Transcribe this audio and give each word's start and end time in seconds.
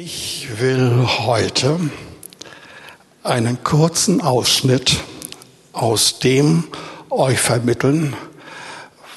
Ich 0.00 0.46
will 0.60 1.08
heute 1.26 1.80
einen 3.24 3.64
kurzen 3.64 4.20
Ausschnitt 4.20 4.98
aus 5.72 6.20
dem 6.20 6.62
euch 7.10 7.40
vermitteln, 7.40 8.14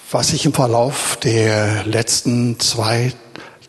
was 0.10 0.34
ich 0.34 0.44
im 0.44 0.54
Verlauf 0.54 1.20
der 1.22 1.84
letzten 1.84 2.60
zwei, 2.60 3.14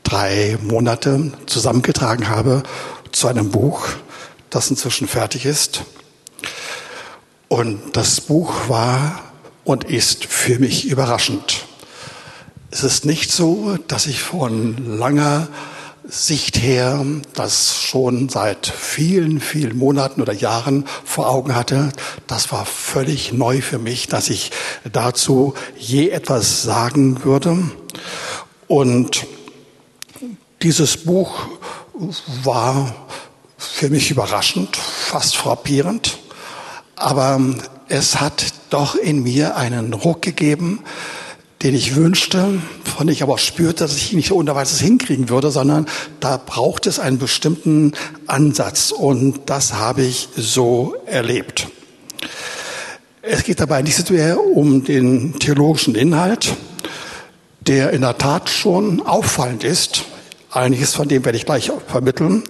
drei 0.04 0.56
Monate 0.62 1.32
zusammengetragen 1.44 2.30
habe 2.30 2.62
zu 3.10 3.28
einem 3.28 3.50
Buch, 3.50 3.88
das 4.48 4.70
inzwischen 4.70 5.06
fertig 5.06 5.44
ist. 5.44 5.82
Und 7.48 7.94
das 7.94 8.22
Buch 8.22 8.70
war 8.70 9.20
und 9.64 9.84
ist 9.84 10.24
für 10.24 10.58
mich 10.58 10.86
überraschend. 10.86 11.66
Es 12.70 12.82
ist 12.82 13.04
nicht 13.04 13.30
so, 13.30 13.76
dass 13.86 14.06
ich 14.06 14.22
von 14.22 14.96
langer 14.96 15.48
Sicht 16.04 16.60
her 16.60 17.04
das 17.34 17.76
schon 17.76 18.28
seit 18.28 18.66
vielen, 18.66 19.40
vielen 19.40 19.78
Monaten 19.78 20.20
oder 20.20 20.32
Jahren 20.32 20.84
vor 21.04 21.30
Augen 21.30 21.54
hatte. 21.54 21.92
Das 22.26 22.50
war 22.50 22.66
völlig 22.66 23.32
neu 23.32 23.60
für 23.60 23.78
mich, 23.78 24.08
dass 24.08 24.28
ich 24.28 24.50
dazu 24.92 25.54
je 25.78 26.10
etwas 26.10 26.62
sagen 26.62 27.24
würde. 27.24 27.58
Und 28.66 29.26
dieses 30.62 30.96
Buch 30.96 31.46
war 32.42 32.94
für 33.56 33.88
mich 33.88 34.10
überraschend, 34.10 34.76
fast 34.76 35.36
frappierend. 35.36 36.18
Aber 36.96 37.40
es 37.88 38.20
hat 38.20 38.46
doch 38.70 38.96
in 38.96 39.22
mir 39.22 39.56
einen 39.56 39.92
Ruck 39.92 40.22
gegeben, 40.22 40.80
den 41.62 41.74
ich 41.74 41.94
wünschte, 41.94 42.60
von 42.84 43.06
dem 43.06 43.12
ich 43.12 43.22
aber 43.22 43.38
spürte, 43.38 43.84
dass 43.84 43.96
ich 43.96 44.12
nicht 44.12 44.32
ohne 44.32 44.54
weiteres 44.54 44.80
hinkriegen 44.80 45.28
würde, 45.28 45.50
sondern 45.50 45.86
da 46.18 46.36
braucht 46.36 46.86
es 46.86 46.98
einen 46.98 47.18
bestimmten 47.18 47.92
Ansatz 48.26 48.90
und 48.90 49.42
das 49.46 49.74
habe 49.74 50.02
ich 50.02 50.28
so 50.36 50.96
erlebt. 51.06 51.68
Es 53.22 53.44
geht 53.44 53.60
dabei 53.60 53.82
nicht 53.82 53.96
so 53.96 54.02
sehr 54.02 54.40
um 54.44 54.82
den 54.82 55.38
theologischen 55.38 55.94
Inhalt, 55.94 56.56
der 57.60 57.90
in 57.90 58.00
der 58.00 58.18
Tat 58.18 58.50
schon 58.50 59.00
auffallend 59.00 59.62
ist. 59.62 60.04
Einiges 60.50 60.94
von 60.94 61.06
dem 61.06 61.24
werde 61.24 61.38
ich 61.38 61.46
gleich 61.46 61.70
vermitteln, 61.86 62.42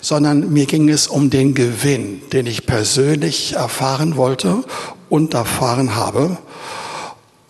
sondern 0.00 0.52
mir 0.52 0.66
ging 0.66 0.88
es 0.88 1.08
um 1.08 1.28
den 1.28 1.54
Gewinn, 1.54 2.22
den 2.32 2.46
ich 2.46 2.64
persönlich 2.64 3.54
erfahren 3.54 4.16
wollte 4.16 4.62
und 5.08 5.34
erfahren 5.34 5.96
habe 5.96 6.38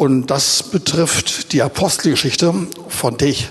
und 0.05 0.27
das 0.27 0.63
betrifft 0.63 1.53
die 1.53 1.63
Apostelgeschichte, 1.63 2.53
von 2.89 3.17
der 3.17 3.29
ich 3.29 3.49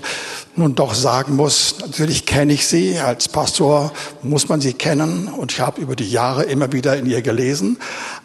nun 0.56 0.76
doch 0.76 0.94
sagen 0.94 1.34
muss, 1.34 1.76
natürlich 1.80 2.26
kenne 2.26 2.52
ich 2.52 2.68
sie. 2.68 2.98
Als 2.98 3.28
Pastor 3.28 3.92
muss 4.22 4.48
man 4.48 4.60
sie 4.60 4.72
kennen 4.72 5.26
und 5.26 5.50
ich 5.50 5.60
habe 5.60 5.80
über 5.80 5.96
die 5.96 6.08
Jahre 6.08 6.44
immer 6.44 6.72
wieder 6.72 6.96
in 6.96 7.06
ihr 7.06 7.22
gelesen. 7.22 7.78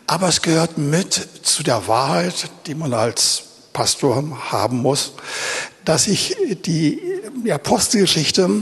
Aber 0.05 0.27
es 0.27 0.44
gehört 0.44 0.77
mit 0.77 1.27
zu 1.41 1.63
der 1.63 1.88
Wahrheit, 1.88 2.52
die 2.67 2.75
man 2.75 2.94
als 2.94 3.41
Pastor 3.73 4.23
haben 4.52 4.77
muss, 4.77 5.14
dass 5.86 6.08
ich 6.08 6.36
die 6.66 7.02
Apostelgeschichte 7.52 8.61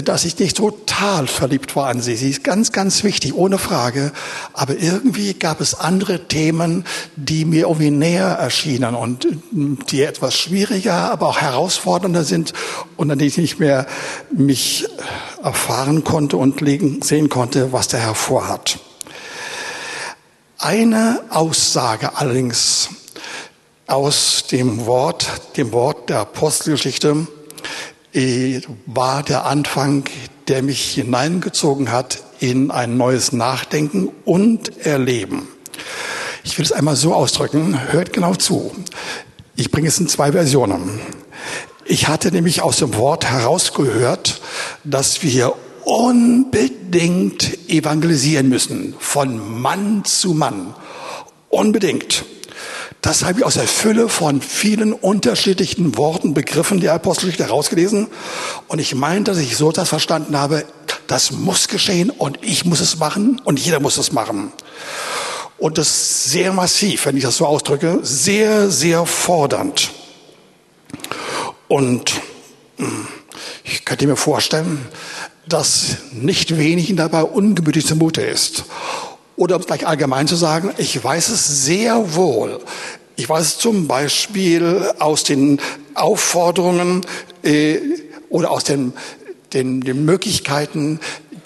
dass 0.00 0.24
ich 0.24 0.38
nicht 0.38 0.56
total 0.56 1.26
verliebt 1.26 1.76
war 1.76 1.88
an 1.88 2.00
sie. 2.00 2.16
Sie 2.16 2.30
ist 2.30 2.42
ganz, 2.44 2.72
ganz 2.72 3.04
wichtig, 3.04 3.34
ohne 3.34 3.58
Frage. 3.58 4.12
Aber 4.54 4.78
irgendwie 4.78 5.34
gab 5.34 5.60
es 5.60 5.74
andere 5.74 6.28
Themen, 6.28 6.84
die 7.16 7.44
mir 7.44 7.62
irgendwie 7.62 7.90
näher 7.90 8.28
erschienen 8.28 8.94
und 8.94 9.26
äh, 9.26 9.28
die 9.90 10.02
etwas 10.02 10.34
schwieriger, 10.34 11.10
aber 11.10 11.28
auch 11.28 11.40
herausfordernder 11.40 12.24
sind 12.24 12.52
und 12.96 13.10
an 13.10 13.18
denen 13.18 13.28
ich 13.28 13.36
nicht 13.36 13.60
mehr 13.60 13.86
mich 14.30 14.86
erfahren 15.42 16.04
konnte 16.04 16.36
und 16.36 16.60
sehen 17.04 17.28
konnte, 17.28 17.72
was 17.72 17.88
der 17.88 18.00
Herr 18.00 18.14
vorhat. 18.14 18.78
Eine 20.58 21.20
Aussage 21.30 22.16
allerdings 22.16 22.88
aus 23.88 24.44
dem 24.50 24.86
Wort, 24.86 25.56
dem 25.56 25.72
Wort 25.72 26.08
der 26.08 26.20
Apostelgeschichte, 26.20 27.26
war 28.86 29.22
der 29.22 29.46
Anfang, 29.46 30.04
der 30.48 30.62
mich 30.62 30.94
hineingezogen 30.94 31.90
hat 31.90 32.22
in 32.40 32.70
ein 32.70 32.96
neues 32.96 33.32
Nachdenken 33.32 34.10
und 34.24 34.84
Erleben. 34.84 35.48
Ich 36.44 36.58
will 36.58 36.64
es 36.64 36.72
einmal 36.72 36.96
so 36.96 37.14
ausdrücken, 37.14 37.92
hört 37.92 38.12
genau 38.12 38.34
zu. 38.34 38.72
Ich 39.56 39.70
bringe 39.70 39.88
es 39.88 39.98
in 40.00 40.08
zwei 40.08 40.32
Versionen. 40.32 41.00
Ich 41.84 42.08
hatte 42.08 42.32
nämlich 42.32 42.62
aus 42.62 42.78
dem 42.78 42.94
Wort 42.96 43.24
herausgehört, 43.24 44.40
dass 44.84 45.22
wir 45.22 45.54
unbedingt 45.84 47.68
evangelisieren 47.68 48.48
müssen, 48.48 48.94
von 48.98 49.60
Mann 49.60 50.04
zu 50.04 50.34
Mann. 50.34 50.74
Unbedingt. 51.48 52.24
Das 53.02 53.24
habe 53.24 53.40
ich 53.40 53.44
aus 53.44 53.54
der 53.54 53.66
Fülle 53.66 54.08
von 54.08 54.40
vielen 54.40 54.92
unterschiedlichen 54.92 55.96
Worten, 55.98 56.34
Begriffen 56.34 56.78
der 56.78 56.94
Apostelgeschichte 56.94 57.44
herausgelesen. 57.44 58.06
Und 58.68 58.78
ich 58.78 58.94
meine, 58.94 59.24
dass 59.24 59.38
ich 59.38 59.56
so 59.56 59.72
das 59.72 59.88
verstanden 59.88 60.38
habe, 60.38 60.64
das 61.08 61.32
muss 61.32 61.66
geschehen 61.66 62.10
und 62.10 62.38
ich 62.42 62.64
muss 62.64 62.78
es 62.78 63.00
machen 63.00 63.40
und 63.42 63.58
jeder 63.58 63.80
muss 63.80 63.96
es 63.96 64.12
machen. 64.12 64.52
Und 65.58 65.78
das 65.78 65.88
ist 65.88 66.24
sehr 66.30 66.52
massiv, 66.52 67.06
wenn 67.06 67.16
ich 67.16 67.24
das 67.24 67.38
so 67.38 67.46
ausdrücke, 67.46 67.98
sehr, 68.02 68.70
sehr 68.70 69.04
fordernd. 69.04 69.90
Und 71.66 72.20
hm, 72.76 73.08
ich 73.64 73.84
könnte 73.84 74.06
mir 74.06 74.16
vorstellen, 74.16 74.86
dass 75.48 75.96
nicht 76.12 76.56
wenigen 76.56 76.96
dabei 76.96 77.24
ungemütlich 77.24 77.84
zumute 77.84 78.22
ist. 78.22 78.64
Oder 79.36 79.56
um 79.56 79.60
es 79.60 79.66
gleich 79.66 79.86
allgemein 79.86 80.28
zu 80.28 80.36
sagen, 80.36 80.72
ich 80.78 81.02
weiß 81.02 81.28
es 81.28 81.64
sehr 81.64 82.14
wohl. 82.14 82.60
Ich 83.16 83.28
weiß 83.28 83.42
es 83.42 83.58
zum 83.58 83.88
Beispiel 83.88 84.90
aus 84.98 85.24
den 85.24 85.60
Aufforderungen 85.94 87.06
äh, 87.42 87.78
oder 88.30 88.50
aus 88.50 88.64
den, 88.64 88.92
den, 89.52 89.80
den 89.80 90.04
Möglichkeiten, 90.04 91.00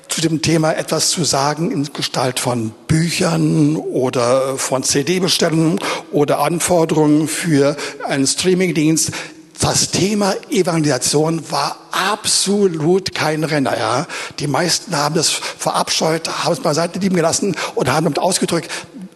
zu 0.08 0.22
dem 0.22 0.40
Thema 0.40 0.72
etwas 0.72 1.10
zu 1.10 1.24
sagen 1.24 1.70
in 1.70 1.92
Gestalt 1.92 2.40
von 2.40 2.72
Büchern 2.88 3.76
oder 3.76 4.56
von 4.56 4.82
CD-Bestellungen 4.82 5.78
oder 6.10 6.38
Anforderungen 6.38 7.28
für 7.28 7.76
einen 8.02 8.26
Streamingdienst 8.26 9.12
das 9.58 9.90
Thema 9.90 10.34
Evangelisation 10.50 11.50
war 11.50 11.76
absolut 11.90 13.14
kein 13.14 13.42
Renner. 13.42 13.76
Ja. 13.76 14.06
Die 14.38 14.46
meisten 14.46 14.96
haben 14.96 15.14
das 15.14 15.30
verabscheut, 15.30 16.28
haben 16.44 16.52
es 16.52 16.60
beiseite 16.60 16.98
lieben 16.98 17.16
gelassen 17.16 17.56
und 17.74 17.88
haben 17.88 18.04
damit 18.04 18.18
ausgedrückt, 18.18 18.70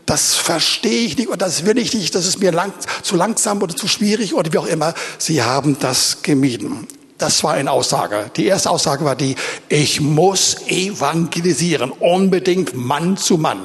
das 0.07 0.35
verstehe 0.35 1.07
ich 1.07 1.17
nicht 1.17 1.29
und 1.29 1.41
das 1.41 1.65
will 1.67 1.79
ich 1.79 1.95
nicht, 1.95 2.15
das 2.15 2.27
ist 2.27 2.41
mir 2.41 2.51
lang, 2.51 2.73
zu 3.03 3.17
langsam 3.17 3.63
oder 3.63 3.77
zu 3.77 3.87
schwierig 3.87 4.35
oder 4.35 4.53
wie 4.53 4.59
auch 4.59 4.67
immer. 4.67 4.93
Sie 5.19 5.43
haben 5.43 5.79
das 5.79 6.23
gemieden. 6.23 6.89
Das 7.17 7.45
war 7.45 7.53
eine 7.53 7.71
Aussage. 7.71 8.31
Die 8.37 8.47
erste 8.47 8.71
Aussage 8.71 9.05
war 9.05 9.15
die, 9.15 9.37
ich 9.69 10.01
muss 10.01 10.57
evangelisieren, 10.67 11.93
unbedingt 11.93 12.75
Mann 12.75 13.17
zu 13.17 13.39
Mann, 13.39 13.61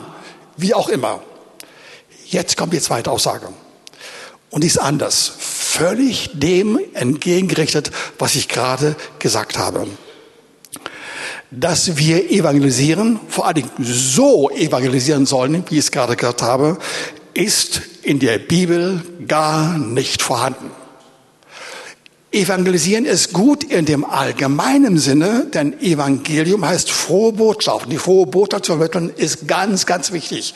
wie 0.57 0.73
auch 0.73 0.89
immer. 0.89 1.21
Jetzt 2.27 2.57
kommt 2.57 2.73
die 2.73 2.81
zweite 2.81 3.09
Aussage. 3.09 3.47
Und 4.55 4.63
ist 4.63 4.77
anders 4.77 5.33
völlig 5.37 6.29
dem 6.31 6.79
entgegengerichtet, 6.93 7.91
was 8.17 8.35
ich 8.35 8.47
gerade 8.47 8.95
gesagt 9.19 9.57
habe. 9.57 9.85
Dass 11.51 11.97
wir 11.97 12.31
evangelisieren, 12.31 13.19
vor 13.27 13.47
allen 13.47 13.55
Dingen 13.55 13.71
so 13.81 14.49
evangelisieren 14.49 15.25
sollen, 15.25 15.65
wie 15.69 15.73
ich 15.73 15.79
es 15.79 15.91
gerade 15.91 16.15
gehört 16.15 16.41
habe, 16.41 16.77
ist 17.33 17.81
in 18.01 18.19
der 18.19 18.39
Bibel 18.39 19.01
gar 19.27 19.77
nicht 19.77 20.21
vorhanden. 20.21 20.71
Evangelisieren 22.35 23.05
ist 23.05 23.31
gut 23.31 23.63
in 23.63 23.85
dem 23.85 24.03
allgemeinen 24.03 24.97
Sinne, 24.97 25.47
denn 25.53 25.79
Evangelium 25.79 26.65
heißt 26.65 26.91
frohe 26.91 27.31
Botschaft. 27.31 27.89
Die 27.89 27.97
frohe 27.97 28.25
Botschaft 28.25 28.65
zu 28.65 28.73
vermitteln 28.73 29.09
ist 29.15 29.47
ganz, 29.47 29.85
ganz 29.85 30.11
wichtig. 30.11 30.53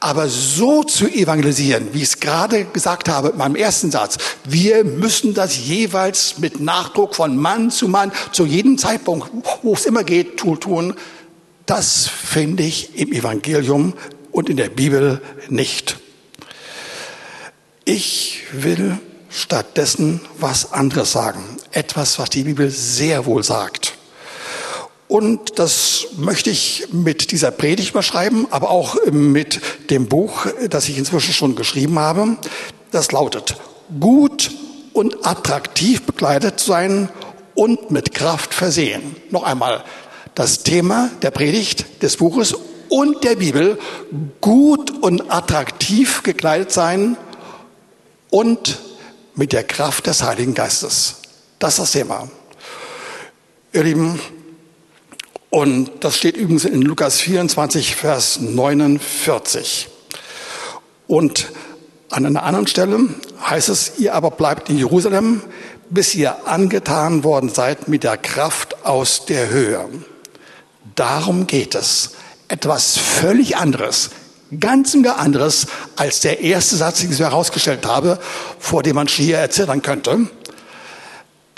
Aber 0.00 0.28
so 0.28 0.84
zu 0.84 1.08
evangelisieren, 1.08 1.88
wie 1.94 2.02
ich 2.02 2.08
es 2.08 2.20
gerade 2.20 2.66
gesagt 2.66 3.08
habe 3.08 3.30
in 3.30 3.38
meinem 3.38 3.56
ersten 3.56 3.90
Satz, 3.90 4.18
wir 4.46 4.84
müssen 4.84 5.32
das 5.32 5.56
jeweils 5.66 6.40
mit 6.40 6.60
Nachdruck 6.60 7.14
von 7.14 7.38
Mann 7.38 7.70
zu 7.70 7.88
Mann 7.88 8.12
zu 8.32 8.44
jedem 8.44 8.76
Zeitpunkt, 8.76 9.30
wo 9.62 9.72
es 9.72 9.86
immer 9.86 10.04
geht, 10.04 10.36
tun, 10.36 10.92
das 11.64 12.06
finde 12.06 12.64
ich 12.64 12.98
im 12.98 13.14
Evangelium 13.14 13.94
und 14.30 14.50
in 14.50 14.58
der 14.58 14.68
Bibel 14.68 15.22
nicht. 15.48 15.96
Ich 17.86 18.42
will 18.52 18.98
stattdessen 19.34 20.20
was 20.38 20.72
anderes 20.72 21.12
sagen. 21.12 21.42
Etwas, 21.72 22.18
was 22.18 22.30
die 22.30 22.44
Bibel 22.44 22.70
sehr 22.70 23.26
wohl 23.26 23.42
sagt. 23.42 23.94
Und 25.08 25.58
das 25.58 26.06
möchte 26.16 26.50
ich 26.50 26.86
mit 26.92 27.30
dieser 27.30 27.50
Predigt 27.50 27.92
beschreiben, 27.92 28.46
aber 28.50 28.70
auch 28.70 28.96
mit 29.10 29.60
dem 29.90 30.06
Buch, 30.06 30.46
das 30.70 30.88
ich 30.88 30.96
inzwischen 30.96 31.34
schon 31.34 31.56
geschrieben 31.56 31.98
habe. 31.98 32.36
Das 32.90 33.12
lautet, 33.12 33.56
gut 34.00 34.52
und 34.92 35.26
attraktiv 35.26 36.02
bekleidet 36.02 36.60
sein 36.60 37.08
und 37.54 37.90
mit 37.90 38.14
Kraft 38.14 38.54
versehen. 38.54 39.16
Noch 39.30 39.42
einmal, 39.42 39.84
das 40.34 40.62
Thema 40.62 41.10
der 41.22 41.32
Predigt 41.32 42.02
des 42.02 42.16
Buches 42.16 42.54
und 42.88 43.24
der 43.24 43.36
Bibel 43.36 43.78
gut 44.40 44.90
und 45.02 45.30
attraktiv 45.30 46.22
gekleidet 46.22 46.72
sein 46.72 47.16
und 48.30 48.78
mit 49.34 49.52
der 49.52 49.64
Kraft 49.64 50.06
des 50.06 50.22
Heiligen 50.22 50.54
Geistes. 50.54 51.16
Das 51.58 51.74
ist 51.74 51.80
das 51.80 51.92
Thema. 51.92 52.28
Ihr 53.72 53.82
Lieben, 53.82 54.20
und 55.50 55.90
das 56.00 56.16
steht 56.16 56.36
übrigens 56.36 56.64
in 56.64 56.82
Lukas 56.82 57.20
24, 57.20 57.96
Vers 57.96 58.40
49. 58.40 59.88
Und 61.06 61.52
an 62.10 62.26
einer 62.26 62.42
anderen 62.44 62.66
Stelle 62.66 63.08
heißt 63.40 63.68
es, 63.68 63.98
ihr 63.98 64.14
aber 64.14 64.30
bleibt 64.30 64.68
in 64.68 64.78
Jerusalem, 64.78 65.42
bis 65.90 66.14
ihr 66.14 66.46
angetan 66.46 67.24
worden 67.24 67.48
seid 67.48 67.88
mit 67.88 68.04
der 68.04 68.16
Kraft 68.16 68.84
aus 68.84 69.26
der 69.26 69.50
Höhe. 69.50 69.88
Darum 70.94 71.46
geht 71.46 71.74
es. 71.74 72.12
Etwas 72.48 72.96
völlig 72.96 73.56
anderes, 73.56 74.10
ganz 74.60 74.94
anderes 74.94 75.66
als 75.96 76.20
der 76.20 76.40
erste 76.40 76.76
Satz, 76.76 77.00
den 77.00 77.12
ich 77.12 77.18
herausgestellt 77.18 77.86
habe, 77.86 78.18
vor 78.58 78.82
dem 78.82 78.96
man 78.96 79.08
schier 79.08 79.38
erzählen 79.38 79.82
könnte. 79.82 80.28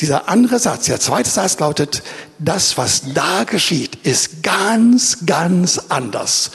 Dieser 0.01 0.29
andere 0.29 0.59
Satz, 0.59 0.87
der 0.87 1.01
zweite 1.01 1.31
Satz 1.31 1.59
lautet, 1.59 2.03
das, 2.39 2.77
was 2.77 3.15
da 3.15 3.45
geschieht, 3.45 3.97
ist 4.05 4.43
ganz, 4.43 5.25
ganz 5.25 5.81
anders. 5.89 6.51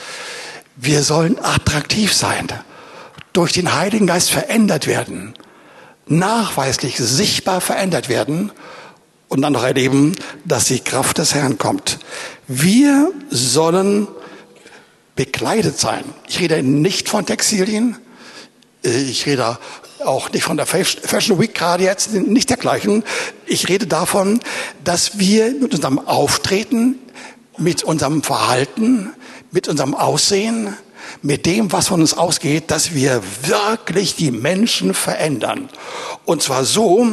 Wir 0.76 1.02
sollen 1.02 1.38
attraktiv 1.42 2.12
sein, 2.14 2.48
durch 3.32 3.52
den 3.52 3.74
Heiligen 3.74 4.06
Geist 4.06 4.30
verändert 4.30 4.86
werden, 4.86 5.34
nachweislich 6.06 6.96
sichtbar 6.98 7.60
verändert 7.60 8.08
werden 8.08 8.52
und 9.28 9.42
dann 9.42 9.54
noch 9.54 9.64
erleben, 9.64 10.14
dass 10.44 10.66
die 10.66 10.80
Kraft 10.80 11.18
des 11.18 11.34
Herrn 11.34 11.58
kommt. 11.58 11.98
Wir 12.46 13.10
sollen 13.30 14.06
bekleidet 15.16 15.78
sein. 15.78 16.04
Ich 16.28 16.40
rede 16.40 16.62
nicht 16.62 17.08
von 17.08 17.26
Textilien, 17.26 17.96
ich 18.82 19.26
rede 19.26 19.58
auch 20.04 20.32
nicht 20.32 20.42
von 20.42 20.56
der 20.56 20.66
Fashion 20.66 21.38
Week 21.38 21.54
gerade 21.54 21.84
jetzt, 21.84 22.12
nicht 22.12 22.50
dergleichen. 22.50 23.04
Ich 23.46 23.68
rede 23.68 23.86
davon, 23.86 24.40
dass 24.82 25.18
wir 25.18 25.52
mit 25.52 25.74
unserem 25.74 26.00
Auftreten, 26.00 26.98
mit 27.58 27.84
unserem 27.84 28.22
Verhalten, 28.22 29.10
mit 29.52 29.68
unserem 29.68 29.94
Aussehen, 29.94 30.76
mit 31.20 31.46
dem, 31.46 31.72
was 31.72 31.88
von 31.88 32.00
uns 32.00 32.16
ausgeht, 32.16 32.70
dass 32.70 32.94
wir 32.94 33.22
wirklich 33.42 34.16
die 34.16 34.30
Menschen 34.30 34.94
verändern. 34.94 35.68
Und 36.24 36.42
zwar 36.42 36.64
so, 36.64 37.06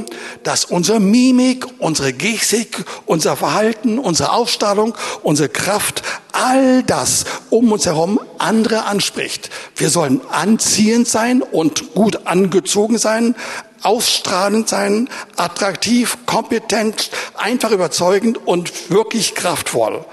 dass 0.44 0.66
unsere 0.66 1.00
Mimik, 1.00 1.66
unsere 1.80 2.14
Gestik, 2.14 2.86
unser 3.06 3.36
Verhalten, 3.36 4.00
unsere 4.00 4.32
Ausstrahlung, 4.32 4.96
unsere 5.24 5.50
Kraft, 5.50 6.04
all 6.32 6.84
das 6.84 7.26
um 7.50 7.72
uns 7.72 7.86
herum 7.86 8.20
andere 8.38 8.86
anspricht. 8.86 9.50
Wir 9.76 9.90
sollen 9.90 10.22
anziehend 10.30 11.08
sein 11.08 11.42
und 11.42 11.94
gut 11.94 12.28
angezogen 12.28 12.98
sein, 12.98 13.36
ausstrahlend 13.82 14.70
sein, 14.70 15.10
attraktiv, 15.36 16.18
kompetent, 16.26 17.12
einfach 17.36 17.72
überzeugend 17.72 18.46
und 18.46 18.92
wirklich 18.92 19.36
kraftvoll. 19.36 20.06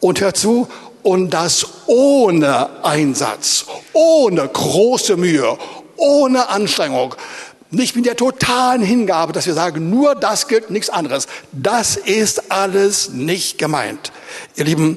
Und 0.00 0.20
hör 0.20 0.34
zu, 0.34 0.68
und 1.02 1.30
das 1.30 1.66
ohne 1.86 2.84
Einsatz, 2.84 3.66
ohne 3.92 4.48
große 4.48 5.16
Mühe, 5.16 5.58
ohne 5.96 6.48
Anstrengung. 6.48 7.14
Nicht 7.70 7.96
mit 7.96 8.04
der 8.04 8.16
totalen 8.16 8.82
Hingabe, 8.82 9.32
dass 9.32 9.46
wir 9.46 9.54
sagen, 9.54 9.88
nur 9.88 10.14
das 10.14 10.46
gilt, 10.46 10.70
nichts 10.70 10.90
anderes. 10.90 11.26
Das 11.52 11.96
ist 11.96 12.52
alles 12.52 13.08
nicht 13.10 13.56
gemeint. 13.56 14.12
Ihr 14.56 14.66
Lieben, 14.66 14.96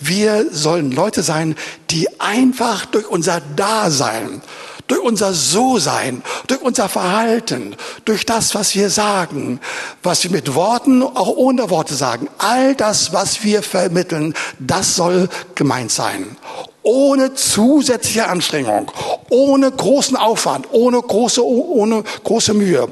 wir 0.00 0.46
sollen 0.50 0.90
Leute 0.90 1.22
sein, 1.22 1.54
die 1.90 2.08
einfach 2.20 2.86
durch 2.86 3.06
unser 3.06 3.42
Dasein 3.56 4.40
durch 4.86 5.00
unser 5.00 5.32
So-Sein, 5.32 6.22
durch 6.46 6.60
unser 6.60 6.88
Verhalten, 6.88 7.76
durch 8.04 8.26
das, 8.26 8.54
was 8.54 8.74
wir 8.74 8.90
sagen, 8.90 9.60
was 10.02 10.24
wir 10.24 10.30
mit 10.30 10.54
Worten, 10.54 11.02
auch 11.02 11.28
ohne 11.28 11.70
Worte 11.70 11.94
sagen, 11.94 12.28
all 12.38 12.74
das, 12.74 13.12
was 13.12 13.42
wir 13.44 13.62
vermitteln, 13.62 14.34
das 14.58 14.96
soll 14.96 15.28
gemeint 15.54 15.90
sein. 15.90 16.36
Ohne 16.82 17.34
zusätzliche 17.34 18.28
Anstrengung, 18.28 18.90
ohne 19.30 19.70
großen 19.70 20.16
Aufwand, 20.16 20.66
ohne 20.70 21.00
große, 21.00 21.42
ohne 21.42 22.04
große 22.24 22.52
Mühe. 22.52 22.88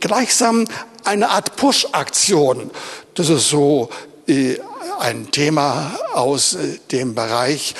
Gleichsam 0.00 0.66
eine 1.04 1.30
Art 1.30 1.56
Push-Aktion. 1.56 2.70
Das 3.14 3.30
ist 3.30 3.48
so 3.48 3.88
äh, 4.26 4.56
ein 4.98 5.30
Thema 5.30 5.92
aus 6.12 6.54
äh, 6.54 6.78
dem 6.92 7.14
Bereich 7.14 7.74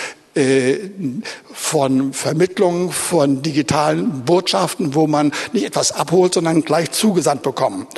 von 1.52 2.12
Vermittlung 2.12 2.92
von 2.92 3.42
digitalen 3.42 4.24
Botschaften, 4.24 4.94
wo 4.94 5.08
man 5.08 5.32
nicht 5.52 5.66
etwas 5.66 5.90
abholt, 5.90 6.34
sondern 6.34 6.62
gleich 6.62 6.92
zugesandt 6.92 7.42
bekommt. 7.42 7.88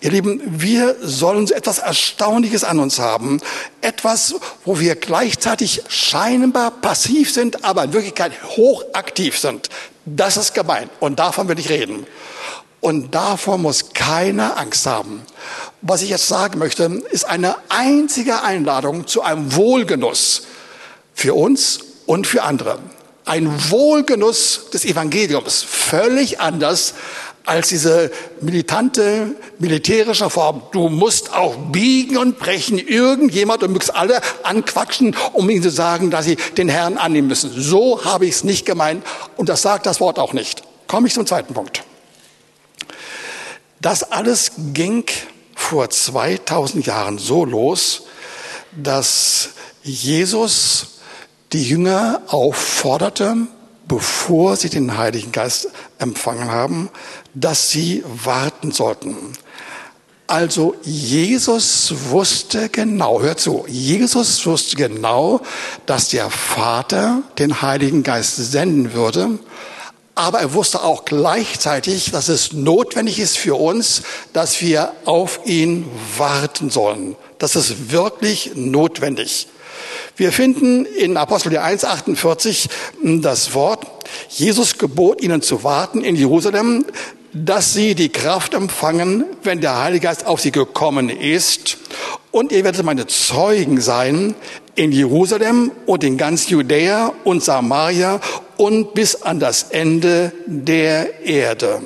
Ihr 0.00 0.12
Lieben, 0.12 0.40
wir 0.46 0.96
sollen 1.00 1.48
so 1.48 1.54
etwas 1.54 1.78
Erstaunliches 1.80 2.62
an 2.62 2.78
uns 2.78 3.00
haben. 3.00 3.40
Etwas, 3.80 4.36
wo 4.64 4.78
wir 4.78 4.94
gleichzeitig 4.94 5.82
scheinbar 5.88 6.70
passiv 6.70 7.32
sind, 7.32 7.64
aber 7.64 7.84
in 7.84 7.92
Wirklichkeit 7.92 8.32
hochaktiv 8.56 9.36
sind. 9.36 9.68
Das 10.06 10.36
ist 10.36 10.54
gemeint. 10.54 10.90
Und 11.00 11.18
davon 11.18 11.48
will 11.48 11.58
ich 11.58 11.70
reden. 11.70 12.06
Und 12.80 13.14
davor 13.14 13.58
muss 13.58 13.92
keiner 13.92 14.56
Angst 14.56 14.86
haben. 14.86 15.22
Was 15.82 16.02
ich 16.02 16.10
jetzt 16.10 16.28
sagen 16.28 16.58
möchte, 16.58 16.84
ist 17.10 17.24
eine 17.24 17.56
einzige 17.68 18.42
Einladung 18.42 19.06
zu 19.06 19.22
einem 19.22 19.54
Wohlgenuss 19.54 20.42
für 21.20 21.34
uns 21.34 21.80
und 22.06 22.26
für 22.26 22.44
andere. 22.44 22.78
Ein 23.26 23.70
Wohlgenuss 23.70 24.70
des 24.72 24.86
Evangeliums, 24.86 25.62
völlig 25.62 26.40
anders 26.40 26.94
als 27.44 27.68
diese 27.68 28.10
militante, 28.40 29.34
militärische 29.58 30.30
Form. 30.30 30.62
Du 30.72 30.88
musst 30.88 31.34
auch 31.34 31.56
biegen 31.56 32.16
und 32.16 32.38
brechen 32.38 32.78
irgendjemand 32.78 33.62
und 33.62 33.72
möchtest 33.72 33.94
alle 33.94 34.22
anquatschen, 34.44 35.14
um 35.34 35.50
ihnen 35.50 35.62
zu 35.62 35.70
sagen, 35.70 36.10
dass 36.10 36.24
sie 36.24 36.36
den 36.56 36.70
Herrn 36.70 36.96
annehmen 36.96 37.28
müssen. 37.28 37.52
So 37.54 38.02
habe 38.02 38.24
ich 38.24 38.36
es 38.36 38.44
nicht 38.44 38.64
gemeint 38.64 39.04
und 39.36 39.50
das 39.50 39.60
sagt 39.60 39.84
das 39.84 40.00
Wort 40.00 40.18
auch 40.18 40.32
nicht. 40.32 40.62
Komme 40.86 41.06
ich 41.06 41.12
zum 41.12 41.26
zweiten 41.26 41.52
Punkt. 41.52 41.84
Das 43.82 44.10
alles 44.10 44.52
ging 44.72 45.04
vor 45.54 45.90
2000 45.90 46.86
Jahren 46.86 47.18
so 47.18 47.44
los, 47.44 48.04
dass 48.72 49.50
Jesus 49.82 50.99
die 51.52 51.62
Jünger 51.62 52.22
aufforderte, 52.28 53.36
bevor 53.88 54.56
sie 54.56 54.70
den 54.70 54.96
Heiligen 54.96 55.32
Geist 55.32 55.68
empfangen 55.98 56.50
haben, 56.50 56.90
dass 57.34 57.70
sie 57.70 58.04
warten 58.24 58.70
sollten. 58.70 59.16
Also 60.28 60.76
Jesus 60.82 61.92
wusste 62.10 62.68
genau, 62.68 63.20
hört 63.20 63.40
zu, 63.40 63.64
Jesus 63.66 64.46
wusste 64.46 64.76
genau, 64.76 65.40
dass 65.86 66.10
der 66.10 66.30
Vater 66.30 67.22
den 67.38 67.62
Heiligen 67.62 68.04
Geist 68.04 68.36
senden 68.36 68.92
würde, 68.92 69.40
aber 70.14 70.38
er 70.38 70.54
wusste 70.54 70.84
auch 70.84 71.04
gleichzeitig, 71.04 72.12
dass 72.12 72.28
es 72.28 72.52
notwendig 72.52 73.18
ist 73.18 73.38
für 73.38 73.56
uns, 73.56 74.02
dass 74.32 74.60
wir 74.60 74.92
auf 75.04 75.40
ihn 75.46 75.86
warten 76.16 76.70
sollen. 76.70 77.16
Das 77.38 77.56
ist 77.56 77.90
wirklich 77.90 78.52
notwendig. 78.54 79.48
Wir 80.20 80.32
finden 80.32 80.84
in 80.84 81.16
Apostel 81.16 81.56
1,48 81.56 82.68
das 83.22 83.54
Wort, 83.54 83.86
Jesus 84.28 84.76
gebot 84.76 85.22
ihnen 85.22 85.40
zu 85.40 85.64
warten 85.64 86.04
in 86.04 86.14
Jerusalem, 86.14 86.84
dass 87.32 87.72
sie 87.72 87.94
die 87.94 88.10
Kraft 88.10 88.52
empfangen, 88.52 89.24
wenn 89.44 89.62
der 89.62 89.80
Heilige 89.80 90.08
Geist 90.08 90.26
auf 90.26 90.42
sie 90.42 90.52
gekommen 90.52 91.08
ist. 91.08 91.78
Und 92.32 92.52
ihr 92.52 92.64
werdet 92.64 92.84
meine 92.84 93.06
Zeugen 93.06 93.80
sein 93.80 94.34
in 94.74 94.92
Jerusalem 94.92 95.72
und 95.86 96.04
in 96.04 96.18
ganz 96.18 96.50
Judäa 96.50 97.14
und 97.24 97.42
Samaria 97.42 98.20
und 98.58 98.92
bis 98.92 99.22
an 99.22 99.40
das 99.40 99.70
Ende 99.70 100.34
der 100.44 101.24
Erde. 101.24 101.80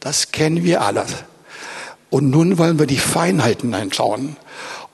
Das 0.00 0.32
kennen 0.32 0.64
wir 0.64 0.82
alle. 0.82 1.06
Und 2.10 2.28
nun 2.28 2.58
wollen 2.58 2.80
wir 2.80 2.86
die 2.86 2.98
Feinheiten 2.98 3.72
einschauen. 3.72 4.36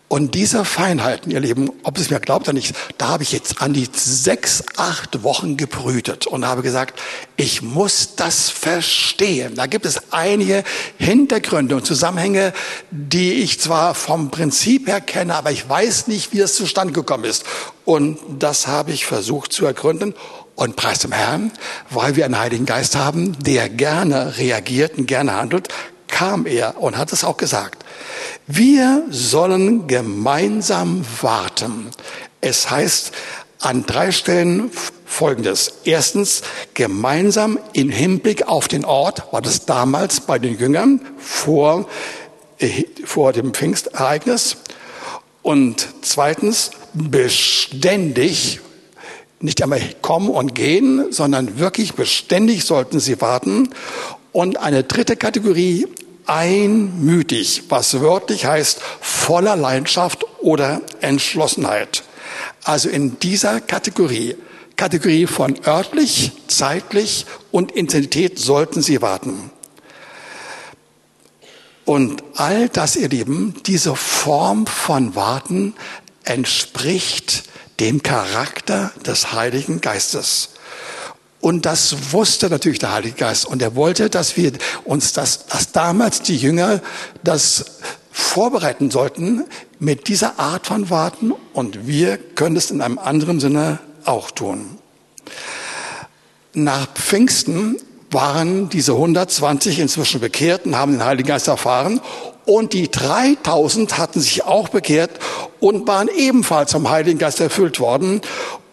Und 0.08 0.34
diese 0.34 0.64
Feinheiten, 0.64 1.30
ihr 1.30 1.40
Lieben, 1.40 1.70
ob 1.82 1.98
es 1.98 2.08
mir 2.08 2.18
glaubt 2.18 2.48
oder 2.48 2.54
nicht, 2.54 2.74
da 2.96 3.08
habe 3.08 3.22
ich 3.22 3.30
jetzt 3.30 3.60
an 3.60 3.74
die 3.74 3.86
sechs, 3.92 4.64
acht 4.76 5.22
Wochen 5.22 5.58
gebrütet 5.58 6.26
und 6.26 6.46
habe 6.46 6.62
gesagt, 6.62 6.98
ich 7.36 7.60
muss 7.60 8.14
das 8.16 8.48
verstehen. 8.48 9.54
Da 9.56 9.66
gibt 9.66 9.84
es 9.84 10.10
einige 10.10 10.64
Hintergründe 10.96 11.76
und 11.76 11.84
Zusammenhänge, 11.84 12.54
die 12.90 13.34
ich 13.34 13.60
zwar 13.60 13.94
vom 13.94 14.30
Prinzip 14.30 14.88
her 14.88 15.02
kenne, 15.02 15.34
aber 15.34 15.50
ich 15.50 15.68
weiß 15.68 16.06
nicht, 16.06 16.32
wie 16.32 16.40
es 16.40 16.54
zustande 16.54 16.94
gekommen 16.94 17.24
ist. 17.24 17.44
Und 17.84 18.18
das 18.38 18.66
habe 18.66 18.92
ich 18.92 19.04
versucht 19.04 19.52
zu 19.52 19.66
ergründen. 19.66 20.14
Und 20.54 20.74
preis 20.74 20.98
dem 20.98 21.12
Herrn, 21.12 21.52
weil 21.88 22.16
wir 22.16 22.24
einen 22.24 22.36
Heiligen 22.36 22.66
Geist 22.66 22.96
haben, 22.96 23.38
der 23.44 23.68
gerne 23.68 24.38
reagiert 24.38 24.98
und 24.98 25.06
gerne 25.06 25.34
handelt, 25.34 25.68
kam 26.18 26.46
er 26.46 26.82
und 26.82 26.98
hat 26.98 27.12
es 27.12 27.22
auch 27.22 27.36
gesagt. 27.36 27.84
Wir 28.48 29.04
sollen 29.08 29.86
gemeinsam 29.86 31.04
warten. 31.20 31.92
Es 32.40 32.68
heißt 32.68 33.12
an 33.60 33.86
drei 33.86 34.10
Stellen 34.10 34.72
Folgendes. 35.06 35.74
Erstens, 35.84 36.42
gemeinsam 36.74 37.56
im 37.72 37.88
Hinblick 37.88 38.48
auf 38.48 38.66
den 38.66 38.84
Ort, 38.84 39.32
war 39.32 39.42
das 39.42 39.64
damals 39.64 40.18
bei 40.18 40.40
den 40.40 40.58
Jüngern 40.58 41.00
vor, 41.18 41.88
äh, 42.58 42.82
vor 43.04 43.32
dem 43.32 43.54
Pfingstereignis. 43.54 44.56
Und 45.42 45.86
zweitens, 46.02 46.72
beständig, 46.94 48.58
nicht 49.38 49.62
einmal 49.62 49.82
kommen 50.02 50.30
und 50.30 50.56
gehen, 50.56 51.12
sondern 51.12 51.60
wirklich 51.60 51.94
beständig 51.94 52.64
sollten 52.64 52.98
sie 52.98 53.20
warten. 53.20 53.68
Und 54.32 54.58
eine 54.58 54.82
dritte 54.82 55.16
Kategorie, 55.16 55.86
einmütig, 56.28 57.64
was 57.68 58.00
wörtlich 58.00 58.44
heißt 58.44 58.80
voller 59.00 59.56
Leidenschaft 59.56 60.24
oder 60.40 60.82
Entschlossenheit. 61.00 62.04
Also 62.64 62.88
in 62.88 63.18
dieser 63.18 63.60
Kategorie, 63.60 64.36
Kategorie 64.76 65.26
von 65.26 65.58
örtlich, 65.66 66.32
zeitlich 66.46 67.26
und 67.50 67.72
Intensität 67.72 68.38
sollten 68.38 68.82
Sie 68.82 69.02
warten. 69.02 69.50
Und 71.84 72.22
all 72.34 72.68
das, 72.68 72.96
ihr 72.96 73.08
Lieben, 73.08 73.54
diese 73.66 73.96
Form 73.96 74.66
von 74.66 75.16
Warten 75.16 75.74
entspricht 76.24 77.44
dem 77.80 78.02
Charakter 78.02 78.92
des 79.06 79.32
Heiligen 79.32 79.80
Geistes. 79.80 80.50
Und 81.40 81.66
das 81.66 82.12
wusste 82.12 82.48
natürlich 82.48 82.80
der 82.80 82.92
Heilige 82.92 83.14
Geist. 83.14 83.46
Und 83.46 83.62
er 83.62 83.76
wollte, 83.76 84.10
dass 84.10 84.36
wir 84.36 84.52
uns 84.84 85.12
das, 85.12 85.46
dass 85.46 85.72
damals 85.72 86.22
die 86.22 86.36
Jünger 86.36 86.80
das 87.22 87.78
vorbereiten 88.10 88.90
sollten 88.90 89.44
mit 89.78 90.08
dieser 90.08 90.40
Art 90.40 90.66
von 90.66 90.90
Warten. 90.90 91.32
Und 91.52 91.86
wir 91.86 92.18
können 92.18 92.56
es 92.56 92.70
in 92.70 92.82
einem 92.82 92.98
anderen 92.98 93.38
Sinne 93.38 93.78
auch 94.04 94.30
tun. 94.30 94.78
Nach 96.54 96.88
Pfingsten 96.94 97.76
waren 98.10 98.68
diese 98.68 98.92
120 98.92 99.78
inzwischen 99.78 100.20
bekehrt 100.20 100.66
und 100.66 100.76
haben 100.76 100.92
den 100.92 101.04
Heiligen 101.04 101.28
Geist 101.28 101.46
erfahren. 101.46 102.00
Und 102.46 102.72
die 102.72 102.90
3000 102.90 103.98
hatten 103.98 104.20
sich 104.20 104.44
auch 104.44 104.70
bekehrt 104.70 105.10
und 105.60 105.86
waren 105.86 106.08
ebenfalls 106.08 106.72
vom 106.72 106.88
Heiligen 106.88 107.18
Geist 107.18 107.40
erfüllt 107.40 107.78
worden 107.78 108.22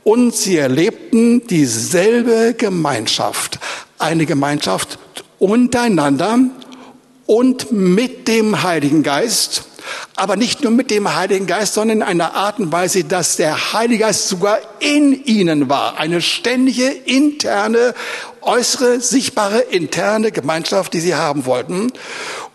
und 0.05 0.35
sie 0.35 0.57
erlebten 0.57 1.47
dieselbe 1.47 2.53
Gemeinschaft, 2.53 3.59
eine 3.97 4.27
Gemeinschaft 4.27 4.99
untereinander 5.39 6.37
und 7.25 7.71
mit 7.71 8.27
dem 8.27 8.61
Heiligen 8.61 9.01
Geist, 9.01 9.63
aber 10.15 10.35
nicht 10.35 10.61
nur 10.61 10.71
mit 10.71 10.91
dem 10.91 11.15
Heiligen 11.15 11.47
Geist, 11.47 11.73
sondern 11.73 11.97
in 11.97 12.03
einer 12.03 12.35
Art 12.35 12.59
und 12.59 12.71
Weise, 12.71 13.03
dass 13.03 13.35
der 13.37 13.73
Heilige 13.73 14.03
Geist 14.03 14.27
sogar 14.27 14.59
in 14.79 15.25
ihnen 15.25 15.69
war. 15.69 15.97
Eine 15.97 16.21
ständige, 16.21 16.87
interne, 16.87 17.95
äußere, 18.41 19.01
sichtbare, 19.01 19.59
interne 19.59 20.31
Gemeinschaft, 20.31 20.93
die 20.93 20.99
sie 20.99 21.15
haben 21.15 21.47
wollten. 21.47 21.91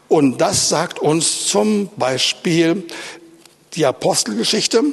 Und 0.06 0.40
das 0.40 0.68
sagt 0.68 1.00
uns 1.00 1.46
zum 1.46 1.90
Beispiel 1.96 2.84
die 3.74 3.86
Apostelgeschichte, 3.86 4.84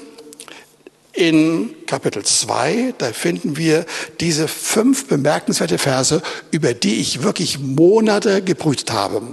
in 1.18 1.74
Kapitel 1.88 2.24
2, 2.24 2.94
da 3.00 3.12
finden 3.12 3.58
wir 3.58 3.88
diese 4.20 4.48
fünf 4.48 5.08
bemerkenswerte 5.08 5.80
Verse, 5.80 6.22
über 6.52 6.76
die 6.76 7.02
ich 7.02 7.24
wirklich 7.24 7.58
Monate 7.58 8.44
geprüft 8.44 8.92
habe. 8.94 9.24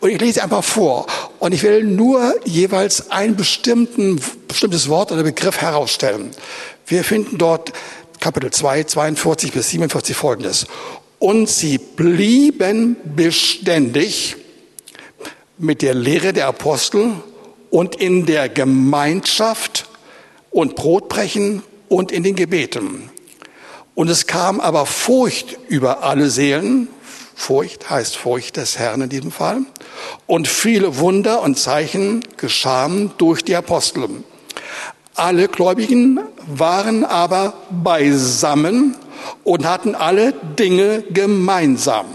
Und 0.00 0.10
ich 0.10 0.20
lese 0.20 0.42
einfach 0.42 0.62
vor. 0.62 1.06
Und 1.38 1.54
ich 1.54 1.62
will 1.62 1.82
nur 1.82 2.34
jeweils 2.44 3.10
ein 3.10 3.36
bestimmtes 3.36 4.88
Wort 4.88 5.12
oder 5.12 5.22
Begriff 5.22 5.62
herausstellen. 5.62 6.30
Wir 6.86 7.04
finden 7.04 7.38
dort 7.38 7.72
Kapitel 8.20 8.50
2, 8.50 8.84
42 8.84 9.52
bis 9.52 9.70
47 9.70 10.14
folgendes. 10.14 10.66
Und 11.18 11.48
sie 11.48 11.78
blieben 11.78 12.96
beständig 13.16 14.36
mit 15.56 15.80
der 15.80 15.94
Lehre 15.94 16.34
der 16.34 16.48
Apostel 16.48 17.12
und 17.70 17.94
in 17.96 18.26
der 18.26 18.50
Gemeinschaft 18.50 19.89
und 20.50 20.76
Brotbrechen 20.76 21.62
und 21.88 22.12
in 22.12 22.22
den 22.22 22.36
Gebeten. 22.36 23.10
Und 23.94 24.08
es 24.08 24.26
kam 24.26 24.60
aber 24.60 24.86
Furcht 24.86 25.58
über 25.68 26.02
alle 26.02 26.30
Seelen, 26.30 26.88
Furcht 27.34 27.88
heißt 27.88 28.16
Furcht 28.16 28.56
des 28.56 28.78
Herrn 28.78 29.02
in 29.02 29.08
diesem 29.08 29.32
Fall, 29.32 29.62
und 30.26 30.46
viele 30.46 30.98
Wunder 30.98 31.42
und 31.42 31.58
Zeichen 31.58 32.22
geschahen 32.36 33.12
durch 33.18 33.42
die 33.42 33.56
Apostel. 33.56 34.08
Alle 35.14 35.48
Gläubigen 35.48 36.20
waren 36.46 37.04
aber 37.04 37.54
beisammen 37.70 38.96
und 39.44 39.66
hatten 39.66 39.94
alle 39.94 40.32
Dinge 40.32 41.02
gemeinsam. 41.10 42.06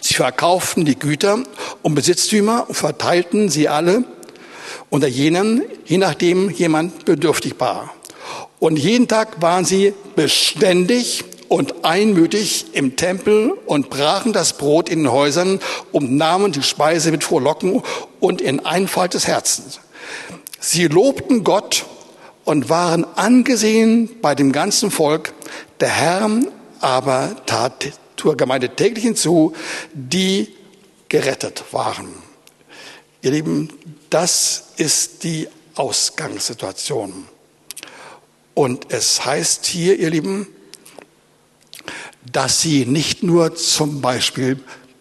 Sie 0.00 0.14
verkauften 0.14 0.84
die 0.84 0.98
Güter 0.98 1.38
und 1.82 1.94
Besitztümer 1.94 2.66
und 2.68 2.74
verteilten 2.74 3.48
sie 3.48 3.68
alle 3.68 4.04
unter 4.94 5.08
jenen, 5.08 5.64
je 5.86 5.98
nachdem 5.98 6.50
jemand 6.50 7.04
bedürftig 7.04 7.54
war. 7.58 7.92
Und 8.60 8.76
jeden 8.76 9.08
Tag 9.08 9.42
waren 9.42 9.64
sie 9.64 9.92
beständig 10.14 11.24
und 11.48 11.84
einmütig 11.84 12.66
im 12.74 12.94
Tempel 12.94 13.54
und 13.66 13.90
brachen 13.90 14.32
das 14.32 14.56
Brot 14.56 14.88
in 14.88 15.00
den 15.00 15.10
Häusern 15.10 15.58
und 15.90 16.12
nahmen 16.12 16.52
die 16.52 16.62
Speise 16.62 17.10
mit 17.10 17.24
Frohlocken 17.24 17.82
und 18.20 18.40
in 18.40 18.64
Einfalt 18.64 19.14
des 19.14 19.26
Herzens. 19.26 19.80
Sie 20.60 20.86
lobten 20.86 21.42
Gott 21.42 21.86
und 22.44 22.68
waren 22.68 23.04
angesehen 23.16 24.08
bei 24.22 24.36
dem 24.36 24.52
ganzen 24.52 24.92
Volk. 24.92 25.32
Der 25.80 25.88
Herr 25.88 26.30
aber 26.78 27.34
tat 27.46 27.90
zur 28.16 28.36
Gemeinde 28.36 28.68
täglich 28.68 29.02
hinzu, 29.02 29.54
die 29.92 30.54
gerettet 31.08 31.64
waren. 31.72 32.23
Ihr 33.24 33.30
Lieben, 33.30 33.70
das 34.10 34.64
ist 34.76 35.24
die 35.24 35.48
Ausgangssituation. 35.76 37.24
Und 38.52 38.92
es 38.92 39.24
heißt 39.24 39.64
hier, 39.64 39.98
ihr 39.98 40.10
Lieben, 40.10 40.46
dass 42.30 42.60
sie 42.60 42.84
nicht 42.84 43.22
nur 43.22 43.54
zum 43.54 44.02
Beispiel 44.02 44.60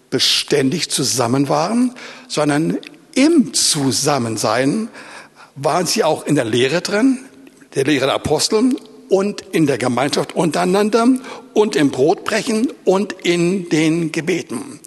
beständig 0.09 0.89
zusammen 0.89 1.49
waren, 1.49 1.95
sondern 2.29 2.77
im 3.13 3.53
Zusammensein 3.53 4.87
waren 5.57 5.85
sie 5.85 6.05
auch 6.05 6.25
in 6.25 6.35
der 6.35 6.45
Lehre 6.45 6.79
drin, 6.79 7.25
der 7.75 7.83
Lehre 7.83 8.05
der 8.05 8.15
Apostel 8.15 8.77
und 9.09 9.41
in 9.51 9.67
der 9.67 9.77
Gemeinschaft 9.77 10.33
untereinander 10.33 11.09
und 11.53 11.75
im 11.75 11.91
Brotbrechen 11.91 12.71
und 12.85 13.11
in 13.11 13.67
den 13.67 14.13
Gebeten. 14.13 14.79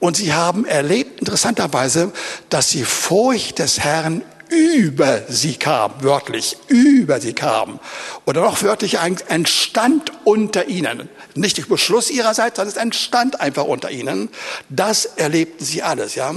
Und 0.00 0.16
sie 0.16 0.32
haben 0.32 0.64
erlebt, 0.64 1.20
interessanterweise, 1.20 2.12
dass 2.48 2.70
die 2.70 2.84
Furcht 2.84 3.58
des 3.58 3.80
Herrn 3.80 4.22
über 4.50 5.22
sie 5.28 5.54
kam, 5.54 5.92
wörtlich, 6.00 6.56
über 6.68 7.20
sie 7.20 7.32
kam. 7.32 7.78
Oder 8.26 8.42
noch 8.42 8.62
wörtlich 8.62 8.98
entstand 9.28 10.12
unter 10.24 10.66
ihnen. 10.66 11.08
Nicht 11.34 11.56
durch 11.56 11.68
Beschluss 11.68 12.10
ihrerseits, 12.10 12.56
sondern 12.56 12.74
es 12.74 12.80
entstand 12.80 13.40
einfach 13.40 13.64
unter 13.64 13.90
ihnen. 13.90 14.28
Das 14.68 15.04
erlebten 15.04 15.64
sie 15.64 15.82
alles, 15.82 16.16
ja. 16.16 16.34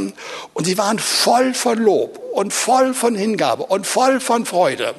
Und 0.53 0.65
sie 0.65 0.77
waren 0.77 0.99
voll 0.99 1.53
von 1.53 1.77
Lob 1.79 2.19
und 2.33 2.53
voll 2.53 2.93
von 2.93 3.15
Hingabe 3.15 3.63
und 3.63 3.87
voll 3.87 4.19
von 4.19 4.45
Freude. 4.45 4.93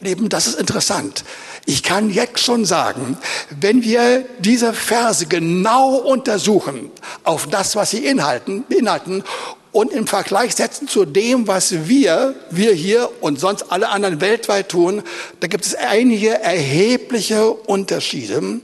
Lieben, 0.00 0.28
das 0.28 0.46
ist 0.46 0.58
interessant. 0.58 1.24
Ich 1.66 1.82
kann 1.82 2.10
jetzt 2.10 2.40
schon 2.40 2.64
sagen, 2.64 3.16
wenn 3.60 3.82
wir 3.82 4.24
diese 4.38 4.72
Verse 4.72 5.26
genau 5.26 5.96
untersuchen, 5.96 6.90
auf 7.24 7.46
das, 7.46 7.76
was 7.76 7.90
sie 7.90 8.04
inhalten, 8.04 8.64
beinhalten 8.68 9.24
und 9.74 9.92
im 9.92 10.06
Vergleich 10.06 10.54
setzen 10.54 10.86
zu 10.86 11.04
dem, 11.04 11.48
was 11.48 11.88
wir, 11.88 12.36
wir 12.48 12.72
hier 12.72 13.10
und 13.20 13.40
sonst 13.40 13.72
alle 13.72 13.88
anderen 13.88 14.20
weltweit 14.20 14.68
tun, 14.68 15.02
da 15.40 15.48
gibt 15.48 15.66
es 15.66 15.74
einige 15.74 16.30
erhebliche 16.40 17.50
Unterschiede. 17.50 18.60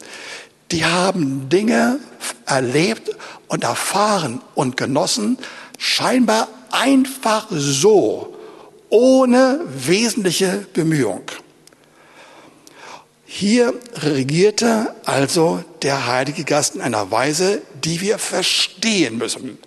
Die 0.71 0.85
haben 0.85 1.49
Dinge 1.49 1.99
erlebt 2.47 3.11
und 3.49 3.65
erfahren 3.65 4.41
und 4.55 4.77
genossen, 4.77 5.37
scheinbar 5.79 6.47
einfach 6.71 7.49
so, 7.51 8.37
ohne 8.89 9.59
wesentliche 9.67 10.65
Bemühung. 10.73 11.23
Hier 13.25 13.75
regierte 13.97 14.95
also 15.05 15.65
der 15.83 16.07
Heilige 16.07 16.45
Geist 16.45 16.77
in 16.77 16.83
einer 16.83 17.11
Weise, 17.11 17.63
die 17.83 18.01
wir 18.01 18.19
verstehen 18.19 19.19
müssen. 19.19 19.59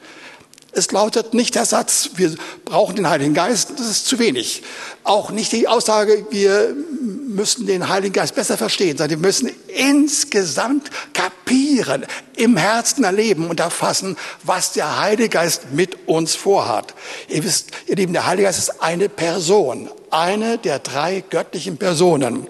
Es 0.75 0.91
lautet 0.91 1.35
nicht 1.35 1.53
der 1.53 1.65
Satz, 1.65 2.09
wir 2.15 2.35
brauchen 2.65 2.95
den 2.95 3.07
Heiligen 3.07 3.35
Geist, 3.35 3.73
das 3.77 3.87
ist 3.87 4.07
zu 4.07 4.17
wenig. 4.17 4.63
Auch 5.03 5.29
nicht 5.29 5.51
die 5.51 5.67
Aussage, 5.67 6.25
wir 6.31 6.75
müssen 6.99 7.67
den 7.67 7.89
Heiligen 7.89 8.13
Geist 8.13 8.33
besser 8.33 8.57
verstehen, 8.57 8.97
sondern 8.97 9.21
wir 9.21 9.27
müssen 9.27 9.51
insgesamt 9.67 10.89
kapieren, 11.13 12.05
im 12.35 12.57
Herzen 12.57 13.03
erleben 13.03 13.49
und 13.49 13.59
erfassen, 13.59 14.17
was 14.41 14.73
der 14.73 14.99
Heilige 14.99 15.29
Geist 15.29 15.71
mit 15.73 16.07
uns 16.07 16.33
vorhat. 16.33 16.95
Ihr 17.27 17.43
wisst, 17.43 17.69
ihr 17.85 17.95
Lieben, 17.95 18.13
der 18.13 18.25
Heilige 18.25 18.47
Geist 18.47 18.57
ist 18.57 18.81
eine 18.81 19.09
Person, 19.09 19.91
eine 20.09 20.57
der 20.57 20.79
drei 20.79 21.23
göttlichen 21.29 21.77
Personen. 21.77 22.47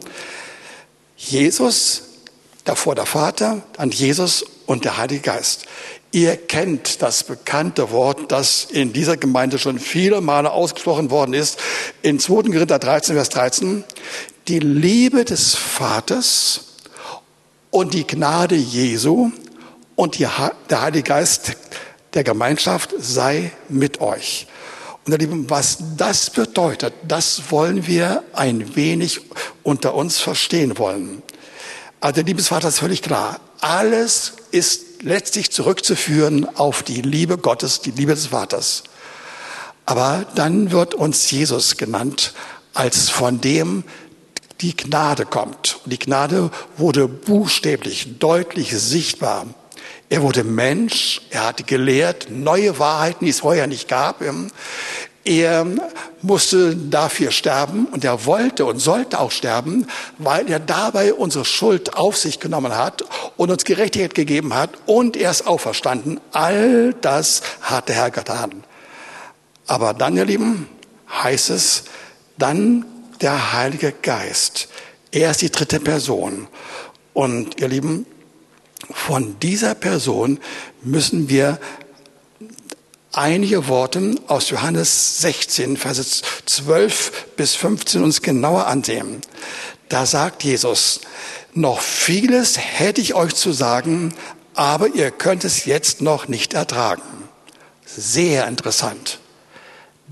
Jesus, 1.18 2.04
davor 2.64 2.96
der 2.96 3.06
Vater, 3.06 3.64
dann 3.74 3.92
Jesus 3.92 4.46
und 4.66 4.86
der 4.86 4.98
Heilige 4.98 5.22
Geist. 5.22 5.66
Ihr 6.16 6.38
kennt 6.38 7.02
das 7.02 7.24
bekannte 7.24 7.90
Wort, 7.90 8.32
das 8.32 8.66
in 8.66 8.94
dieser 8.94 9.18
Gemeinde 9.18 9.58
schon 9.58 9.80
viele 9.80 10.22
Male 10.22 10.52
ausgesprochen 10.52 11.10
worden 11.10 11.34
ist. 11.34 11.58
In 12.04 12.20
2. 12.20 12.52
Korinther 12.52 12.78
13, 12.78 13.16
Vers 13.16 13.30
13. 13.30 13.84
Die 14.48 14.60
Liebe 14.60 15.26
des 15.26 15.56
Vaters 15.56 16.66
und 17.72 17.96
die 17.96 18.06
Gnade 18.06 18.54
Jesu 18.54 19.32
und 19.96 20.20
die, 20.20 20.28
der 20.70 20.82
Heilige 20.84 21.02
Geist 21.10 21.54
der 22.14 22.24
Gemeinschaft 22.24 22.94
sei 23.00 23.52
mit 23.68 24.00
euch. 24.00 24.46
Und 25.06 25.14
ihr 25.14 25.18
Lieben, 25.18 25.50
was 25.50 25.80
das 25.98 26.30
bedeutet, 26.30 26.94
das 27.08 27.42
wollen 27.50 27.88
wir 27.88 28.24
ein 28.34 28.76
wenig 28.76 29.20
unter 29.64 29.96
uns 29.96 30.20
verstehen 30.20 30.78
wollen. 30.78 31.24
Also, 32.00 32.22
liebes 32.22 32.50
Vater, 32.50 32.68
ist 32.68 32.78
völlig 32.78 33.02
klar. 33.02 33.40
Alles 33.62 34.34
ist 34.52 34.93
letztlich 35.04 35.52
zurückzuführen 35.52 36.48
auf 36.58 36.82
die 36.82 37.02
Liebe 37.02 37.38
Gottes, 37.38 37.82
die 37.82 37.92
Liebe 37.92 38.16
des 38.16 38.28
Vaters. 38.28 38.84
Aber 39.86 40.26
dann 40.36 40.72
wird 40.72 40.96
uns 40.96 41.30
Jesus 41.30 41.78
genannt 41.78 42.34
als 42.74 43.10
von 43.10 43.42
dem 43.42 43.84
die 44.62 44.76
Gnade 44.76 45.26
kommt. 45.26 45.80
Und 45.84 45.92
die 45.92 46.00
Gnade 46.00 46.50
wurde 46.78 47.08
buchstäblich, 47.08 48.18
deutlich 48.20 48.76
sichtbar. 48.76 49.46
Er 50.10 50.22
wurde 50.22 50.44
Mensch, 50.44 51.22
er 51.32 51.48
hat 51.48 51.68
gelehrt 51.68 52.28
neue 52.30 52.80
Wahrheiten, 52.80 53.26
die 53.26 53.32
es 53.32 53.42
vorher 53.42 53.68
nicht 53.68 53.90
gab. 53.90 54.22
Er 55.26 55.66
musste 56.22 56.76
dafür 56.76 57.32
sterben 57.32 57.86
und 57.86 58.04
er 58.04 58.26
wollte 58.26 58.66
und 58.66 58.80
sollte 58.80 59.20
auch 59.20 59.32
sterben, 59.32 59.88
weil 60.18 60.50
er 60.50 60.60
dabei 60.60 61.14
unsere 61.14 61.46
Schuld 61.46 61.96
auf 61.96 62.18
sich 62.18 62.42
genommen 62.42 62.76
hat 62.76 63.04
und 63.38 63.50
uns 63.50 63.64
Gerechtigkeit 63.64 64.16
gegeben 64.16 64.54
hat 64.54 64.72
und 64.86 65.16
er 65.16 65.32
ist 65.32 65.48
auferstanden. 65.48 66.20
All 66.34 66.94
das 66.94 67.42
hat 67.62 67.88
der 67.88 67.96
Herr 67.96 68.12
getan. 68.12 68.64
Aber 69.66 69.94
dann, 69.94 70.18
ihr 70.18 70.26
Lieben, 70.26 70.68
heißt 71.10 71.52
es, 71.52 71.86
dann 72.38 72.86
der 73.22 73.54
Heilige 73.54 73.94
Geist. 73.94 74.68
Er 75.12 75.32
ist 75.32 75.42
die 75.42 75.52
dritte 75.52 75.80
Person. 75.80 76.48
Und 77.14 77.62
ihr 77.62 77.70
Lieben, 77.70 78.06
von 78.92 79.40
dieser 79.40 79.76
Person 79.76 80.40
müssen 80.82 81.30
wir 81.30 81.60
einige 83.14 83.68
Worte 83.68 84.16
aus 84.28 84.50
Johannes 84.50 85.20
16, 85.20 85.78
Verse 85.78 86.04
12 86.46 87.28
bis 87.38 87.56
15 87.56 88.04
uns 88.04 88.22
genauer 88.22 88.68
ansehen. 88.68 89.22
Da 89.88 90.06
sagt 90.06 90.44
Jesus, 90.44 91.02
noch 91.54 91.80
vieles 91.80 92.58
hätte 92.58 93.00
ich 93.00 93.14
euch 93.14 93.36
zu 93.36 93.54
sagen, 93.54 94.14
aber 94.56 94.88
ihr 94.88 95.12
könnt 95.12 95.44
es 95.46 95.66
jetzt 95.66 96.02
noch 96.02 96.28
nicht 96.28 96.54
ertragen. 96.54 97.04
Sehr 97.86 98.48
interessant. 98.48 99.20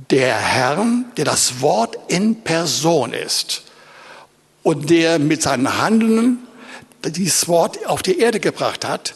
Der 0.10 0.38
Herr, 0.38 0.86
der 1.17 1.25
das 1.25 1.62
Wort 1.62 1.98
in 2.08 2.43
Person 2.43 3.13
ist 3.13 3.63
und 4.63 4.89
der 4.89 5.20
mit 5.20 5.41
seinen 5.41 5.79
Handeln 5.79 6.39
dieses 7.03 7.48
Wort 7.48 7.88
auf 7.88 8.03
die 8.03 8.20
Erde 8.20 8.39
gebracht 8.39 8.86
hat, 8.86 9.15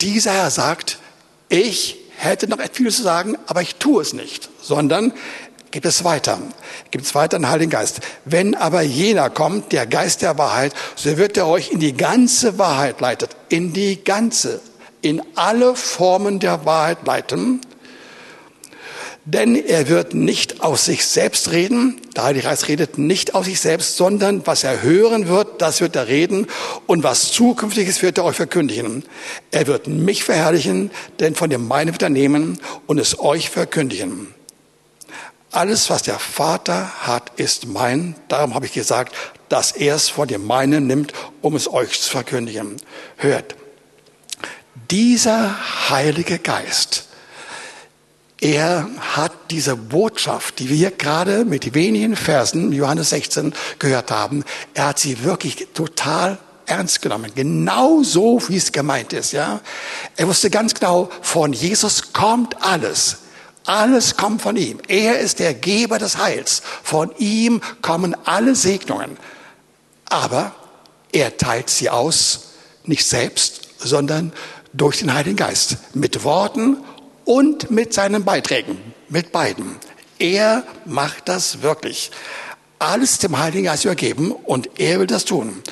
dieser 0.00 0.32
Herr 0.32 0.50
sagt, 0.50 0.98
ich 1.50 1.99
hätte 2.20 2.48
noch 2.48 2.58
viel 2.72 2.90
zu 2.90 3.02
sagen, 3.02 3.36
aber 3.46 3.62
ich 3.62 3.76
tue 3.76 4.02
es 4.02 4.12
nicht, 4.12 4.50
sondern 4.62 5.12
gibt 5.70 5.86
es 5.86 6.04
weiter, 6.04 6.38
gibt 6.90 7.04
es 7.04 7.14
weiter 7.14 7.38
den 7.38 7.48
Heiligen 7.48 7.70
Geist. 7.70 8.00
Wenn 8.24 8.54
aber 8.54 8.82
jener 8.82 9.30
kommt, 9.30 9.72
der 9.72 9.86
Geist 9.86 10.22
der 10.22 10.36
Wahrheit, 10.36 10.74
so 10.96 11.16
wird 11.16 11.36
er 11.36 11.46
euch 11.46 11.70
in 11.70 11.80
die 11.80 11.96
ganze 11.96 12.58
Wahrheit 12.58 13.00
leitet, 13.00 13.36
in 13.48 13.72
die 13.72 14.02
ganze, 14.04 14.60
in 15.00 15.22
alle 15.34 15.74
Formen 15.76 16.40
der 16.40 16.66
Wahrheit 16.66 17.06
leiten, 17.06 17.60
denn 19.32 19.54
er 19.54 19.88
wird 19.88 20.14
nicht 20.14 20.60
aus 20.60 20.86
sich 20.86 21.06
selbst 21.06 21.52
reden, 21.52 22.00
der 22.16 22.24
Heilige 22.24 22.48
Geist 22.48 22.66
redet 22.68 22.98
nicht 22.98 23.34
aus 23.34 23.46
sich 23.46 23.60
selbst, 23.60 23.96
sondern 23.96 24.46
was 24.46 24.64
er 24.64 24.82
hören 24.82 25.28
wird, 25.28 25.62
das 25.62 25.80
wird 25.80 25.94
er 25.94 26.08
reden 26.08 26.48
und 26.86 27.04
was 27.04 27.30
zukünftiges 27.30 28.02
wird 28.02 28.18
er 28.18 28.24
euch 28.24 28.36
verkündigen. 28.36 29.04
Er 29.52 29.66
wird 29.66 29.86
mich 29.86 30.24
verherrlichen, 30.24 30.90
denn 31.20 31.34
von 31.34 31.48
dem 31.48 31.68
meinen 31.68 31.92
wird 31.92 32.02
er 32.02 32.08
nehmen 32.08 32.58
und 32.86 32.98
es 32.98 33.20
euch 33.20 33.50
verkündigen. 33.50 34.34
Alles, 35.52 35.90
was 35.90 36.02
der 36.02 36.18
Vater 36.18 36.90
hat, 37.06 37.32
ist 37.36 37.66
mein. 37.66 38.14
Darum 38.28 38.54
habe 38.54 38.66
ich 38.66 38.72
gesagt, 38.72 39.14
dass 39.48 39.72
er 39.72 39.96
es 39.96 40.08
von 40.08 40.28
dem 40.28 40.44
meinen 40.44 40.86
nimmt, 40.86 41.12
um 41.40 41.56
es 41.56 41.72
euch 41.72 42.00
zu 42.00 42.10
verkündigen. 42.10 42.76
Hört, 43.16 43.56
dieser 44.90 45.56
Heilige 45.90 46.38
Geist, 46.38 47.09
er 48.40 48.88
hat 48.98 49.32
diese 49.50 49.76
Botschaft, 49.76 50.58
die 50.58 50.70
wir 50.70 50.90
gerade 50.90 51.44
mit 51.44 51.74
wenigen 51.74 52.16
Versen, 52.16 52.72
Johannes 52.72 53.10
16, 53.10 53.52
gehört 53.78 54.10
haben, 54.10 54.44
er 54.72 54.88
hat 54.88 54.98
sie 54.98 55.24
wirklich 55.24 55.68
total 55.74 56.38
ernst 56.64 57.02
genommen. 57.02 57.32
Genau 57.34 58.02
so, 58.02 58.40
wie 58.48 58.56
es 58.56 58.72
gemeint 58.72 59.12
ist, 59.12 59.32
ja. 59.32 59.60
Er 60.16 60.26
wusste 60.26 60.48
ganz 60.48 60.72
genau, 60.72 61.10
von 61.20 61.52
Jesus 61.52 62.12
kommt 62.12 62.62
alles. 62.62 63.18
Alles 63.66 64.16
kommt 64.16 64.40
von 64.40 64.56
ihm. 64.56 64.80
Er 64.88 65.18
ist 65.18 65.38
der 65.38 65.52
Geber 65.52 65.98
des 65.98 66.16
Heils. 66.16 66.62
Von 66.82 67.12
ihm 67.18 67.60
kommen 67.82 68.16
alle 68.24 68.54
Segnungen. 68.54 69.18
Aber 70.06 70.54
er 71.12 71.36
teilt 71.36 71.68
sie 71.68 71.90
aus, 71.90 72.52
nicht 72.84 73.06
selbst, 73.06 73.68
sondern 73.78 74.32
durch 74.72 74.98
den 75.00 75.12
Heiligen 75.12 75.36
Geist. 75.36 75.76
Mit 75.92 76.24
Worten 76.24 76.78
und 77.30 77.70
mit 77.70 77.94
seinen 77.94 78.24
Beiträgen, 78.24 78.76
mit 79.08 79.30
beiden. 79.30 79.76
Er 80.18 80.64
macht 80.84 81.28
das 81.28 81.62
wirklich. 81.62 82.10
Alles 82.80 83.20
dem 83.20 83.38
Heiligen 83.38 83.66
Geist 83.66 83.84
übergeben 83.84 84.32
und 84.32 84.80
er 84.80 84.98
will 84.98 85.06
das 85.06 85.26
tun. 85.26 85.62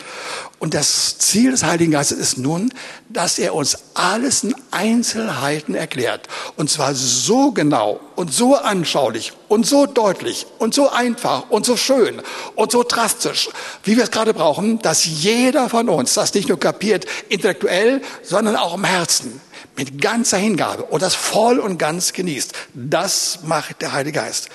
Und 0.60 0.74
das 0.74 1.18
Ziel 1.18 1.50
des 1.50 1.64
Heiligen 1.64 1.90
Geistes 1.90 2.16
ist 2.16 2.38
nun, 2.38 2.72
dass 3.08 3.40
er 3.40 3.56
uns 3.56 3.76
alles 3.94 4.44
in 4.44 4.54
Einzelheiten 4.70 5.74
erklärt. 5.74 6.28
Und 6.54 6.70
zwar 6.70 6.94
so 6.94 7.50
genau 7.50 7.98
und 8.14 8.32
so 8.32 8.54
anschaulich 8.54 9.32
und 9.48 9.66
so 9.66 9.86
deutlich 9.86 10.46
und 10.60 10.74
so 10.74 10.90
einfach 10.90 11.50
und 11.50 11.66
so 11.66 11.76
schön 11.76 12.22
und 12.54 12.70
so 12.70 12.84
drastisch, 12.84 13.50
wie 13.82 13.96
wir 13.96 14.04
es 14.04 14.12
gerade 14.12 14.32
brauchen, 14.32 14.78
dass 14.78 15.04
jeder 15.04 15.68
von 15.68 15.88
uns 15.88 16.14
das 16.14 16.34
nicht 16.34 16.48
nur 16.48 16.60
kapiert 16.60 17.04
intellektuell, 17.28 18.00
sondern 18.22 18.54
auch 18.54 18.74
im 18.76 18.84
Herzen 18.84 19.40
mit 19.78 20.02
ganzer 20.02 20.36
Hingabe 20.36 20.82
und 20.82 21.02
das 21.02 21.14
voll 21.14 21.58
und 21.60 21.78
ganz 21.78 22.12
genießt. 22.12 22.52
Das 22.74 23.38
macht 23.44 23.80
der 23.80 23.92
Heilige 23.92 24.18
Geist. 24.18 24.48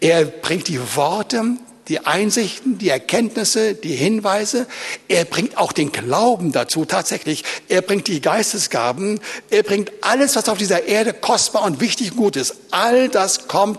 Er 0.00 0.24
bringt 0.24 0.66
die 0.66 0.80
Worte, 0.96 1.44
die 1.88 2.06
Einsichten, 2.06 2.78
die 2.78 2.88
Erkenntnisse, 2.88 3.74
die 3.74 3.94
Hinweise. 3.94 4.66
Er 5.08 5.26
bringt 5.26 5.58
auch 5.58 5.72
den 5.72 5.92
Glauben 5.92 6.52
dazu 6.52 6.86
tatsächlich. 6.86 7.44
Er 7.68 7.82
bringt 7.82 8.08
die 8.08 8.22
Geistesgaben. 8.22 9.20
Er 9.50 9.62
bringt 9.62 9.92
alles, 10.00 10.36
was 10.36 10.48
auf 10.48 10.56
dieser 10.56 10.84
Erde 10.84 11.12
kostbar 11.12 11.64
und 11.64 11.80
wichtig 11.80 12.12
und 12.12 12.16
gut 12.16 12.36
ist. 12.36 12.54
All 12.70 13.10
das 13.10 13.48
kommt 13.48 13.78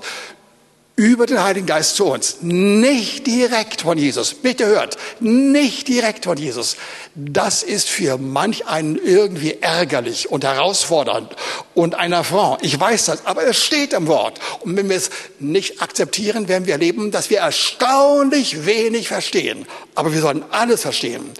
über 0.95 1.25
den 1.25 1.41
Heiligen 1.41 1.65
Geist 1.65 1.95
zu 1.95 2.05
uns. 2.05 2.37
Nicht 2.41 3.25
direkt 3.25 3.81
von 3.81 3.97
Jesus. 3.97 4.35
Bitte 4.35 4.67
hört, 4.67 4.97
nicht 5.19 5.87
direkt 5.87 6.25
von 6.25 6.37
Jesus. 6.37 6.77
Das 7.15 7.63
ist 7.63 7.89
für 7.89 8.17
manch 8.17 8.67
einen 8.67 8.97
irgendwie 9.03 9.57
ärgerlich 9.59 10.29
und 10.29 10.43
herausfordernd 10.43 11.35
und 11.73 11.95
ein 11.95 12.13
Affront. 12.13 12.63
Ich 12.63 12.79
weiß 12.79 13.05
das, 13.05 13.25
aber 13.25 13.45
es 13.47 13.63
steht 13.63 13.93
im 13.93 14.07
Wort. 14.07 14.39
Und 14.61 14.77
wenn 14.77 14.87
wir 14.89 14.97
es 14.97 15.09
nicht 15.39 15.81
akzeptieren, 15.81 16.47
werden 16.47 16.67
wir 16.67 16.73
erleben, 16.73 17.09
dass 17.09 17.31
wir 17.31 17.39
erstaunlich 17.39 18.67
wenig 18.67 19.07
verstehen. 19.07 19.65
Aber 19.95 20.13
wir 20.13 20.21
sollen 20.21 20.45
alles 20.51 20.81
verstehen. 20.81 21.31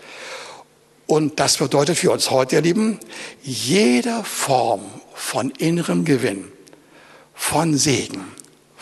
Und 1.05 1.39
das 1.39 1.57
bedeutet 1.57 1.97
für 1.97 2.11
uns 2.11 2.31
heute, 2.31 2.55
ihr 2.55 2.61
Lieben, 2.61 2.99
jede 3.43 4.23
Form 4.23 4.83
von 5.13 5.51
innerem 5.51 6.05
Gewinn, 6.05 6.51
von 7.35 7.77
Segen, 7.77 8.25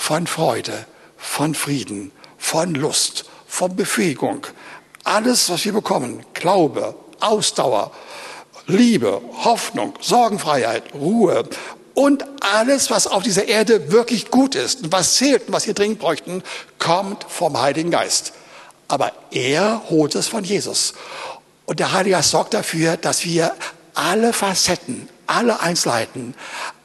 von 0.02 0.26
Freude, 0.26 0.88
von 1.16 1.54
Frieden, 1.54 2.12
von 2.40 2.74
Lust, 2.74 3.26
von 3.46 3.76
Befähigung. 3.76 4.48
Alles, 5.04 5.48
was 5.52 5.64
wir 5.64 5.74
bekommen, 5.74 6.26
Glaube, 6.34 6.96
Ausdauer, 7.20 7.92
Liebe, 8.66 9.22
Hoffnung, 9.44 9.94
Sorgenfreiheit, 10.02 10.96
Ruhe 10.96 11.44
und 11.94 12.26
alles, 12.40 12.90
was 12.90 13.06
auf 13.06 13.22
dieser 13.22 13.48
Erde 13.48 13.92
wirklich 13.92 14.32
gut 14.32 14.56
ist 14.56 14.82
und 14.82 14.92
was 14.92 15.18
zählt 15.18 15.48
und 15.48 15.54
was 15.54 15.68
wir 15.68 15.76
dringend 15.76 16.00
bräuchten, 16.00 16.42
kommt 16.80 17.24
vom 17.30 17.62
Heiligen 17.62 17.92
Geist. 17.92 18.34
Aber 18.88 19.12
er 19.30 19.84
holt 19.92 20.16
es 20.16 20.28
von 20.28 20.44
Jesus. 20.44 20.96
Und 21.68 21.80
der 21.80 21.92
Heilige 21.92 22.16
Geist 22.16 22.32
sorgt 22.32 22.56
dafür, 22.56 22.98
dass 22.98 23.24
wir 23.24 23.54
alle 23.94 24.34
Facetten, 24.34 25.08
alle 25.32 25.62
Einzelheiten, 25.62 26.36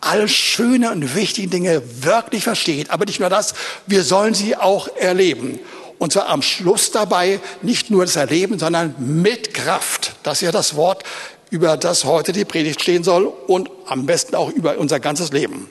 alle 0.01 0.29
schönen 0.29 0.93
und 0.93 1.15
wichtigen 1.17 1.51
Dinge 1.51 1.83
wirklich 2.03 2.45
verstehen. 2.45 2.89
Aber 2.91 3.05
nicht 3.05 3.19
nur 3.19 3.29
das, 3.29 3.55
wir 3.87 4.05
sollen 4.05 4.35
sie 4.35 4.57
auch 4.57 4.89
erleben. 4.97 5.59
Und 5.99 6.13
zwar 6.13 6.29
am 6.29 6.43
Schluss 6.43 6.93
dabei 6.93 7.41
nicht 7.63 7.91
nur 7.91 8.05
das 8.05 8.17
Erleben, 8.17 8.59
sondern 8.59 8.95
mit 8.99 9.53
Kraft. 9.53 10.15
Das 10.23 10.39
ist 10.39 10.43
ja 10.43 10.53
das 10.53 10.77
Wort, 10.77 11.03
über 11.51 11.77
das 11.77 12.05
heute 12.05 12.33
die 12.33 12.45
Predigt 12.45 12.83
stehen 12.83 13.03
soll 13.03 13.27
und 13.27 13.71
am 13.87 14.07
besten 14.07 14.37
auch 14.37 14.51
über 14.51 14.79
unser 14.79 15.01
ganzes 15.01 15.33
Leben. 15.33 15.69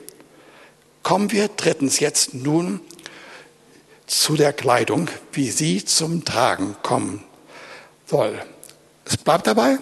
Kommen 1.02 1.30
wir 1.32 1.48
drittens 1.48 2.00
jetzt 2.00 2.34
nun 2.34 2.80
zu 4.06 4.36
der 4.36 4.52
Kleidung, 4.52 5.08
wie 5.32 5.50
sie 5.50 5.84
zum 5.84 6.24
Tragen 6.24 6.76
kommen 6.82 7.24
soll. 8.06 8.38
Es 9.04 9.16
bleibt 9.16 9.46
dabei 9.46 9.78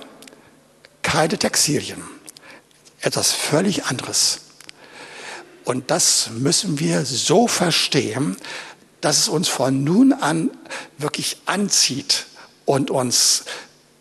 keine 1.02 1.38
Textilien, 1.38 2.02
etwas 3.04 3.32
völlig 3.32 3.84
anderes. 3.86 4.40
Und 5.64 5.90
das 5.90 6.30
müssen 6.30 6.78
wir 6.78 7.04
so 7.04 7.48
verstehen, 7.48 8.36
dass 9.00 9.18
es 9.18 9.28
uns 9.28 9.48
von 9.48 9.84
nun 9.84 10.12
an 10.12 10.50
wirklich 10.98 11.38
anzieht 11.46 12.26
und 12.64 12.90
uns 12.90 13.44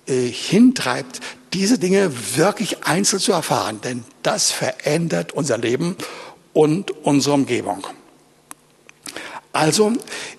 äh, 0.07 0.27
hintreibt, 0.27 1.19
diese 1.53 1.77
Dinge 1.77 2.11
wirklich 2.35 2.85
einzeln 2.85 3.19
zu 3.19 3.31
erfahren. 3.31 3.81
Denn 3.81 4.03
das 4.23 4.51
verändert 4.51 5.33
unser 5.33 5.57
Leben 5.57 5.95
und 6.53 6.91
unsere 6.91 7.35
Umgebung. 7.35 7.85
Also, 9.51 9.93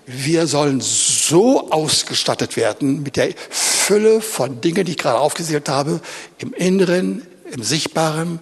wir 0.07 0.49
sollen 0.49 0.81
so 0.81 1.71
ausgestattet 1.71 2.57
werden 2.57 3.05
mit 3.05 3.17
der 3.17 3.33
Fülle 3.49 4.21
von 4.21 4.61
Dingen, 4.61 4.85
die 4.85 4.93
ich 4.93 4.99
gerade 4.99 5.21
aufgezählt 5.21 5.69
habe, 5.69 6.01
im 6.39 6.53
Inneren, 6.53 7.25
im 7.55 7.63
Sichtbaren, 7.63 8.41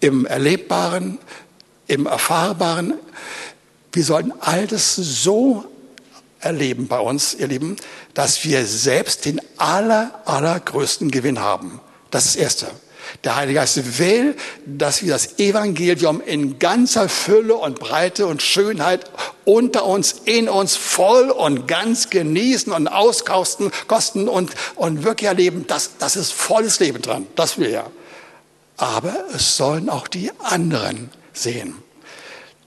im 0.00 0.26
Erlebbaren, 0.26 1.18
im 1.86 2.06
Erfahrbaren, 2.06 2.94
wir 3.92 4.04
sollten 4.04 4.32
all 4.40 4.66
das 4.66 4.96
so 4.96 5.64
erleben 6.40 6.86
bei 6.86 6.98
uns, 6.98 7.34
ihr 7.34 7.48
Lieben, 7.48 7.76
dass 8.14 8.44
wir 8.44 8.64
selbst 8.66 9.24
den 9.24 9.40
aller, 9.56 10.22
allergrößten 10.26 11.10
Gewinn 11.10 11.40
haben. 11.40 11.80
Das 12.10 12.26
ist 12.26 12.34
das 12.34 12.42
Erste. 12.42 12.66
Der 13.24 13.36
Heilige 13.36 13.60
Geist 13.60 13.98
will, 13.98 14.36
dass 14.64 15.02
wir 15.02 15.12
das 15.12 15.38
Evangelium 15.38 16.20
in 16.20 16.58
ganzer 16.58 17.08
Fülle 17.08 17.54
und 17.54 17.78
Breite 17.78 18.26
und 18.26 18.42
Schönheit 18.42 19.10
unter 19.44 19.84
uns, 19.86 20.16
in 20.24 20.48
uns 20.48 20.76
voll 20.76 21.30
und 21.30 21.68
ganz 21.68 22.10
genießen 22.10 22.72
und 22.72 22.88
auskosten 22.88 23.70
kosten 23.86 24.28
und, 24.28 24.50
und 24.74 25.04
wirklich 25.04 25.28
erleben. 25.28 25.66
Das, 25.68 25.98
das 25.98 26.16
ist 26.16 26.32
volles 26.32 26.80
Leben 26.80 27.00
dran. 27.00 27.26
Das 27.36 27.58
will 27.58 27.70
er. 27.70 27.90
Aber 28.76 29.14
es 29.34 29.56
sollen 29.56 29.88
auch 29.88 30.08
die 30.08 30.30
anderen 30.38 31.10
sehen. 31.32 31.74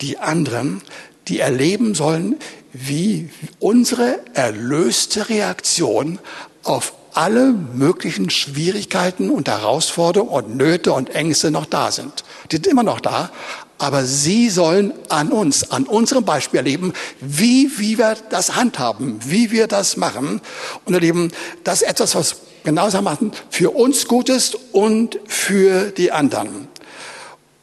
Die 0.02 0.18
anderen, 0.18 0.82
die 1.28 1.40
erleben 1.40 1.94
sollen, 1.94 2.38
wie 2.74 3.30
unsere 3.60 4.20
erlöste 4.34 5.30
Reaktion 5.30 6.20
auf 6.64 6.94
alle 7.14 7.52
möglichen 7.52 8.30
Schwierigkeiten 8.30 9.30
und 9.30 9.48
Herausforderungen 9.50 10.30
und 10.30 10.56
Nöte 10.56 10.94
und 10.94 11.14
Ängste 11.16 11.52
noch 11.52 11.66
da 11.66 11.92
sind. 11.92 12.24
Die 12.52 12.58
sind 12.58 12.68
immer 12.68 12.84
noch 12.84 13.00
da, 13.00 13.32
aber 13.80 14.06
sie 14.06 14.50
sollen 14.50 14.94
an 15.10 15.32
uns, 15.32 15.72
an 15.72 15.86
unserem 15.86 16.26
Beispiel 16.26 16.58
erleben, 16.58 16.94
wie, 17.22 17.72
wie 17.78 17.98
wir 17.98 18.16
das 18.30 18.56
handhaben, 18.56 19.20
wie 19.26 19.52
wir 19.52 19.68
das 19.68 19.98
machen 19.98 20.42
und 20.86 20.94
erleben, 20.94 21.32
das 21.64 21.82
ist 21.82 21.90
etwas, 21.90 22.16
was 22.16 22.36
genauso 22.64 23.02
machen, 23.02 23.32
für 23.50 23.72
uns 23.72 24.08
gut 24.08 24.30
ist 24.30 24.58
und 24.72 25.20
für 25.28 25.92
die 25.92 26.12
anderen. 26.12 26.68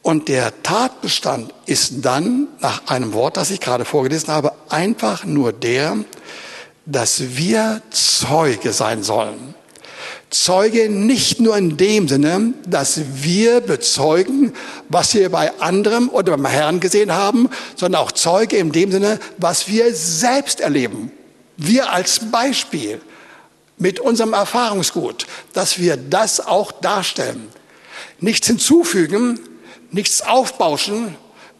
Und 0.01 0.29
der 0.29 0.63
Tatbestand 0.63 1.53
ist 1.65 2.05
dann, 2.05 2.47
nach 2.61 2.87
einem 2.87 3.13
Wort, 3.13 3.35
das 3.35 3.51
ich 3.51 3.59
gerade 3.59 3.83
vorgelesen 3.83 4.29
habe, 4.29 4.53
einfach 4.69 5.25
nur 5.25 5.51
der, 5.51 5.97
dass 6.85 7.35
wir 7.35 7.81
Zeuge 7.91 8.71
sein 8.71 9.03
sollen. 9.03 9.53
Zeuge 10.29 10.89
nicht 10.89 11.39
nur 11.39 11.57
in 11.57 11.77
dem 11.77 12.07
Sinne, 12.07 12.53
dass 12.65 12.99
wir 13.15 13.61
bezeugen, 13.61 14.53
was 14.89 15.13
wir 15.13 15.29
bei 15.29 15.57
anderem 15.59 16.09
oder 16.09 16.31
beim 16.37 16.45
Herrn 16.45 16.79
gesehen 16.79 17.13
haben, 17.13 17.49
sondern 17.75 18.01
auch 18.01 18.11
Zeuge 18.11 18.57
in 18.57 18.71
dem 18.71 18.91
Sinne, 18.91 19.19
was 19.37 19.67
wir 19.67 19.93
selbst 19.93 20.59
erleben. 20.59 21.11
Wir 21.55 21.91
als 21.91 22.19
Beispiel 22.31 23.01
mit 23.77 23.99
unserem 23.99 24.33
Erfahrungsgut, 24.33 25.27
dass 25.53 25.79
wir 25.79 25.97
das 25.97 26.45
auch 26.45 26.71
darstellen. 26.71 27.49
Nichts 28.19 28.47
hinzufügen, 28.47 29.39
nichts 29.91 30.21
aufbauschen, 30.21 31.15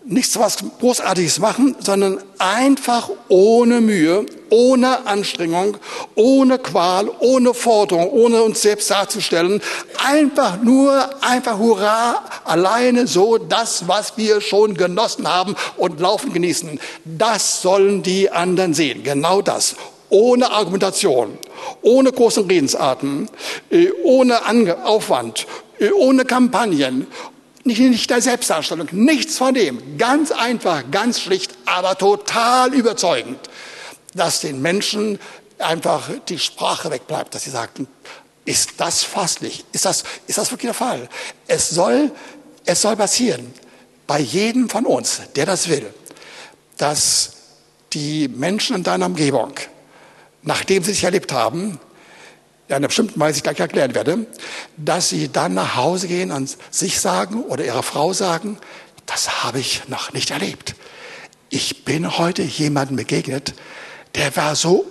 nichts 0.08 0.40
was 0.40 0.58
Großartiges 0.80 1.40
machen, 1.40 1.76
sondern 1.80 2.24
einfach 2.40 3.10
ohne 3.28 3.82
Mühe, 3.82 4.26
ohne 4.50 5.06
Anstrengung, 5.06 5.78
ohne 6.16 6.60
Qual, 6.60 7.12
ohne 7.20 7.54
Forderung, 7.54 8.10
ohne 8.10 8.42
uns 8.42 8.62
selbst 8.62 8.90
darzustellen, 8.90 9.62
einfach 10.04 10.62
nur, 10.62 11.10
einfach 11.22 11.58
hurra, 11.58 12.24
alleine 12.46 13.06
so 13.06 13.38
das, 13.38 13.88
was 13.88 14.18
wir 14.18 14.40
schon 14.40 14.76
genossen 14.76 15.28
haben 15.28 15.56
und 15.76 16.00
laufen 16.00 16.32
genießen. 16.32 16.80
Das 17.04 17.62
sollen 17.62 18.02
die 18.02 18.32
anderen 18.32 18.74
sehen, 18.74 19.04
genau 19.04 19.42
das. 19.42 19.76
Ohne 20.10 20.52
Argumentation, 20.52 21.38
ohne 21.82 22.12
großen 22.12 22.46
Redensarten, 22.48 23.30
äh, 23.70 23.90
ohne 24.04 24.42
Aufwand, 24.86 25.48
äh, 25.80 25.92
ohne 25.92 26.26
Kampagnen, 26.26 27.08
nicht, 27.64 27.80
nicht 27.80 28.10
der 28.10 28.22
Selbstdarstellung, 28.22 28.88
nichts 28.92 29.38
von 29.38 29.54
dem. 29.54 29.98
Ganz 29.98 30.32
einfach, 30.32 30.84
ganz 30.90 31.20
schlicht, 31.20 31.52
aber 31.66 31.98
total 31.98 32.74
überzeugend, 32.74 33.40
dass 34.14 34.42
den 34.42 34.62
Menschen 34.62 35.20
einfach 35.60 36.10
die 36.30 36.40
Sprache 36.40 36.90
wegbleibt, 36.90 37.36
dass 37.36 37.44
sie 37.44 37.50
sagten, 37.50 37.88
ist 38.46 38.76
das 38.78 39.04
fasslich? 39.04 39.66
Ist 39.74 39.86
das, 39.86 40.04
ist 40.28 40.38
das 40.38 40.52
wirklich 40.52 40.70
der 40.70 40.74
Fall? 40.74 41.10
Es 41.48 41.70
soll, 41.70 42.12
es 42.64 42.82
soll 42.82 42.96
passieren, 42.96 43.54
bei 44.08 44.20
jedem 44.20 44.70
von 44.70 44.86
uns, 44.86 45.22
der 45.36 45.46
das 45.46 45.68
will, 45.68 45.94
dass 46.78 47.34
die 47.92 48.30
Menschen 48.30 48.78
in 48.78 48.84
deiner 48.84 49.08
Umgebung, 49.08 49.54
nachdem 50.48 50.84
sie 50.84 50.92
sich 50.92 51.04
erlebt 51.04 51.32
haben, 51.34 51.80
in 52.68 52.76
einer 52.76 52.88
bestimmten 52.88 53.20
Weise 53.20 53.38
ich 53.38 53.44
gleich 53.44 53.60
erklären 53.60 53.94
werde, 53.94 54.26
dass 54.78 55.10
sie 55.10 55.32
dann 55.32 55.54
nach 55.54 55.76
Hause 55.76 56.08
gehen 56.08 56.32
und 56.32 56.58
sich 56.72 57.00
sagen 57.00 57.44
oder 57.44 57.64
ihrer 57.64 57.84
Frau 57.84 58.14
sagen, 58.14 58.58
das 59.06 59.44
habe 59.44 59.60
ich 59.60 59.88
noch 59.88 60.14
nicht 60.14 60.32
erlebt. 60.32 60.76
Ich 61.50 61.86
bin 61.86 62.18
heute 62.18 62.42
jemandem 62.44 62.98
begegnet, 62.98 63.54
der 64.16 64.36
war 64.36 64.56
so 64.56 64.86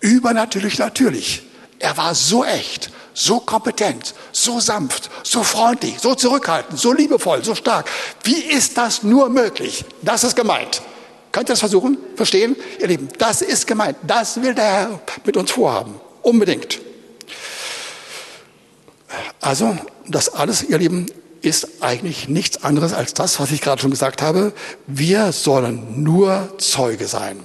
übernatürlich 0.00 0.78
natürlich. 0.78 1.42
Er 1.78 1.96
war 1.96 2.14
so 2.14 2.44
echt, 2.44 2.90
so 3.14 3.40
kompetent, 3.40 4.14
so 4.32 4.60
sanft, 4.60 5.10
so 5.22 5.42
freundlich, 5.42 5.98
so 5.98 6.14
zurückhaltend, 6.14 6.78
so 6.78 6.92
liebevoll, 6.92 7.42
so 7.42 7.54
stark. 7.54 7.88
Wie 8.22 8.40
ist 8.40 8.76
das 8.76 9.02
nur 9.02 9.30
möglich? 9.30 9.84
Das 10.02 10.24
ist 10.24 10.36
gemeint. 10.36 10.82
Könnt 11.32 11.48
ihr 11.48 11.52
das 11.52 11.60
versuchen? 11.60 11.98
Verstehen? 12.16 12.56
Ihr 12.80 12.88
Lieben, 12.88 13.08
das 13.18 13.42
ist 13.42 13.66
gemeint. 13.66 13.96
Das 14.06 14.42
will 14.42 14.54
der 14.54 14.64
Herr 14.64 15.00
mit 15.24 15.36
uns 15.36 15.50
vorhaben. 15.50 16.00
Unbedingt. 16.22 16.80
Also, 19.40 19.76
das 20.08 20.28
alles, 20.28 20.62
ihr 20.62 20.78
Lieben, 20.78 21.06
ist 21.42 21.82
eigentlich 21.82 22.28
nichts 22.28 22.62
anderes 22.62 22.92
als 22.92 23.14
das, 23.14 23.40
was 23.40 23.50
ich 23.50 23.60
gerade 23.60 23.80
schon 23.80 23.90
gesagt 23.90 24.22
habe. 24.22 24.52
Wir 24.86 25.32
sollen 25.32 26.02
nur 26.02 26.54
Zeuge 26.58 27.06
sein. 27.06 27.40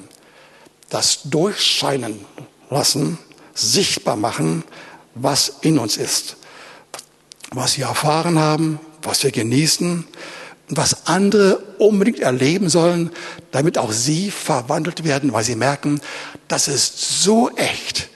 Das 0.89 1.21
Durchscheinen 1.23 2.19
lassen, 2.69 3.17
sichtbar 3.53 4.15
machen, 4.15 4.63
was 5.13 5.53
in 5.61 5.79
uns 5.79 5.97
ist. 5.97 6.37
Was 7.51 7.77
wir 7.77 7.85
erfahren 7.85 8.37
haben, 8.37 8.79
was 9.01 9.23
wir 9.23 9.31
genießen, 9.31 10.05
was 10.69 11.07
andere 11.07 11.57
unbedingt 11.77 12.19
erleben 12.19 12.69
sollen, 12.69 13.11
damit 13.51 13.77
auch 13.77 13.91
sie 13.91 14.31
verwandelt 14.31 15.03
werden, 15.03 15.31
weil 15.33 15.43
sie 15.43 15.55
merken, 15.55 16.01
das 16.47 16.67
ist 16.67 17.23
so 17.23 17.49
echt, 17.55 18.09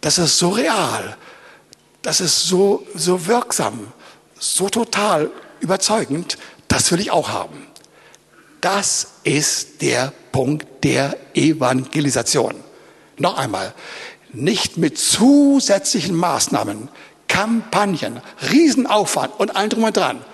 das 0.00 0.18
ist 0.18 0.38
so 0.38 0.50
real. 0.50 1.16
Das 2.02 2.20
ist 2.20 2.44
so, 2.44 2.86
so 2.94 3.26
wirksam, 3.26 3.92
so 4.38 4.68
total 4.68 5.30
überzeugend. 5.60 6.38
Das 6.68 6.90
will 6.90 7.00
ich 7.00 7.10
auch 7.10 7.28
haben. 7.28 7.66
Das 8.60 9.08
ist 9.24 9.82
der 9.82 10.12
Punkt 10.32 10.66
der 10.84 11.16
Evangelisation. 11.34 12.54
Noch 13.18 13.36
einmal, 13.36 13.74
nicht 14.32 14.76
mit 14.78 14.98
zusätzlichen 14.98 16.14
Maßnahmen, 16.14 16.88
Kampagnen, 17.28 18.20
Riesenaufwand 18.50 19.38
und 19.38 19.56
allem 19.56 19.70
drum 19.70 19.84
und 19.84 19.96
dran. 19.96 20.24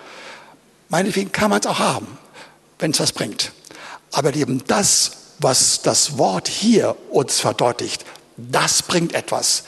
Meinetwegen 0.89 1.31
kann 1.31 1.49
man 1.49 1.59
es 1.59 1.65
auch 1.65 1.79
haben, 1.79 2.17
wenn 2.79 2.91
es 2.91 2.99
was 2.99 3.11
bringt. 3.11 3.51
Aber 4.11 4.33
eben 4.35 4.63
das, 4.67 5.11
was 5.39 5.81
das 5.81 6.17
Wort 6.17 6.47
hier 6.47 6.95
uns 7.09 7.39
verdeutlicht, 7.39 8.05
das 8.37 8.83
bringt 8.83 9.13
etwas. 9.13 9.63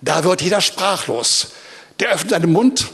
Da 0.00 0.24
wird 0.24 0.42
jeder 0.42 0.60
sprachlos. 0.60 1.48
Der 2.00 2.10
öffnet 2.10 2.30
seinen 2.30 2.52
Mund 2.52 2.90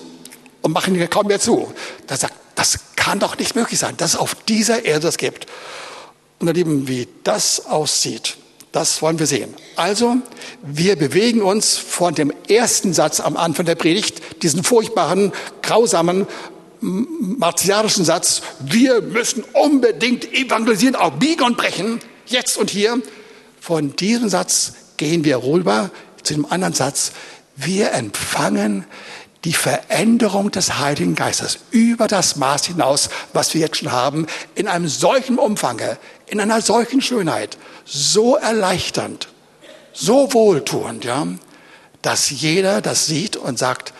und 0.63 0.73
macht 0.73 0.89
ihn 0.89 1.11
kaum 1.11 1.27
mehr 1.27 1.41
zu. 1.41 1.73
Da 2.07 2.17
sagt, 2.17 2.35
das 2.55 2.79
kann 2.97 3.19
doch 3.19 3.39
nicht 3.39 3.57
möglich 3.57 3.79
sein, 3.79 3.97
dass 3.97 4.15
es 4.15 4.21
auf 4.21 4.35
dieser 4.35 4.85
Erde 4.85 5.01
das 5.01 5.17
gibt. 5.17 5.47
Und 6.39 6.49
ihr 6.49 6.55
Lieben, 6.55 6.89
wie 6.89 7.09
das 7.25 7.67
aussieht, 7.67 8.37
das 8.73 9.03
wollen 9.03 9.19
wir 9.19 9.27
sehen. 9.27 9.55
Also, 9.75 10.17
wir 10.63 10.97
bewegen 10.97 11.43
uns 11.43 11.77
von 11.77 12.15
dem 12.15 12.33
ersten 12.49 12.95
Satz 12.95 13.19
am 13.19 13.37
Anfang 13.37 13.67
der 13.67 13.75
Predigt, 13.75 14.43
diesen 14.43 14.63
furchtbaren, 14.63 15.33
grausamen, 15.63 16.27
martialischen 16.81 18.05
Satz, 18.05 18.43
wir 18.61 19.03
müssen 19.03 19.45
unbedingt 19.53 20.33
evangelisieren, 20.33 20.97
auch 20.97 21.13
biegen 21.13 21.45
und 21.45 21.57
brechen, 21.57 22.01
jetzt 22.27 22.57
und 22.57 22.71
hier. 22.71 23.01
Von 23.61 23.95
diesem 23.97 24.29
Satz 24.29 24.73
gehen 24.97 25.25
wir 25.25 25.43
rüber 25.43 25.91
zu 26.23 26.35
dem 26.35 26.47
anderen 26.47 26.75
Satz, 26.75 27.13
wir 27.57 27.93
empfangen 27.93 28.87
die 29.45 29.53
Veränderung 29.53 30.51
des 30.51 30.79
Heiligen 30.79 31.15
Geistes 31.15 31.59
über 31.71 32.07
das 32.07 32.37
Maß 32.37 32.67
hinaus, 32.67 33.09
was 33.33 33.55
wir 33.55 33.61
jetzt 33.63 33.79
schon 33.79 33.93
haben, 33.93 34.27
in 34.55 34.69
einem 34.69 34.89
solchen 34.89 35.39
Umfange, 35.39 35.99
in 36.27 36.41
einer 36.41 36.61
solchen 36.61 37.01
Schönheit, 37.01 37.57
so 37.85 38.37
erleichternd, 38.37 39.29
so 39.93 40.33
wohltuend, 40.33 41.05
ja, 41.05 41.27
dass 42.03 42.31
jeder 42.31 42.81
das 42.81 43.07
sieht 43.07 43.37
und 43.37 43.59
sagt, 43.59 43.93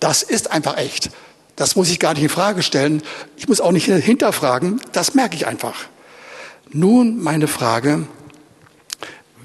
das 0.00 0.22
ist 0.22 0.50
einfach 0.50 0.76
echt. 0.76 1.10
Das 1.58 1.74
muss 1.74 1.90
ich 1.90 1.98
gar 1.98 2.14
nicht 2.14 2.22
in 2.22 2.28
Frage 2.28 2.62
stellen. 2.62 3.02
Ich 3.36 3.48
muss 3.48 3.60
auch 3.60 3.72
nicht 3.72 3.86
hinterfragen. 3.86 4.80
Das 4.92 5.14
merke 5.14 5.34
ich 5.34 5.48
einfach. 5.48 5.86
Nun 6.70 7.20
meine 7.20 7.48
Frage. 7.48 8.06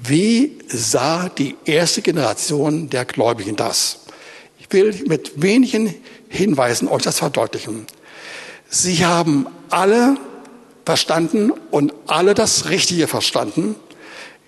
Wie 0.00 0.56
sah 0.68 1.28
die 1.28 1.56
erste 1.64 2.02
Generation 2.02 2.88
der 2.88 3.04
Gläubigen 3.04 3.56
das? 3.56 3.98
Ich 4.60 4.72
will 4.72 4.94
mit 5.08 5.42
wenigen 5.42 5.92
Hinweisen 6.28 6.86
euch 6.86 7.02
das 7.02 7.18
verdeutlichen. 7.18 7.84
Sie 8.70 9.04
haben 9.04 9.48
alle 9.68 10.16
verstanden 10.84 11.50
und 11.72 11.94
alle 12.06 12.34
das 12.34 12.68
Richtige 12.68 13.08
verstanden, 13.08 13.74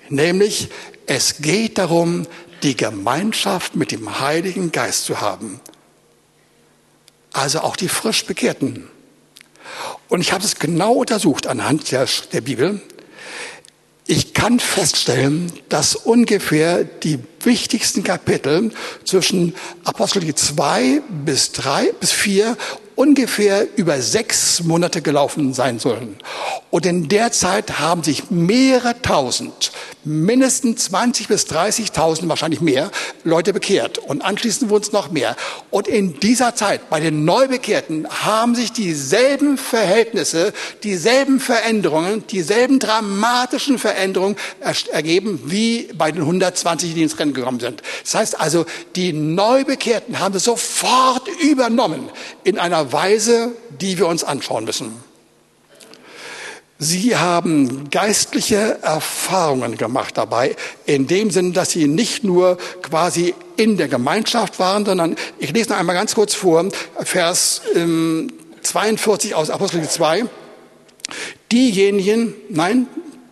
nämlich 0.09 0.69
es 1.07 1.39
geht 1.39 1.79
darum, 1.79 2.29
die 2.63 2.77
Gemeinschaft 2.77 3.75
mit 3.75 3.91
dem 3.91 4.21
Heiligen 4.21 4.71
Geist 4.71 5.05
zu 5.07 5.21
haben 5.21 5.61
also 7.37 7.61
auch 7.61 7.77
die 7.77 7.89
frisch 7.89 8.25
Bekehrten. 8.25 8.89
Und 10.09 10.21
ich 10.21 10.33
habe 10.33 10.45
es 10.45 10.57
genau 10.57 10.93
untersucht 10.93 11.47
anhand 11.47 11.91
der, 11.91 12.07
der 12.33 12.41
Bibel. 12.41 12.81
Ich 14.07 14.35
kann 14.35 14.61
feststellen, 14.61 15.53
dass 15.69 15.97
ungefähr 15.97 16.85
die 16.85 17.19
wichtigsten 17.43 18.05
Kapitel 18.05 18.71
zwischen 19.05 19.55
Apostel 19.85 20.33
2 20.33 21.03
bis 21.25 21.53
3 21.53 21.93
bis 21.99 22.13
4 22.13 22.57
ungefähr 22.95 23.67
über 23.77 24.01
sechs 24.01 24.63
Monate 24.63 25.03
gelaufen 25.03 25.53
sein 25.55 25.81
sollen. 25.81 26.17
Und 26.71 26.87
in 26.87 27.09
der 27.09 27.33
Zeit 27.33 27.79
haben 27.81 28.05
sich 28.05 28.31
mehrere 28.31 29.03
tausend, 29.03 29.73
mindestens 30.07 30.85
20 30.85 31.29
bis 31.29 31.47
30.000, 31.47 32.29
wahrscheinlich 32.29 32.61
mehr, 32.61 32.91
Leute 33.25 33.53
bekehrt. 33.53 33.99
Und 33.99 34.23
anschließend 34.23 34.71
wurden 34.71 34.85
es 34.85 34.93
noch 34.93 35.11
mehr. 35.11 35.37
Und 35.71 35.89
in 35.89 36.21
dieser 36.21 36.55
Zeit, 36.55 36.89
bei 36.89 37.01
den 37.01 37.25
Neubekehrten, 37.25 38.07
haben 38.09 38.55
sich 38.55 38.73
dieselben 38.73 39.59
Verhältnisse, 39.59 40.53
dieselben 40.83 41.41
Veränderungen, 41.41 42.27
dieselben 42.29 42.79
dramatischen 42.79 43.79
Veränderungen 43.79 44.37
ergeben, 44.93 45.43
wie 45.47 45.89
bei 45.95 46.13
den 46.13 46.23
120, 46.23 46.95
die 46.95 47.03
ins 47.03 47.19
Rennen 47.19 47.35
gekommen 47.35 47.61
sind. 47.61 47.83
Das 48.05 48.15
heißt 48.15 48.41
also, 48.41 48.65
die 48.95 49.13
Neubekehrten 49.13 50.21
haben 50.21 50.37
es 50.37 50.45
sofort 50.45 51.29
übernommen 51.43 52.09
in 52.45 52.59
einer 52.59 52.93
Weise, 52.93 53.53
die 53.81 53.99
wir 53.99 54.07
uns 54.07 54.25
anschauen 54.25 54.65
müssen. 54.65 55.16
Sie 56.79 57.17
haben 57.17 57.89
geistliche 57.89 58.79
Erfahrungen 58.83 59.79
gemacht 59.79 60.19
dabei, 60.19 60.57
in 60.85 61.07
dem 61.07 61.31
Sinn, 61.31 61.55
dass 61.55 61.71
sie 61.71 61.89
nicht 61.89 62.23
nur 62.23 62.59
quasi 62.83 63.35
in 63.57 63.79
der 63.79 63.89
Gemeinschaft 63.89 64.59
waren, 64.59 64.85
sondern 64.85 65.17
ich 65.39 65.53
lese 65.53 65.71
noch 65.71 65.79
einmal 65.79 65.97
ganz 65.97 66.15
kurz 66.15 66.35
vor, 66.35 66.69
Vers 67.03 67.63
ähm, 67.75 68.31
42 68.61 69.35
aus 69.35 69.49
Apostel 69.49 69.89
2. 69.89 70.27
Diejenigen, 71.51 72.35
nein, 72.51 72.89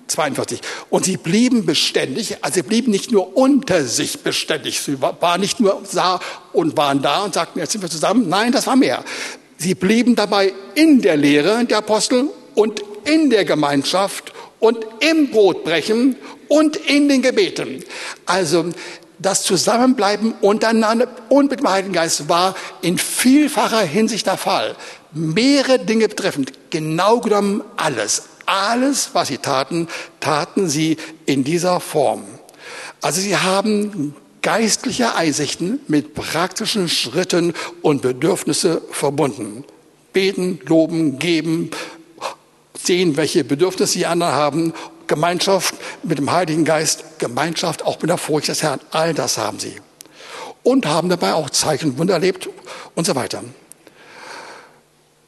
42. 0.07 0.61
Und 0.89 1.05
sie 1.05 1.19
blieben 1.19 1.67
beständig, 1.67 2.43
also 2.43 2.55
sie 2.55 2.63
blieben 2.63 2.93
nicht 2.93 3.13
nur 3.13 3.37
unter 3.37 3.85
sich 3.85 4.21
beständig, 4.21 4.81
sie 4.81 5.03
waren 5.03 5.41
nicht 5.41 5.61
nur 5.61 5.83
sah 5.85 6.21
und 6.55 6.79
waren 6.79 7.03
da 7.03 7.25
und 7.25 7.35
sagten, 7.35 7.59
jetzt 7.59 7.73
sind 7.73 7.83
wir 7.83 7.91
zusammen. 7.91 8.27
Nein, 8.29 8.53
das 8.53 8.67
war 8.67 8.77
mehr. 8.77 9.05
Sie 9.59 9.75
blieben 9.75 10.17
dabei 10.17 10.55
in 10.75 11.03
der 11.03 11.19
Lehre 11.19 11.65
der 11.67 11.79
Apostel 11.79 12.31
und 12.55 12.83
in 13.05 13.31
der 13.31 13.45
Gemeinschaft 13.45 14.33
und 14.61 14.87
im 15.01 15.31
Brotbrechen 15.31 16.17
und 16.49 16.77
in 16.77 17.09
den 17.09 17.23
Gebeten. 17.23 17.85
Also 18.27 18.67
das 19.19 19.43
Zusammenbleiben 19.43 20.35
untereinander 20.41 21.09
und 21.29 21.51
mit 21.51 21.61
dem 21.61 21.69
Heiligen 21.69 21.93
Geist 21.93 22.29
war 22.29 22.55
in 22.83 22.99
vielfacher 22.99 23.81
Hinsicht 23.81 24.27
der 24.27 24.37
Fall. 24.37 24.77
Mehrere 25.13 25.79
Dinge 25.79 26.09
betreffend, 26.09 26.53
genau 26.71 27.21
genommen 27.21 27.63
alles. 27.77 28.25
Alles, 28.47 29.11
was 29.13 29.29
sie 29.29 29.39
taten, 29.39 29.89
taten 30.21 30.69
sie 30.69 30.97
in 31.25 31.45
dieser 31.45 31.81
Form. 31.81 32.25
Also 33.01 33.21
sie 33.21 33.37
haben 33.37 34.15
geistliche 34.43 35.15
Einsichten 35.15 35.81
mit 35.89 36.15
praktischen 36.15 36.89
Schritten 36.89 37.55
und 37.81 38.03
Bedürfnisse 38.03 38.83
verbunden. 38.91 39.65
Beten, 40.13 40.61
loben, 40.67 41.19
geben, 41.19 41.71
sehen, 42.87 43.17
welche 43.17 43.45
Bedürfnisse 43.45 43.99
die 43.99 44.07
anderen 44.07 44.35
haben, 44.35 44.75
Gemeinschaft 45.07 45.75
mit 46.03 46.19
dem 46.19 46.31
Heiligen 46.31 46.65
Geist, 46.65 47.19
Gemeinschaft 47.19 47.85
auch 47.85 48.01
mit 48.01 48.11
der 48.11 48.19
Furcht 48.19 48.49
des 48.49 48.63
Herrn, 48.63 48.81
all 48.91 49.15
das 49.15 49.39
haben 49.39 49.59
sie. 49.59 49.77
Und 50.63 50.87
haben 50.87 51.09
dabei 51.09 51.35
auch 51.35 51.51
Zeichen 51.51 51.91
und 51.91 51.99
Wunder 51.99 52.15
erlebt 52.15 52.49
und 52.95 53.07
so 53.07 53.15
weiter. 53.15 53.45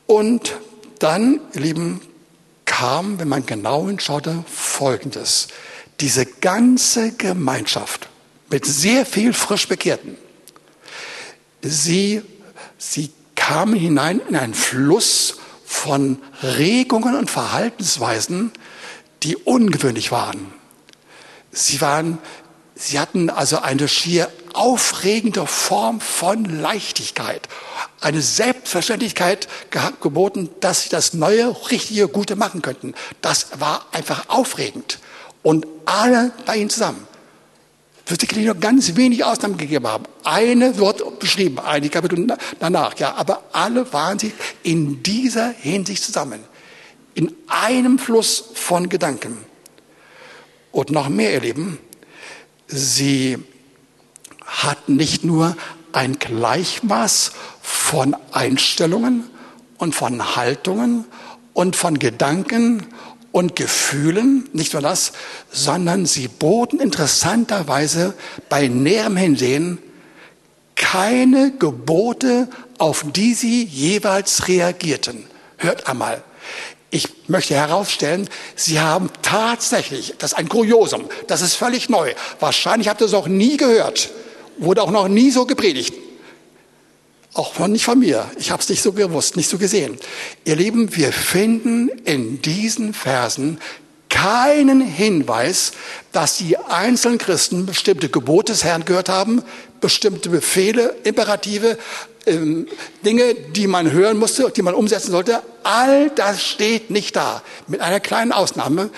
Und 0.07 0.57
dann, 0.99 1.41
ihr 1.53 1.61
Lieben, 1.61 2.01
kam, 2.65 3.19
wenn 3.19 3.29
man 3.29 3.45
genau 3.45 3.87
hinschaute, 3.87 4.45
Folgendes. 4.51 5.49
Diese 6.01 6.27
ganze 6.27 7.13
Gemeinschaft, 7.13 8.09
mit 8.51 8.67
sehr 8.67 9.07
viel 9.07 9.33
frisch 9.33 9.69
Bekehrten. 9.69 10.17
Sie, 11.63 12.23
sie 12.79 13.11
kamen 13.35 13.75
hinein 13.75 14.21
in 14.29 14.37
einen 14.37 14.55
Fluss 14.55 15.39
von 15.67 16.19
Regungen 16.43 17.17
und 17.17 17.31
Verhaltensweisen, 17.31 18.53
die 19.25 19.37
ungewöhnlich 19.37 20.13
waren. 20.13 20.53
Sie 21.51 21.81
waren, 21.81 22.19
sie 22.77 23.01
hatten 23.01 23.31
also 23.31 23.59
eine 23.59 23.89
schier 23.89 24.31
aufregende 24.55 25.47
Form 25.47 26.01
von 26.01 26.45
Leichtigkeit, 26.45 27.49
eine 28.01 28.23
Selbstverständlichkeit 28.23 29.49
geboten, 30.01 30.49
dass 30.61 30.85
sie 30.85 30.89
das 30.89 31.13
Neue, 31.13 31.55
Richtige, 31.71 32.09
Gute 32.09 32.37
machen 32.37 32.63
könnten. 32.63 32.95
Das 33.21 33.49
war 33.59 33.87
einfach 33.93 34.29
aufregend. 34.29 35.01
Und 35.43 35.67
alle 35.85 36.31
bei 36.47 36.57
ihnen 36.57 36.71
zusammen 36.71 37.07
wird 38.07 38.21
sicherlich 38.21 38.47
nur 38.47 38.55
ganz 38.55 38.95
wenig 38.95 39.25
Ausnahmen 39.25 39.57
gegeben 39.57 39.87
haben. 39.87 40.05
Eine 40.25 40.79
wird 40.79 41.19
beschrieben, 41.19 41.59
einige 41.59 41.91
Kapitel 41.91 42.27
danach, 42.61 42.97
ja, 42.99 43.15
aber 43.15 43.43
alle 43.53 43.93
waren 43.93 44.19
sie 44.19 44.33
in 44.67 45.05
dieser 45.05 45.51
Hinsicht 45.51 46.03
zusammen. 46.03 46.41
In 47.15 47.33
einem 47.47 48.01
Fluss 48.01 48.51
von 48.55 48.89
Gedanken. 48.89 49.39
Und 50.73 50.91
noch 50.91 51.09
mehr, 51.09 51.33
ihr 51.35 51.41
Lieben, 51.41 51.79
sie 52.67 53.39
hatten 54.45 54.97
nicht 54.97 55.23
nur 55.23 55.57
ein 55.93 56.19
Gleichmaß 56.19 57.31
von 57.63 58.17
Einstellungen 58.33 59.31
und 59.79 59.95
von 59.95 60.35
Haltungen 60.35 61.05
und 61.53 61.77
von 61.77 62.01
Gedanken 62.01 62.87
und 63.31 63.55
Gefühlen, 63.55 64.49
nicht 64.53 64.73
nur 64.73 64.83
das, 64.83 65.13
sondern 65.53 66.07
sie 66.07 66.27
boten 66.27 66.81
interessanterweise 66.81 68.15
bei 68.49 68.67
näherem 68.67 69.17
Hinsehen 69.17 69.79
keine 70.77 71.53
Gebote, 71.59 72.49
auf 72.79 73.05
die 73.13 73.35
sie 73.35 73.65
jeweils 73.65 74.47
reagierten. 74.47 75.25
Hört 75.57 75.89
einmal. 75.89 76.23
Ich 76.91 77.09
möchte 77.29 77.55
herausstellen, 77.55 78.29
Sie 78.55 78.79
haben 78.79 79.11
tatsächlich, 79.23 80.15
das 80.19 80.33
ist 80.33 80.39
ein 80.39 80.49
Kuriosum, 80.49 81.07
das 81.27 81.43
ist 81.43 81.55
völlig 81.55 81.89
neu. 81.89 82.13
Wahrscheinlich 82.39 82.89
habt 82.89 83.01
ihr 83.01 83.07
es 83.07 83.15
auch 83.15 83.27
nie 83.27 83.57
gehört, 83.57 84.11
wurde 84.59 84.83
auch 84.83 84.91
noch 84.91 85.09
nie 85.09 85.31
so 85.31 85.47
gepredigt. 85.47 85.95
Auch 87.35 87.59
nicht 87.67 87.85
von 87.85 87.99
mir. 87.99 88.31
Ich 88.39 88.51
habe 88.51 88.63
es 88.63 88.69
nicht 88.69 88.83
so 88.83 88.93
gewusst, 88.93 89.37
nicht 89.37 89.51
so 89.51 89.59
gesehen. 89.59 89.99
Ihr 90.45 90.57
Lieben, 90.57 90.97
wir 90.97 91.13
finden 91.13 91.89
in 92.05 92.41
diesen 92.41 92.95
Versen 92.95 93.59
keinen 94.09 94.81
Hinweis, 94.81 95.73
dass 96.13 96.39
die 96.39 96.57
einzelnen 96.57 97.19
Christen 97.19 97.67
bestimmte 97.67 98.09
Gebote 98.09 98.53
des 98.53 98.65
Herrn 98.65 98.87
gehört 98.87 99.11
haben, 99.11 99.43
bestimmte 99.81 100.29
Befehle, 100.29 100.95
Imperative, 101.05 101.79
ähm, 102.27 102.67
Dinge, 103.05 103.35
die 103.35 103.67
man 103.67 103.91
hören 103.93 104.19
musste, 104.19 104.51
die 104.51 104.63
man 104.63 104.75
umsetzen 104.75 105.11
sollte. 105.11 105.43
All 105.63 106.11
das 106.11 106.45
steht 106.45 106.91
nicht 106.91 107.17
da. 107.17 107.43
Mit 107.67 107.81
einer 107.81 108.01
kleinen 108.01 108.33
Ausnahme 108.33 108.91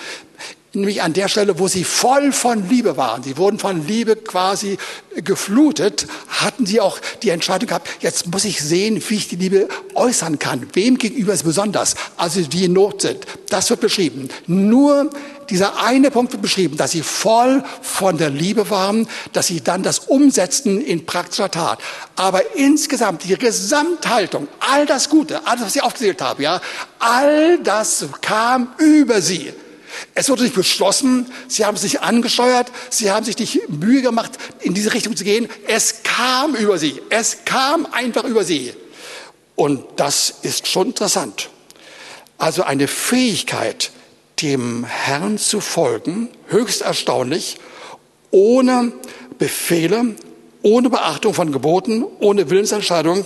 nämlich 0.73 1.01
an 1.01 1.13
der 1.13 1.27
Stelle, 1.27 1.59
wo 1.59 1.67
sie 1.67 1.83
voll 1.83 2.31
von 2.31 2.69
Liebe 2.69 2.97
waren. 2.97 3.23
Sie 3.23 3.37
wurden 3.37 3.59
von 3.59 3.87
Liebe 3.87 4.15
quasi 4.15 4.77
geflutet, 5.15 6.07
hatten 6.27 6.65
sie 6.65 6.79
auch 6.79 6.99
die 7.23 7.29
Entscheidung 7.29 7.67
gehabt, 7.67 7.89
jetzt 8.01 8.27
muss 8.27 8.45
ich 8.45 8.61
sehen, 8.61 9.01
wie 9.07 9.15
ich 9.15 9.27
die 9.27 9.35
Liebe 9.35 9.67
äußern 9.95 10.39
kann. 10.39 10.67
Wem 10.73 10.97
gegenüber 10.97 11.33
ist 11.33 11.43
besonders? 11.43 11.95
Also 12.17 12.41
die 12.41 12.65
in 12.65 12.73
Not 12.73 13.01
sind. 13.01 13.25
Das 13.49 13.69
wird 13.69 13.79
beschrieben. 13.79 14.29
Nur 14.47 15.09
dieser 15.49 15.83
eine 15.83 16.11
Punkt 16.11 16.31
wird 16.31 16.43
beschrieben, 16.43 16.77
dass 16.77 16.91
sie 16.91 17.01
voll 17.01 17.63
von 17.81 18.17
der 18.17 18.29
Liebe 18.29 18.69
waren, 18.69 19.07
dass 19.33 19.47
sie 19.47 19.61
dann 19.61 19.81
das 19.81 19.99
umsetzten 19.99 20.79
in 20.79 21.05
praktischer 21.05 21.49
Tat. 21.49 21.79
Aber 22.15 22.55
insgesamt, 22.55 23.23
die 23.23 23.35
Gesamthaltung, 23.35 24.47
all 24.59 24.85
das 24.85 25.09
Gute, 25.09 25.45
alles, 25.47 25.65
was 25.65 25.75
ich 25.75 25.81
aufgezählt 25.81 26.21
habe, 26.21 26.43
ja, 26.43 26.61
all 26.99 27.57
das 27.63 28.05
kam 28.21 28.73
über 28.77 29.21
sie. 29.21 29.51
Es 30.13 30.29
wurde 30.29 30.43
nicht 30.43 30.55
beschlossen, 30.55 31.31
sie 31.47 31.65
haben 31.65 31.77
sich 31.77 32.01
angesteuert, 32.01 32.71
sie 32.89 33.11
haben 33.11 33.25
sich 33.25 33.37
nicht 33.37 33.69
Mühe 33.69 34.01
gemacht, 34.01 34.31
in 34.61 34.73
diese 34.73 34.93
Richtung 34.93 35.15
zu 35.15 35.23
gehen. 35.23 35.47
Es 35.67 36.03
kam 36.03 36.55
über 36.55 36.77
sie, 36.77 37.01
es 37.09 37.45
kam 37.45 37.85
einfach 37.87 38.23
über 38.23 38.43
sie. 38.43 38.73
Und 39.55 39.83
das 39.97 40.33
ist 40.41 40.67
schon 40.67 40.87
interessant. 40.87 41.49
Also 42.37 42.63
eine 42.63 42.87
Fähigkeit, 42.87 43.91
dem 44.41 44.85
Herrn 44.85 45.37
zu 45.37 45.59
folgen, 45.59 46.29
höchst 46.47 46.81
erstaunlich, 46.81 47.57
ohne 48.31 48.93
Befehle, 49.37 50.15
ohne 50.61 50.89
Beachtung 50.89 51.33
von 51.33 51.51
Geboten, 51.51 52.05
ohne 52.19 52.49
Willensentscheidung, 52.49 53.25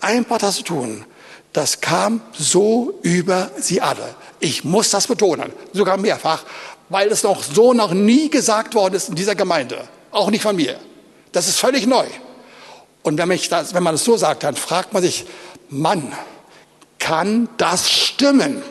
einfach 0.00 0.38
das 0.38 0.56
zu 0.56 0.62
tun. 0.62 1.04
Das 1.52 1.80
kam 1.80 2.20
so 2.32 2.98
über 3.02 3.50
sie 3.58 3.80
alle. 3.80 4.14
Ich 4.40 4.64
muss 4.64 4.90
das 4.90 5.06
betonen, 5.06 5.52
sogar 5.72 5.96
mehrfach, 5.96 6.44
weil 6.88 7.08
es 7.08 7.22
noch 7.22 7.42
so 7.42 7.72
noch 7.72 7.92
nie 7.92 8.30
gesagt 8.30 8.74
worden 8.74 8.94
ist 8.94 9.08
in 9.08 9.14
dieser 9.14 9.34
Gemeinde. 9.34 9.88
Auch 10.10 10.30
nicht 10.30 10.42
von 10.42 10.56
mir. 10.56 10.78
Das 11.32 11.48
ist 11.48 11.58
völlig 11.58 11.86
neu. 11.86 12.06
Und 13.02 13.18
wenn, 13.18 13.40
das, 13.50 13.74
wenn 13.74 13.82
man 13.82 13.94
das 13.94 14.04
so 14.04 14.16
sagt, 14.16 14.42
dann 14.42 14.56
fragt 14.56 14.92
man 14.92 15.02
sich, 15.02 15.26
Mann, 15.68 16.12
kann 16.98 17.48
das 17.56 17.90
stimmen? 17.90 18.62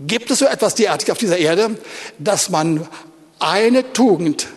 Gibt 0.00 0.30
es 0.30 0.40
so 0.40 0.46
etwas 0.46 0.74
derartig 0.74 1.10
auf 1.10 1.18
dieser 1.18 1.38
Erde, 1.38 1.76
dass 2.18 2.50
man 2.50 2.86
eine 3.38 3.92
Tugend 3.92 4.48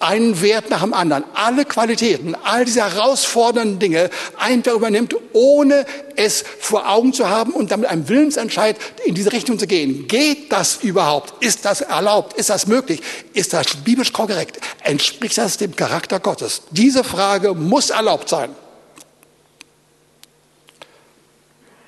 einen 0.00 0.42
Wert 0.42 0.70
nach 0.70 0.82
dem 0.82 0.92
anderen, 0.92 1.24
alle 1.34 1.64
Qualitäten, 1.64 2.34
all 2.42 2.64
diese 2.64 2.80
herausfordernden 2.80 3.78
Dinge 3.78 4.10
einfach 4.38 4.72
übernimmt, 4.72 5.16
ohne 5.32 5.86
es 6.16 6.44
vor 6.60 6.88
Augen 6.88 7.12
zu 7.12 7.28
haben 7.28 7.52
und 7.52 7.70
damit 7.70 7.88
einem 7.88 8.08
Willensentscheid 8.08 8.76
in 9.04 9.14
diese 9.14 9.32
Richtung 9.32 9.58
zu 9.58 9.66
gehen. 9.66 10.06
Geht 10.06 10.52
das 10.52 10.78
überhaupt? 10.82 11.42
Ist 11.42 11.64
das 11.64 11.80
erlaubt? 11.80 12.36
Ist 12.36 12.50
das 12.50 12.66
möglich? 12.66 13.00
Ist 13.32 13.52
das 13.52 13.76
biblisch 13.84 14.12
korrekt? 14.12 14.58
Entspricht 14.82 15.38
das 15.38 15.56
dem 15.56 15.74
Charakter 15.74 16.20
Gottes? 16.20 16.62
Diese 16.70 17.04
Frage 17.04 17.54
muss 17.54 17.90
erlaubt 17.90 18.28
sein. 18.28 18.50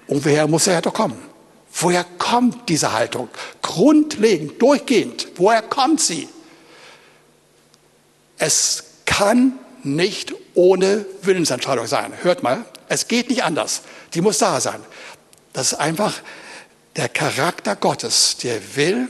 Und 0.07 0.25
woher 0.25 0.47
muss 0.47 0.67
er 0.67 0.81
doch 0.81 0.95
kommen? 0.95 1.21
Woher 1.73 2.05
kommt 2.19 2.69
diese 2.69 2.93
Haltung? 2.93 3.29
Grundlegend, 3.61 4.63
durchgehend. 4.63 5.29
Woher 5.37 5.63
kommt 5.63 6.01
sie? 6.01 6.29
Es 8.47 8.85
kann 9.07 9.59
nicht 9.83 10.33
ohne 10.55 11.05
Willensentscheidung 11.23 11.89
sein. 11.89 12.13
Hört 12.23 12.45
mal, 12.45 12.65
es 12.89 13.09
geht 13.09 13.29
nicht 13.29 13.43
anders. 13.43 13.81
Die 14.15 14.21
muss 14.21 14.39
da 14.39 14.61
sein. 14.61 14.81
Das 15.53 15.73
ist 15.73 15.79
einfach 15.81 16.15
der 16.95 17.09
Charakter 17.09 17.75
Gottes, 17.75 18.37
der 18.37 18.77
will, 18.77 19.09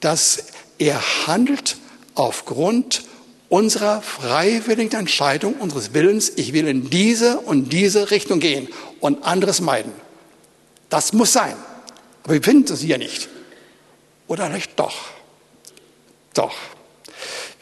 dass 0.00 0.44
er 0.78 1.02
handelt 1.26 1.76
aufgrund 2.14 3.02
unserer 3.50 4.00
freiwilligen 4.00 5.00
Entscheidung, 5.00 5.56
unseres 5.56 5.92
Willens, 5.92 6.32
ich 6.36 6.54
will 6.54 6.66
in 6.66 6.88
diese 6.88 7.40
und 7.40 7.74
diese 7.74 8.10
Richtung 8.10 8.40
gehen 8.40 8.68
und 9.00 9.22
anderes 9.22 9.60
meiden. 9.60 9.92
Das 10.88 11.12
muss 11.12 11.34
sein. 11.34 11.56
Aber 12.22 12.32
wir 12.32 12.42
finden 12.42 12.72
es 12.72 12.80
hier 12.80 12.96
nicht. 12.96 13.28
Oder 14.28 14.48
nicht 14.48 14.70
doch? 14.80 14.96
Doch. 16.32 16.54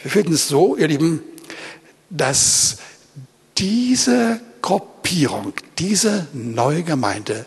Wir 0.02 0.10
finden 0.10 0.32
es 0.32 0.48
so, 0.48 0.76
ihr 0.76 0.88
Lieben, 0.88 1.22
dass 2.08 2.78
diese 3.58 4.40
Gruppierung, 4.62 5.52
diese 5.78 6.26
neue 6.32 6.82
Gemeinde, 6.82 7.46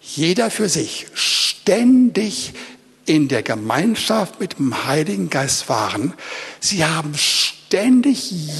jeder 0.00 0.50
für 0.50 0.68
sich 0.68 1.06
ständig 1.14 2.52
in 3.06 3.28
der 3.28 3.42
Gemeinschaft 3.42 4.40
mit 4.40 4.58
dem 4.58 4.86
Heiligen 4.86 5.30
Geist 5.30 5.68
waren. 5.68 6.14
Sie 6.60 6.84
haben 6.84 7.14
ständig 7.14 7.53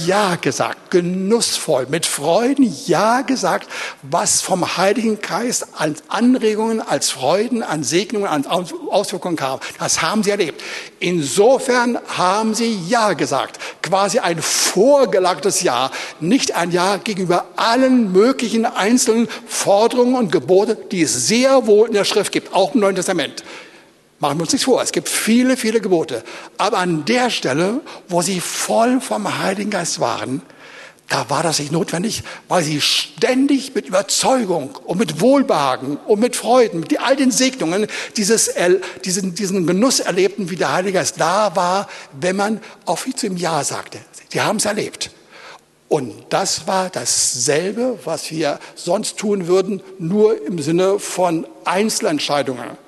Ja 0.06 0.36
gesagt, 0.36 0.90
genussvoll, 0.90 1.86
mit 1.88 2.04
Freuden 2.04 2.74
Ja 2.86 3.22
gesagt, 3.22 3.68
was 4.02 4.40
vom 4.40 4.76
Heiligen 4.76 5.20
Geist 5.20 5.66
als 5.76 6.02
Anregungen, 6.08 6.80
als 6.80 7.10
Freuden, 7.10 7.62
an 7.62 7.84
Segnungen, 7.84 8.26
an 8.26 8.44
Auswirkungen 8.90 9.36
kam. 9.36 9.60
Das 9.78 10.02
haben 10.02 10.22
sie 10.22 10.30
erlebt. 10.30 10.62
Insofern 10.98 11.98
haben 12.08 12.54
sie 12.54 12.78
Ja 12.88 13.12
gesagt. 13.12 13.58
Quasi 13.82 14.18
ein 14.18 14.42
vorgelagtes 14.42 15.62
Ja. 15.62 15.90
Nicht 16.18 16.56
ein 16.56 16.72
Ja 16.72 16.96
gegenüber 16.96 17.46
allen 17.56 18.12
möglichen 18.12 18.66
einzelnen 18.66 19.28
Forderungen 19.46 20.16
und 20.16 20.32
Gebote, 20.32 20.76
die 20.76 21.02
es 21.02 21.28
sehr 21.28 21.66
wohl 21.66 21.86
in 21.86 21.94
der 21.94 22.04
Schrift 22.04 22.32
gibt, 22.32 22.52
auch 22.52 22.74
im 22.74 22.80
Neuen 22.80 22.96
Testament. 22.96 23.44
Machen 24.20 24.38
wir 24.38 24.42
uns 24.42 24.52
nichts 24.52 24.64
vor, 24.64 24.80
es 24.80 24.92
gibt 24.92 25.08
viele, 25.08 25.56
viele 25.56 25.80
Gebote. 25.80 26.22
Aber 26.56 26.78
an 26.78 27.04
der 27.04 27.30
Stelle, 27.30 27.80
wo 28.08 28.22
sie 28.22 28.40
voll 28.40 29.00
vom 29.00 29.38
Heiligen 29.38 29.70
Geist 29.70 30.00
waren, 30.00 30.42
da 31.08 31.28
war 31.28 31.42
das 31.42 31.58
nicht 31.58 31.70
notwendig, 31.70 32.22
weil 32.48 32.64
sie 32.64 32.80
ständig 32.80 33.74
mit 33.74 33.86
Überzeugung 33.86 34.78
und 34.84 34.98
mit 34.98 35.20
Wohlbehagen 35.20 35.98
und 36.06 36.18
mit 36.18 36.34
Freuden, 36.34 36.80
mit 36.80 36.98
all 36.98 37.14
den 37.14 37.30
Segnungen 37.30 37.86
dieses, 38.16 38.50
diesen, 39.04 39.34
diesen 39.34 39.66
Genuss 39.66 40.00
erlebten, 40.00 40.50
wie 40.50 40.56
der 40.56 40.72
Heilige 40.72 40.98
Geist 40.98 41.20
da 41.20 41.54
war, 41.54 41.88
wenn 42.18 42.36
man 42.36 42.60
auf 42.86 43.06
ihn 43.06 43.16
zum 43.16 43.36
Ja 43.36 43.62
sagte. 43.64 43.98
Die 44.32 44.40
haben 44.40 44.56
es 44.56 44.64
erlebt. 44.64 45.10
Und 45.88 46.12
das 46.30 46.66
war 46.66 46.88
dasselbe, 46.88 47.98
was 48.04 48.30
wir 48.30 48.58
sonst 48.74 49.18
tun 49.18 49.46
würden, 49.46 49.82
nur 49.98 50.44
im 50.46 50.60
Sinne 50.60 50.98
von 50.98 51.46
Einzelentscheidungen. 51.64 52.83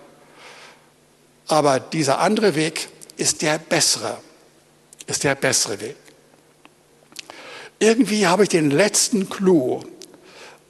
Aber 1.48 1.80
dieser 1.80 2.18
andere 2.18 2.54
Weg 2.54 2.88
ist 3.16 3.42
der 3.42 3.58
bessere, 3.58 4.18
ist 5.06 5.24
der 5.24 5.34
bessere 5.34 5.80
Weg. 5.80 5.96
Irgendwie 7.78 8.26
habe 8.26 8.44
ich 8.44 8.48
den 8.48 8.70
letzten 8.70 9.28
Clou 9.28 9.82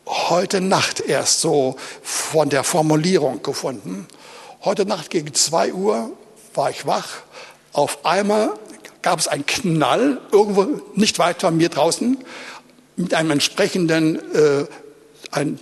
heute 0.06 0.60
Nacht 0.60 1.00
erst 1.00 1.40
so 1.40 1.76
von 2.02 2.48
der 2.48 2.64
Formulierung 2.64 3.42
gefunden. 3.42 4.06
Heute 4.64 4.86
Nacht 4.86 5.10
gegen 5.10 5.32
zwei 5.34 5.72
Uhr 5.72 6.12
war 6.54 6.70
ich 6.70 6.86
wach. 6.86 7.08
Auf 7.72 8.04
einmal 8.04 8.54
gab 9.02 9.18
es 9.18 9.28
einen 9.28 9.46
Knall 9.46 10.20
irgendwo 10.32 10.80
nicht 10.94 11.18
weit 11.18 11.40
von 11.40 11.56
mir 11.56 11.68
draußen 11.68 12.18
mit 12.96 13.14
einem 13.14 13.32
entsprechenden 13.32 14.16
äh, 14.34 14.66
ein 15.30 15.60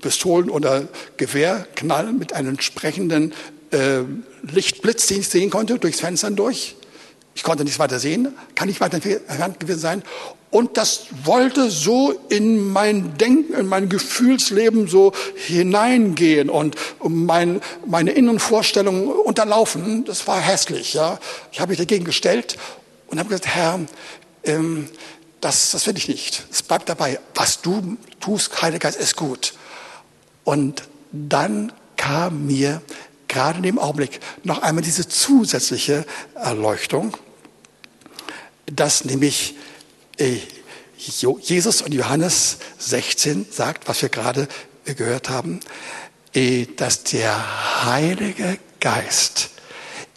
Pistolen- 0.00 0.50
oder 0.50 0.86
Gewehrknall 1.16 2.12
mit 2.12 2.34
einem 2.34 2.50
entsprechenden 2.50 3.32
äh, 3.70 4.02
Lichtblitz, 4.50 5.06
den 5.06 5.20
ich 5.20 5.28
sehen 5.28 5.50
konnte, 5.50 5.78
durchs 5.78 6.00
Fenster 6.00 6.30
durch. 6.30 6.76
Ich 7.34 7.42
konnte 7.42 7.64
nichts 7.64 7.78
weiter 7.78 7.98
sehen, 7.98 8.34
kann 8.54 8.68
nicht 8.68 8.80
weiter 8.80 8.96
entfernt 8.96 9.58
gewesen 9.58 9.80
sein. 9.80 10.02
Und 10.50 10.76
das 10.76 11.06
wollte 11.24 11.68
so 11.68 12.12
in 12.28 12.70
mein 12.70 13.18
Denken, 13.18 13.54
in 13.54 13.66
mein 13.66 13.88
Gefühlsleben 13.88 14.86
so 14.86 15.12
hineingehen 15.34 16.48
und 16.48 16.76
mein, 17.02 17.60
meine 17.84 18.12
inneren 18.12 18.38
Vorstellungen 18.38 19.08
unterlaufen. 19.08 20.04
Das 20.04 20.28
war 20.28 20.40
hässlich. 20.40 20.94
Ja. 20.94 21.18
Ich 21.50 21.58
habe 21.58 21.70
mich 21.70 21.78
dagegen 21.78 22.04
gestellt 22.04 22.56
und 23.08 23.18
habe 23.18 23.30
gesagt, 23.30 23.48
Herr, 23.48 23.80
ähm, 24.44 24.88
das, 25.40 25.72
das 25.72 25.88
will 25.88 25.96
ich 25.96 26.06
nicht. 26.06 26.44
Es 26.52 26.62
bleibt 26.62 26.88
dabei. 26.88 27.18
Was 27.34 27.60
du 27.60 27.96
tust, 28.20 28.62
Heiliger 28.62 28.78
Geist, 28.78 29.00
ist 29.00 29.16
gut. 29.16 29.54
Und 30.44 30.84
dann 31.10 31.72
kam 31.96 32.46
mir 32.46 32.80
gerade 33.28 33.58
in 33.58 33.62
dem 33.62 33.78
Augenblick 33.78 34.20
noch 34.42 34.62
einmal 34.62 34.84
diese 34.84 35.08
zusätzliche 35.08 36.06
Erleuchtung, 36.34 37.16
dass 38.66 39.04
nämlich 39.04 39.56
äh, 40.18 40.38
Jesus 40.96 41.82
und 41.82 41.92
Johannes 41.92 42.58
16 42.78 43.46
sagt, 43.50 43.88
was 43.88 44.00
wir 44.00 44.08
gerade 44.08 44.48
gehört 44.84 45.28
haben, 45.28 45.60
äh, 46.32 46.66
dass 46.76 47.04
der 47.04 47.84
Heilige 47.84 48.58
Geist, 48.80 49.50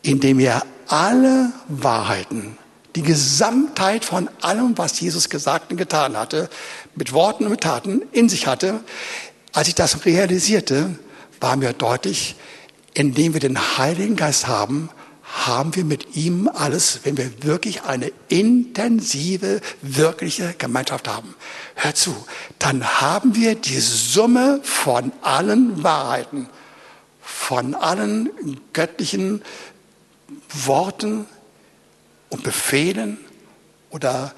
indem 0.01 0.39
er 0.39 0.65
alle 0.87 1.51
Wahrheiten, 1.67 2.57
die 2.95 3.03
Gesamtheit 3.03 4.05
von 4.05 4.29
allem, 4.41 4.77
was 4.77 4.99
Jesus 4.99 5.29
gesagt 5.29 5.71
und 5.71 5.77
getan 5.77 6.17
hatte, 6.17 6.49
mit 6.95 7.13
Worten 7.13 7.45
und 7.45 7.51
mit 7.51 7.61
Taten 7.61 8.01
in 8.11 8.27
sich 8.27 8.47
hatte, 8.47 8.79
als 9.53 9.67
ich 9.67 9.75
das 9.75 10.05
realisierte, 10.05 10.97
war 11.39 11.55
mir 11.55 11.73
deutlich, 11.73 12.35
indem 12.97 13.33
wir 13.33 13.39
den 13.39 13.77
Heiligen 13.77 14.15
Geist 14.15 14.47
haben, 14.47 14.89
haben 15.21 15.75
wir 15.75 15.85
mit 15.85 16.15
ihm 16.15 16.47
alles, 16.47 17.01
wenn 17.03 17.15
wir 17.15 17.43
wirklich 17.43 17.83
eine 17.83 18.11
intensive, 18.27 19.61
wirkliche 19.83 20.55
Gemeinschaft 20.57 21.07
haben. 21.07 21.35
Hör 21.75 21.93
zu, 21.93 22.15
dann 22.57 22.99
haben 22.99 23.35
wir 23.35 23.53
die 23.53 23.79
Summe 23.79 24.61
von 24.63 25.11
allen 25.21 25.83
Wahrheiten, 25.83 26.49
von 27.21 27.75
allen 27.75 28.31
göttlichen 28.73 29.43
Worten 30.65 31.27
und 32.29 32.41
Befehlen 32.41 33.19
oder 33.91 34.33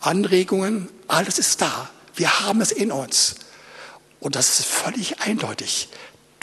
Anregungen. 0.00 0.88
Alles 1.06 1.38
ist 1.38 1.60
da. 1.60 1.88
Wir 2.16 2.40
haben 2.40 2.60
es 2.60 2.72
in 2.72 2.90
uns. 2.90 3.36
Und 4.18 4.34
das 4.34 4.58
ist 4.58 4.66
völlig 4.66 5.20
eindeutig. 5.20 5.88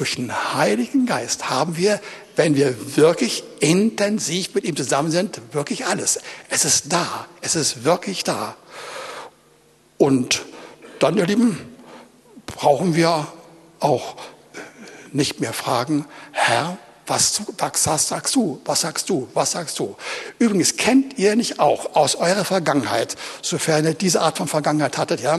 Durch 0.01 0.15
den 0.15 0.55
Heiligen 0.55 1.05
Geist 1.05 1.51
haben 1.51 1.77
wir, 1.77 2.01
wenn 2.35 2.55
wir 2.55 2.97
wirklich 2.97 3.43
intensiv 3.59 4.55
mit 4.55 4.63
ihm 4.63 4.75
zusammen 4.75 5.11
sind, 5.11 5.39
wirklich 5.51 5.85
alles. 5.85 6.19
Es 6.49 6.65
ist 6.65 6.91
da. 6.91 7.27
Es 7.41 7.55
ist 7.55 7.83
wirklich 7.83 8.23
da. 8.23 8.55
Und 9.99 10.41
dann, 10.97 11.17
ihr 11.17 11.27
Lieben, 11.27 11.55
brauchen 12.47 12.95
wir 12.95 13.27
auch 13.79 14.15
nicht 15.11 15.39
mehr 15.39 15.53
fragen, 15.53 16.05
Herr, 16.31 16.79
was, 17.11 17.41
was, 17.57 18.07
sagst 18.07 18.35
du? 18.35 18.61
Was 18.63 18.81
sagst 18.81 19.09
du? 19.09 19.27
Was 19.33 19.51
sagst 19.51 19.77
du? 19.79 19.97
Übrigens, 20.39 20.77
kennt 20.77 21.19
ihr 21.19 21.35
nicht 21.35 21.59
auch 21.59 21.93
aus 21.97 22.15
eurer 22.15 22.45
Vergangenheit, 22.45 23.17
sofern 23.41 23.83
ihr 23.83 23.93
diese 23.93 24.21
Art 24.21 24.37
von 24.37 24.47
Vergangenheit 24.47 24.97
hattet, 24.97 25.19
ja, 25.19 25.37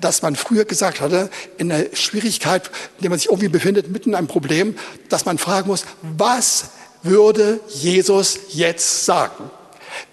dass 0.00 0.22
man 0.22 0.36
früher 0.36 0.64
gesagt 0.64 1.00
hatte, 1.00 1.28
in 1.56 1.70
der 1.70 1.88
Schwierigkeit, 1.92 2.68
in 2.98 3.02
der 3.02 3.10
man 3.10 3.18
sich 3.18 3.28
irgendwie 3.28 3.48
befindet, 3.48 3.90
mitten 3.90 4.10
in 4.10 4.14
einem 4.14 4.28
Problem, 4.28 4.76
dass 5.08 5.24
man 5.24 5.38
fragen 5.38 5.66
muss, 5.66 5.84
was 6.02 6.66
würde 7.02 7.58
Jesus 7.66 8.38
jetzt 8.50 9.04
sagen? 9.04 9.50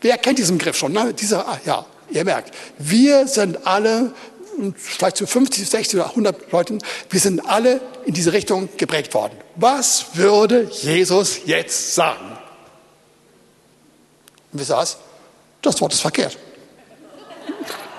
Wer 0.02 0.18
kennt 0.18 0.40
diesen 0.40 0.58
Griff 0.58 0.76
schon? 0.76 0.92
Ne? 0.92 1.14
Dieser, 1.14 1.48
ah, 1.48 1.60
ja, 1.66 1.86
ihr 2.10 2.26
merkt, 2.26 2.52
wir 2.80 3.28
sind 3.28 3.68
alle 3.68 4.12
vielleicht 4.76 5.18
zu 5.18 5.28
50, 5.28 5.70
60 5.70 6.00
oder 6.00 6.10
100 6.10 6.52
Leuten, 6.52 6.80
wir 7.10 7.20
sind 7.20 7.46
alle 7.46 7.82
in 8.06 8.14
diese 8.14 8.34
Richtung 8.34 8.70
geprägt 8.78 9.14
worden. 9.14 9.34
Was 9.56 10.16
würde 10.16 10.70
Jesus 10.72 11.42
jetzt 11.46 11.96
sagen? 11.96 12.38
Und 14.52 14.60
wisst 14.60 14.72
ihr 14.72 14.78
was? 14.78 14.98
Das 15.62 15.82
Wort 15.82 15.94
ist 15.94 16.02
verkehrt. 16.02 16.38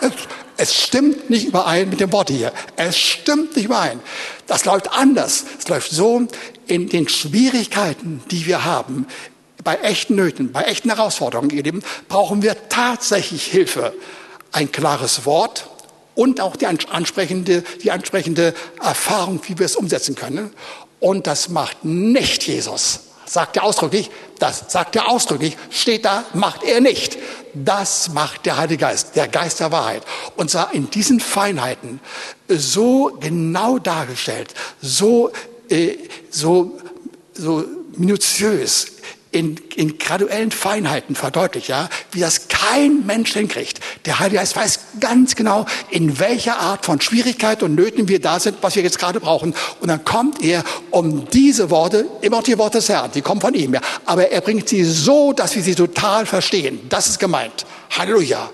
Es, 0.00 0.12
es 0.56 0.74
stimmt 0.74 1.28
nicht 1.28 1.46
überein 1.46 1.88
mit 1.88 2.00
dem 2.00 2.12
Wort 2.12 2.30
hier. 2.30 2.52
Es 2.76 2.96
stimmt 2.96 3.56
nicht 3.56 3.66
überein. 3.66 4.00
Das 4.46 4.64
läuft 4.64 4.90
anders. 4.92 5.44
Es 5.58 5.68
läuft 5.68 5.90
so, 5.90 6.26
in 6.66 6.88
den 6.88 7.08
Schwierigkeiten, 7.08 8.22
die 8.30 8.46
wir 8.46 8.64
haben, 8.64 9.06
bei 9.62 9.76
echten 9.76 10.14
Nöten, 10.14 10.52
bei 10.52 10.62
echten 10.62 10.90
Herausforderungen, 10.90 11.50
ihr 11.50 11.62
Lieben, 11.62 11.82
brauchen 12.08 12.42
wir 12.42 12.68
tatsächlich 12.68 13.44
Hilfe. 13.44 13.92
Ein 14.52 14.70
klares 14.70 15.26
Wort, 15.26 15.68
und 16.16 16.40
auch 16.40 16.56
die 16.56 16.66
ansprechende, 16.66 17.62
die 17.84 17.92
ansprechende 17.92 18.54
Erfahrung, 18.82 19.40
wie 19.46 19.56
wir 19.58 19.66
es 19.66 19.76
umsetzen 19.76 20.16
können. 20.16 20.52
Und 20.98 21.28
das 21.28 21.48
macht 21.48 21.84
nicht 21.84 22.42
Jesus. 22.44 23.00
Sagt 23.26 23.56
er 23.56 23.64
ausdrücklich, 23.64 24.10
das 24.38 24.64
sagt 24.68 24.96
er 24.96 25.08
ausdrücklich, 25.08 25.56
steht 25.70 26.04
da, 26.04 26.24
macht 26.32 26.62
er 26.62 26.80
nicht. 26.80 27.18
Das 27.54 28.10
macht 28.10 28.46
der 28.46 28.56
Heilige 28.56 28.78
Geist, 28.78 29.16
der 29.16 29.28
Geist 29.28 29.60
der 29.60 29.72
Wahrheit. 29.72 30.02
Und 30.36 30.50
zwar 30.50 30.72
in 30.72 30.90
diesen 30.90 31.20
Feinheiten 31.20 32.00
so 32.48 33.16
genau 33.20 33.78
dargestellt, 33.78 34.54
so, 34.80 35.32
äh, 35.68 35.96
so, 36.30 36.78
so 37.34 37.64
minutiös, 37.96 38.86
in, 39.36 39.60
in 39.74 39.98
graduellen 39.98 40.50
Feinheiten 40.50 41.14
verdeutlicht, 41.14 41.68
ja, 41.68 41.90
wie 42.12 42.20
das 42.20 42.48
kein 42.48 43.04
Mensch 43.04 43.34
hinkriegt. 43.34 43.80
Der 44.06 44.18
Heilige 44.18 44.38
Geist 44.38 44.56
weiß 44.56 44.80
ganz 44.98 45.36
genau, 45.36 45.66
in 45.90 46.18
welcher 46.18 46.58
Art 46.58 46.86
von 46.86 47.02
Schwierigkeit 47.02 47.62
und 47.62 47.74
Nöten 47.74 48.08
wir 48.08 48.18
da 48.18 48.40
sind, 48.40 48.56
was 48.62 48.76
wir 48.76 48.82
jetzt 48.82 48.98
gerade 48.98 49.20
brauchen. 49.20 49.54
Und 49.80 49.88
dann 49.88 50.04
kommt 50.04 50.42
er 50.42 50.64
um 50.90 51.28
diese 51.28 51.68
Worte, 51.68 52.06
immer 52.22 52.38
noch 52.38 52.44
die 52.44 52.56
Worte 52.56 52.78
des 52.78 52.88
Herrn, 52.88 53.10
die 53.12 53.20
kommen 53.20 53.42
von 53.42 53.52
ihm, 53.52 53.74
ja, 53.74 53.80
aber 54.06 54.30
er 54.30 54.40
bringt 54.40 54.70
sie 54.70 54.84
so, 54.84 55.34
dass 55.34 55.54
wir 55.54 55.62
sie 55.62 55.74
total 55.74 56.24
verstehen. 56.24 56.80
Das 56.88 57.06
ist 57.06 57.18
gemeint. 57.18 57.66
Halleluja. 57.90 58.50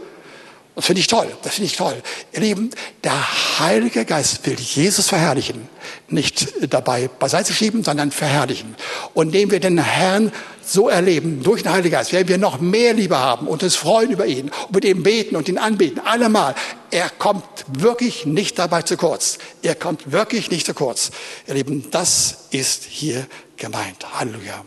Das 0.75 0.87
finde 0.87 1.01
ich 1.01 1.07
toll, 1.07 1.31
das 1.43 1.57
finde 1.57 1.67
ich 1.67 1.77
toll. 1.77 2.03
Ihr 2.33 2.41
Lieben, 2.41 2.71
der 3.05 3.59
Heilige 3.59 4.07
Geist 4.07 4.47
will 4.47 4.57
Jesus 4.59 5.07
verherrlichen. 5.07 5.69
Nicht 6.09 6.49
dabei 6.73 7.11
beiseite 7.19 7.53
schieben, 7.53 7.85
sondern 7.85 8.11
verherrlichen. 8.11 8.75
Und 9.13 9.27
indem 9.27 9.51
wir 9.51 9.61
den 9.61 9.77
Herrn 9.77 10.33
so 10.65 10.89
erleben, 10.89 11.43
durch 11.43 11.63
den 11.63 11.73
Heiligen 11.73 11.93
Geist, 11.93 12.13
werden 12.13 12.29
wir 12.29 12.39
noch 12.39 12.61
mehr 12.61 12.95
Liebe 12.95 13.19
haben 13.19 13.47
und 13.47 13.63
uns 13.63 13.77
freuen 13.77 14.11
über 14.11 14.27
ihn 14.27 14.51
und 14.67 14.75
mit 14.75 14.85
ihm 14.85 15.03
beten 15.03 15.37
und 15.37 15.49
ihn 15.49 15.59
anbeten. 15.59 16.01
Allemal. 16.05 16.55
Er 16.91 17.09
kommt 17.11 17.45
wirklich 17.67 18.27
nicht 18.27 18.59
dabei 18.59 18.83
zu 18.83 18.97
kurz. 18.97 19.39
Er 19.63 19.75
kommt 19.75 20.13
wirklich 20.13 20.51
nicht 20.51 20.67
zu 20.67 20.75
kurz. 20.75 21.11
Ihr 21.47 21.55
Lieben, 21.55 21.91
das 21.91 22.47
ist 22.51 22.85
hier 22.85 23.27
gemeint. 23.57 24.19
Halleluja. 24.19 24.65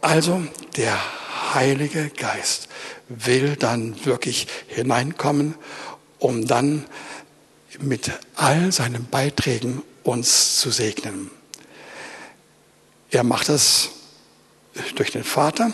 Also, 0.00 0.42
der 0.76 0.98
Heilige 1.54 2.10
Geist 2.10 2.68
will 3.08 3.56
dann 3.56 4.04
wirklich 4.04 4.46
hineinkommen, 4.68 5.54
um 6.18 6.46
dann 6.46 6.86
mit 7.80 8.10
all 8.34 8.72
seinen 8.72 9.06
Beiträgen 9.06 9.82
uns 10.02 10.58
zu 10.58 10.70
segnen. 10.70 11.30
Er 13.10 13.24
macht 13.24 13.48
es 13.48 13.90
durch 14.94 15.10
den 15.10 15.24
Vater, 15.24 15.72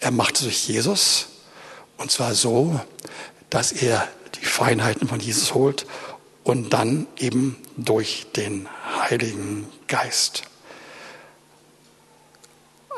er 0.00 0.10
macht 0.10 0.36
es 0.36 0.42
durch 0.42 0.68
Jesus, 0.68 1.26
und 1.98 2.10
zwar 2.10 2.34
so, 2.34 2.80
dass 3.50 3.72
er 3.72 4.08
die 4.34 4.44
Feinheiten 4.44 5.06
von 5.06 5.20
Jesus 5.20 5.54
holt 5.54 5.86
und 6.42 6.70
dann 6.72 7.06
eben 7.16 7.56
durch 7.76 8.26
den 8.34 8.68
Heiligen 8.98 9.68
Geist. 9.86 10.42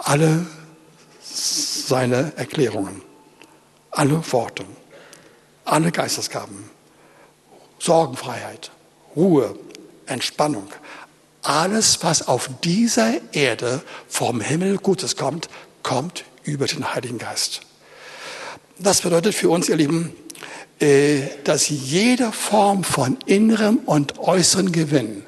Alle 0.03 0.47
seine 1.20 2.33
Erklärungen 2.37 3.03
alle 3.97 4.20
Worte, 4.33 4.64
alle 5.64 5.91
Geistesgaben, 5.91 6.68
Sorgenfreiheit, 7.79 8.70
Ruhe, 9.14 9.59
Entspannung, 10.05 10.68
alles, 11.47 12.03
was 12.03 12.26
auf 12.26 12.51
dieser 12.64 13.14
Erde 13.32 13.82
vom 14.09 14.40
Himmel 14.40 14.78
Gutes 14.78 15.16
kommt, 15.16 15.49
kommt 15.82 16.24
über 16.44 16.66
den 16.66 16.94
Heiligen 16.94 17.18
Geist. 17.18 17.61
Das 18.78 19.01
bedeutet 19.01 19.34
für 19.34 19.49
uns, 19.49 19.68
ihr 19.68 19.76
Lieben, 19.76 20.12
äh, 20.80 21.22
dass 21.44 21.68
jede 21.68 22.32
Form 22.32 22.84
von 22.84 23.16
innerem 23.26 23.78
und 23.78 24.18
äußeren 24.18 24.72
Gewinn, 24.72 25.22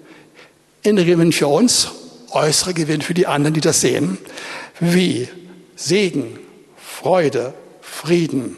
innerer 0.82 1.06
Gewinn 1.06 1.32
für 1.32 1.46
uns, 1.46 1.88
äußerer 2.30 2.74
Gewinn 2.74 3.00
für 3.00 3.14
die 3.14 3.26
anderen, 3.26 3.54
die 3.54 3.60
das 3.60 3.80
sehen, 3.80 4.18
wie 4.80 5.28
Segen, 5.76 6.38
Freude, 6.76 7.54
Frieden, 7.80 8.56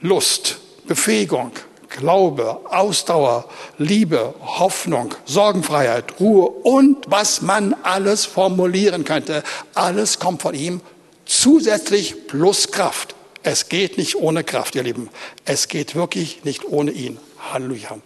Lust, 0.00 0.58
Befähigung, 0.86 1.52
Glaube, 1.98 2.60
Ausdauer, 2.64 3.48
Liebe, 3.78 4.34
Hoffnung, 4.40 5.14
Sorgenfreiheit, 5.24 6.20
Ruhe 6.20 6.48
und 6.48 7.04
was 7.08 7.42
man 7.42 7.74
alles 7.82 8.24
formulieren 8.26 9.04
könnte. 9.04 9.42
Alles 9.74 10.18
kommt 10.18 10.42
von 10.42 10.54
ihm 10.54 10.80
zusätzlich 11.24 12.26
plus 12.26 12.70
Kraft. 12.70 13.14
Es 13.42 13.68
geht 13.68 13.96
nicht 13.98 14.16
ohne 14.16 14.44
Kraft, 14.44 14.74
ihr 14.74 14.82
Lieben. 14.82 15.08
Es 15.44 15.68
geht 15.68 15.94
wirklich 15.94 16.44
nicht 16.44 16.64
ohne 16.64 16.90
ihn. 16.90 17.18
Halleluja. 17.52 17.98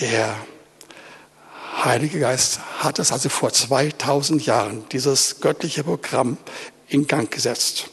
Der 0.00 0.36
Heilige 1.84 2.20
Geist 2.20 2.60
hat 2.78 2.98
es 2.98 3.12
also 3.12 3.28
vor 3.28 3.52
2000 3.52 4.44
Jahren, 4.44 4.84
dieses 4.92 5.40
göttliche 5.40 5.84
Programm, 5.84 6.36
in 6.88 7.06
Gang 7.06 7.30
gesetzt. 7.30 7.90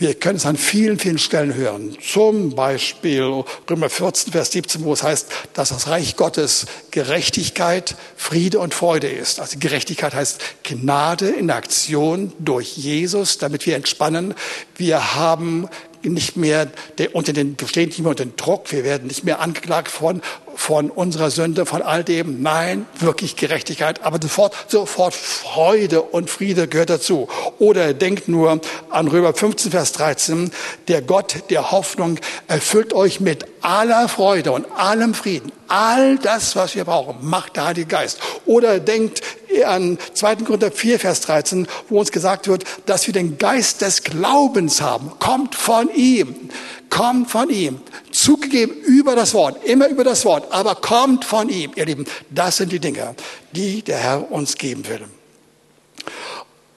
Wir 0.00 0.14
können 0.14 0.36
es 0.36 0.46
an 0.46 0.56
vielen, 0.56 0.96
vielen 0.96 1.18
Stellen 1.18 1.56
hören. 1.56 1.96
Zum 2.00 2.54
Beispiel 2.54 3.42
Römer 3.68 3.90
14, 3.90 4.32
Vers 4.32 4.52
17, 4.52 4.84
wo 4.84 4.92
es 4.92 5.02
heißt, 5.02 5.26
dass 5.54 5.70
das 5.70 5.88
Reich 5.88 6.14
Gottes 6.14 6.66
Gerechtigkeit, 6.92 7.96
Friede 8.16 8.60
und 8.60 8.74
Freude 8.74 9.08
ist. 9.08 9.40
Also 9.40 9.58
Gerechtigkeit 9.58 10.14
heißt 10.14 10.40
Gnade 10.62 11.30
in 11.30 11.50
Aktion 11.50 12.32
durch 12.38 12.76
Jesus, 12.76 13.38
damit 13.38 13.66
wir 13.66 13.74
entspannen. 13.74 14.34
Wir 14.76 15.16
haben 15.16 15.68
nicht 16.04 16.36
mehr 16.36 16.70
unter 17.12 17.32
den, 17.32 17.56
stehen 17.66 17.88
nicht 17.88 17.98
mehr 17.98 18.10
unter 18.10 18.24
den 18.24 18.36
Druck, 18.36 18.70
wir 18.70 18.84
werden 18.84 19.08
nicht 19.08 19.24
mehr 19.24 19.40
angeklagt 19.40 19.88
von, 19.88 20.22
von 20.58 20.90
unserer 20.90 21.30
Sünde, 21.30 21.66
von 21.66 21.82
all 21.82 22.02
dem. 22.02 22.42
Nein, 22.42 22.84
wirklich 22.98 23.36
Gerechtigkeit, 23.36 24.02
aber 24.02 24.18
sofort, 24.20 24.54
sofort 24.66 25.14
Freude 25.14 26.02
und 26.02 26.28
Friede 26.28 26.66
gehört 26.66 26.90
dazu. 26.90 27.28
Oder 27.60 27.94
denkt 27.94 28.26
nur 28.26 28.60
an 28.90 29.06
Römer 29.06 29.32
15, 29.32 29.70
Vers 29.70 29.92
13, 29.92 30.50
der 30.88 31.00
Gott 31.00 31.44
der 31.50 31.70
Hoffnung 31.70 32.18
erfüllt 32.48 32.92
euch 32.92 33.20
mit 33.20 33.46
aller 33.62 34.08
Freude 34.08 34.50
und 34.50 34.66
allem 34.72 35.14
Frieden. 35.14 35.52
All 35.68 36.18
das, 36.18 36.56
was 36.56 36.74
wir 36.74 36.84
brauchen, 36.84 37.16
macht 37.20 37.56
der 37.56 37.66
Heilige 37.66 37.86
Geist. 37.86 38.18
Oder 38.44 38.80
denkt 38.80 39.22
an 39.64 39.98
2. 40.14 40.36
Korinther 40.36 40.72
4, 40.72 40.98
Vers 40.98 41.20
13, 41.22 41.68
wo 41.88 42.00
uns 42.00 42.10
gesagt 42.10 42.48
wird, 42.48 42.64
dass 42.86 43.06
wir 43.06 43.14
den 43.14 43.38
Geist 43.38 43.80
des 43.80 44.02
Glaubens 44.02 44.80
haben. 44.80 45.12
Kommt 45.18 45.54
von 45.54 45.88
ihm. 45.94 46.50
Kommt 46.90 47.30
von 47.30 47.50
ihm. 47.50 47.80
Zugegeben 48.10 48.74
über 48.82 49.14
das 49.14 49.34
Wort, 49.34 49.64
immer 49.64 49.88
über 49.88 50.04
das 50.04 50.24
Wort, 50.24 50.52
aber 50.52 50.74
kommt 50.74 51.24
von 51.24 51.48
ihm. 51.48 51.72
Ihr 51.76 51.86
Lieben, 51.86 52.06
das 52.30 52.58
sind 52.58 52.72
die 52.72 52.80
Dinge, 52.80 53.14
die 53.52 53.82
der 53.82 53.98
Herr 53.98 54.32
uns 54.32 54.56
geben 54.56 54.86
will. 54.88 55.04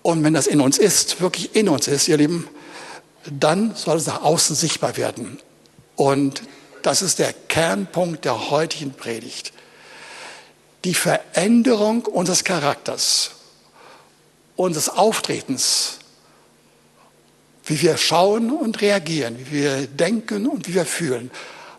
Und 0.01 0.23
wenn 0.23 0.33
das 0.33 0.47
in 0.47 0.61
uns 0.61 0.77
ist, 0.77 1.21
wirklich 1.21 1.55
in 1.55 1.69
uns 1.69 1.87
ist, 1.87 2.07
ihr 2.07 2.17
Lieben, 2.17 2.47
dann 3.29 3.75
soll 3.75 3.97
es 3.97 4.07
nach 4.07 4.23
außen 4.23 4.55
sichtbar 4.55 4.97
werden. 4.97 5.39
Und 5.95 6.41
das 6.81 7.01
ist 7.01 7.19
der 7.19 7.33
Kernpunkt 7.47 8.25
der 8.25 8.49
heutigen 8.49 8.93
Predigt 8.93 9.53
die 10.83 10.93
Veränderung 10.93 12.05
unseres 12.05 12.43
Charakters, 12.43 13.31
unseres 14.55 14.89
Auftretens, 14.89 15.99
wie 17.71 17.81
wir 17.81 17.95
schauen 17.95 18.51
und 18.51 18.81
reagieren, 18.81 19.37
wie 19.39 19.63
wir 19.63 19.87
denken 19.87 20.45
und 20.45 20.67
wie 20.67 20.73
wir 20.73 20.83
fühlen, 20.83 21.31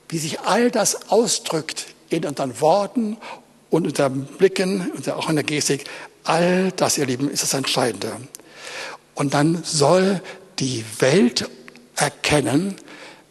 wie 0.09 0.17
sich 0.17 0.41
all 0.41 0.71
das 0.71 1.11
ausdrückt 1.11 1.85
in 2.09 2.25
unseren 2.25 2.59
Worten 2.63 3.19
und 3.69 3.87
unter 3.87 4.09
Blicken 4.09 4.91
und 4.91 5.07
auch 5.11 5.29
in 5.29 5.37
der 5.37 5.45
Gestik, 5.45 5.85
all 6.25 6.73
das, 6.73 6.97
ihr 6.97 7.05
Lieben, 7.05 7.29
ist 7.31 7.43
das 7.43 7.53
Entscheidende. 7.53 8.11
Und 9.15 9.35
dann 9.35 9.63
soll 9.65 10.23
die 10.61 10.83
Welt 10.99 11.51
erkennen, 11.97 12.77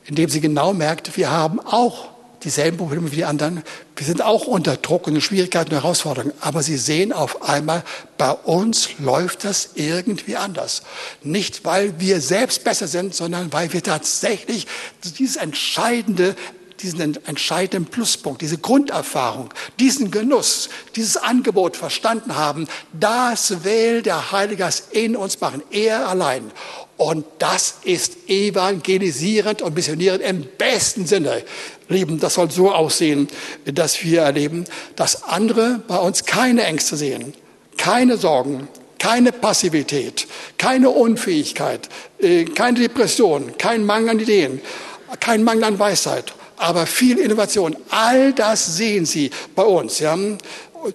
indem 0.05 0.30
sie 0.30 0.39
genau 0.39 0.72
merkt, 0.72 1.18
wir 1.18 1.32
haben 1.32 1.59
auch 1.59 2.11
dieselben 2.44 2.78
Probleme 2.78 3.12
wie 3.12 3.18
die 3.18 3.26
anderen. 3.26 3.64
Wir 3.96 4.06
sind 4.06 4.22
auch 4.22 4.48
unter 4.48 4.78
Druck 4.78 5.08
und 5.08 5.22
Schwierigkeiten 5.22 5.74
und 5.74 5.82
Herausforderungen. 5.82 6.34
Aber 6.42 6.64
Sie 6.64 6.78
sehen 6.78 7.14
auf 7.14 7.44
einmal, 7.44 7.84
bei 8.18 8.32
uns 8.32 8.89
läuft 9.00 9.44
das 9.44 9.72
irgendwie 9.76 10.36
anders. 10.36 10.84
Nicht, 11.24 11.66
weil 11.66 12.00
wir 12.00 12.22
selbst 12.22 12.64
besser 12.64 12.88
sind, 12.88 13.14
sondern 13.14 13.54
weil 13.54 13.74
wir 13.74 13.84
tatsächlich 13.84 14.68
dieses 15.04 15.36
entscheidende 15.36 16.36
diesen 16.82 17.24
entscheidenden 17.26 17.86
Pluspunkt, 17.86 18.42
diese 18.42 18.58
Grunderfahrung, 18.58 19.50
diesen 19.80 20.12
Genuss, 20.12 20.70
dieses 20.96 21.18
Angebot 21.18 21.78
verstanden 21.78 22.36
haben, 22.36 22.68
das 22.92 23.64
will 23.64 24.02
der 24.02 24.32
Heilige 24.32 24.64
Geist 24.64 24.92
in 24.92 25.16
uns 25.16 25.39
machen, 25.42 25.62
er 25.70 26.08
allein. 26.08 26.52
Und 27.02 27.26
das 27.39 27.78
ist 27.84 28.30
evangelisierend 28.30 29.64
und 29.64 29.74
missionierend 29.74 30.22
im 30.22 30.45
besten 30.60 31.08
Sinne. 31.08 31.41
Lieben, 31.89 32.20
das 32.20 32.36
soll 32.36 32.52
so 32.52 32.72
aussehen, 32.72 33.28
dass 33.66 34.04
wir 34.04 34.22
erleben, 34.22 34.66
dass 34.95 35.24
andere 35.24 35.82
bei 35.88 35.97
uns 35.97 36.26
keine 36.26 36.64
Ängste 36.64 36.97
sehen, 36.97 37.34
keine 37.76 38.18
Sorgen, 38.18 38.68
keine 38.99 39.32
Passivität, 39.32 40.28
keine 40.60 40.91
Unfähigkeit, 40.91 41.89
äh, 42.20 42.45
keine 42.45 42.82
Depression, 42.82 43.58
kein 43.58 43.84
Mangel 43.84 44.10
an 44.12 44.20
Ideen, 44.20 44.62
kein 45.20 45.43
Mangel 45.43 45.64
an 45.64 45.80
Weisheit, 45.80 46.36
aber 46.58 46.86
viel 46.86 47.18
Innovation. 47.18 47.76
All 47.89 48.32
das 48.32 48.78
sehen 48.78 49.08
Sie 49.08 49.32
bei 49.56 49.64
uns. 49.64 49.97
Ja? 49.97 50.16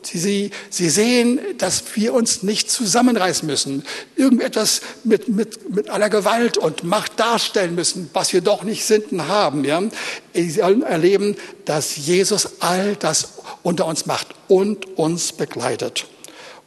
Sie, 0.02 0.50
Sie 0.70 0.90
sehen, 0.90 1.40
dass 1.58 1.84
wir 1.94 2.14
uns 2.14 2.42
nicht 2.42 2.70
zusammenreißen 2.70 3.46
müssen, 3.46 3.84
irgendetwas 4.16 4.80
mit, 5.04 5.28
mit, 5.28 5.74
mit 5.74 5.90
aller 5.90 6.10
Gewalt 6.10 6.58
und 6.58 6.84
Macht 6.84 7.18
darstellen 7.18 7.74
müssen, 7.74 8.10
was 8.12 8.32
wir 8.32 8.40
doch 8.40 8.62
nicht 8.62 8.84
sind 8.84 9.12
und 9.12 9.28
haben. 9.28 9.64
Ja? 9.64 9.82
Sie 10.34 10.50
sollen 10.50 10.82
erleben, 10.82 11.36
dass 11.64 11.96
Jesus 11.96 12.60
all 12.60 12.96
das 12.96 13.34
unter 13.62 13.86
uns 13.86 14.06
macht 14.06 14.28
und 14.48 14.98
uns 14.98 15.32
begleitet. 15.32 16.06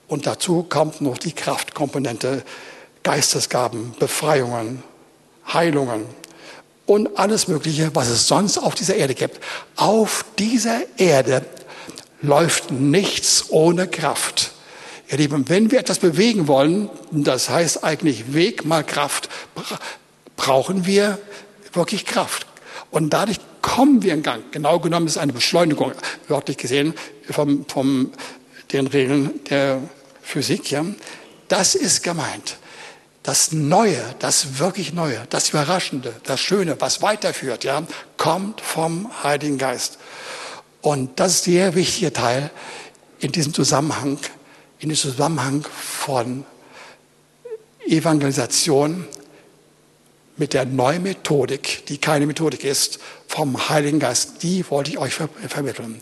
Und 0.08 0.26
dazu 0.26 0.64
kommt 0.68 1.02
noch 1.02 1.18
die 1.18 1.34
Kraftkomponente, 1.34 2.44
Geistesgaben, 3.04 3.94
Befreiungen, 4.00 4.84
Heilungen 5.54 6.06
und 6.86 7.20
alles 7.20 7.48
Mögliche, 7.48 7.92
was 7.94 8.10
es 8.10 8.28
sonst 8.28 8.58
auf 8.58 8.74
dieser 8.74 8.96
Erde 8.96 9.14
gibt. 9.14 9.40
Auf 9.76 10.26
dieser 10.38 10.82
Erde 10.98 11.46
läuft 12.22 12.72
nichts 12.72 13.46
ohne 13.50 13.88
Kraft. 13.88 14.52
Ihr 15.10 15.18
Lieben, 15.18 15.50
wenn 15.50 15.72
wir 15.72 15.80
etwas 15.80 16.00
bewegen 16.00 16.48
wollen, 16.48 16.90
das 17.12 17.50
heißt 17.50 17.84
eigentlich 17.84 18.34
Weg 18.34 18.66
mal 18.66 18.84
Kraft, 18.84 19.30
brauchen 20.36 20.86
wir 20.86 21.18
wirklich 21.74 22.06
Kraft. 22.06 22.46
Und 22.92 23.12
dadurch 23.12 23.40
kommen 23.62 24.04
wir 24.04 24.14
in 24.14 24.24
Gang. 24.24 24.52
Genau 24.52 24.80
genommen 24.80 25.08
ist 25.08 25.14
es 25.14 25.18
eine 25.18 25.34
Beschleunigung, 25.34 25.94
wörtlich 26.28 26.58
gesehen, 26.58 26.94
vom, 27.30 27.66
vom 27.68 28.12
den 28.72 28.88
Regeln 28.88 29.44
der 29.50 29.82
Physik. 30.22 30.72
Ja. 30.72 30.86
Das 31.48 31.76
ist 31.76 32.04
gemeint. 32.04 32.58
Das 33.24 33.52
Neue, 33.52 34.02
das 34.20 34.60
wirklich 34.60 34.94
Neue, 34.94 35.28
das 35.30 35.50
Überraschende, 35.50 36.14
das 36.24 36.40
Schöne, 36.40 36.80
was 36.80 37.02
weiterführt, 37.02 37.64
ja, 37.64 37.84
kommt 38.18 38.62
vom 38.62 39.12
Heiligen 39.24 39.58
Geist. 39.58 39.99
Und 40.82 41.20
das 41.20 41.36
ist 41.36 41.48
der 41.48 41.76
wichtige 41.76 42.14
Teil 42.14 42.52
in 43.20 43.32
diesem 43.32 43.54
Zusammenhang, 43.54 44.18
in 44.80 44.90
diesem 44.90 45.12
Zusammenhang 45.12 45.66
von 45.74 46.46
Evangelisation 47.86 49.08
mit 50.38 50.54
der 50.54 50.66
neuen 50.66 51.04
Methodik, 51.04 51.86
die 51.88 51.98
keine 51.98 52.26
Methodik 52.26 52.64
ist, 52.64 53.00
vom 53.28 53.70
Heiligen 53.70 54.00
Geist. 54.00 54.42
Die 54.42 54.70
wollte 54.70 54.92
ich 54.92 54.98
euch 54.98 55.14
ver 55.14 55.30
vermitteln. 55.48 56.00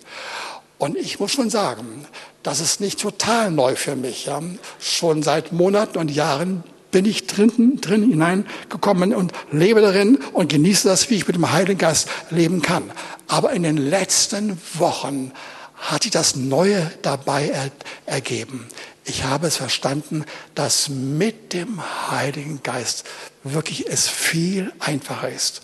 Und 0.77 0.95
ich 0.95 1.19
muss 1.19 1.31
schon 1.31 1.49
sagen, 1.49 2.05
das 2.43 2.59
ist 2.59 2.79
nicht 2.79 2.99
total 2.99 3.49
neu 3.49 3.75
für 3.75 3.95
mich. 3.95 4.25
Ja. 4.25 4.41
Schon 4.79 5.23
seit 5.23 5.51
Monaten 5.51 5.97
und 5.97 6.11
Jahren 6.11 6.63
bin 6.97 7.05
ich 7.05 7.27
drin, 7.27 7.79
drin 7.79 8.09
hineingekommen 8.09 9.13
und 9.13 9.31
lebe 9.51 9.81
darin 9.81 10.17
und 10.33 10.49
genieße 10.49 10.87
das, 10.87 11.11
wie 11.11 11.17
ich 11.17 11.27
mit 11.27 11.35
dem 11.35 11.51
Heiligen 11.51 11.77
Geist 11.77 12.09
leben 12.31 12.63
kann. 12.63 12.89
Aber 13.27 13.51
in 13.51 13.61
den 13.61 13.77
letzten 13.77 14.59
Wochen 14.73 15.31
hat 15.75 16.01
sich 16.01 16.11
das 16.11 16.35
Neue 16.35 16.91
dabei 17.03 17.49
er, 17.49 17.69
ergeben. 18.07 18.65
Ich 19.05 19.25
habe 19.25 19.45
es 19.45 19.57
verstanden, 19.57 20.25
dass 20.55 20.89
mit 20.89 21.53
dem 21.53 21.83
Heiligen 22.09 22.63
Geist 22.63 23.05
wirklich 23.43 23.85
es 23.85 24.09
viel 24.09 24.73
einfacher 24.79 25.29
ist. 25.29 25.61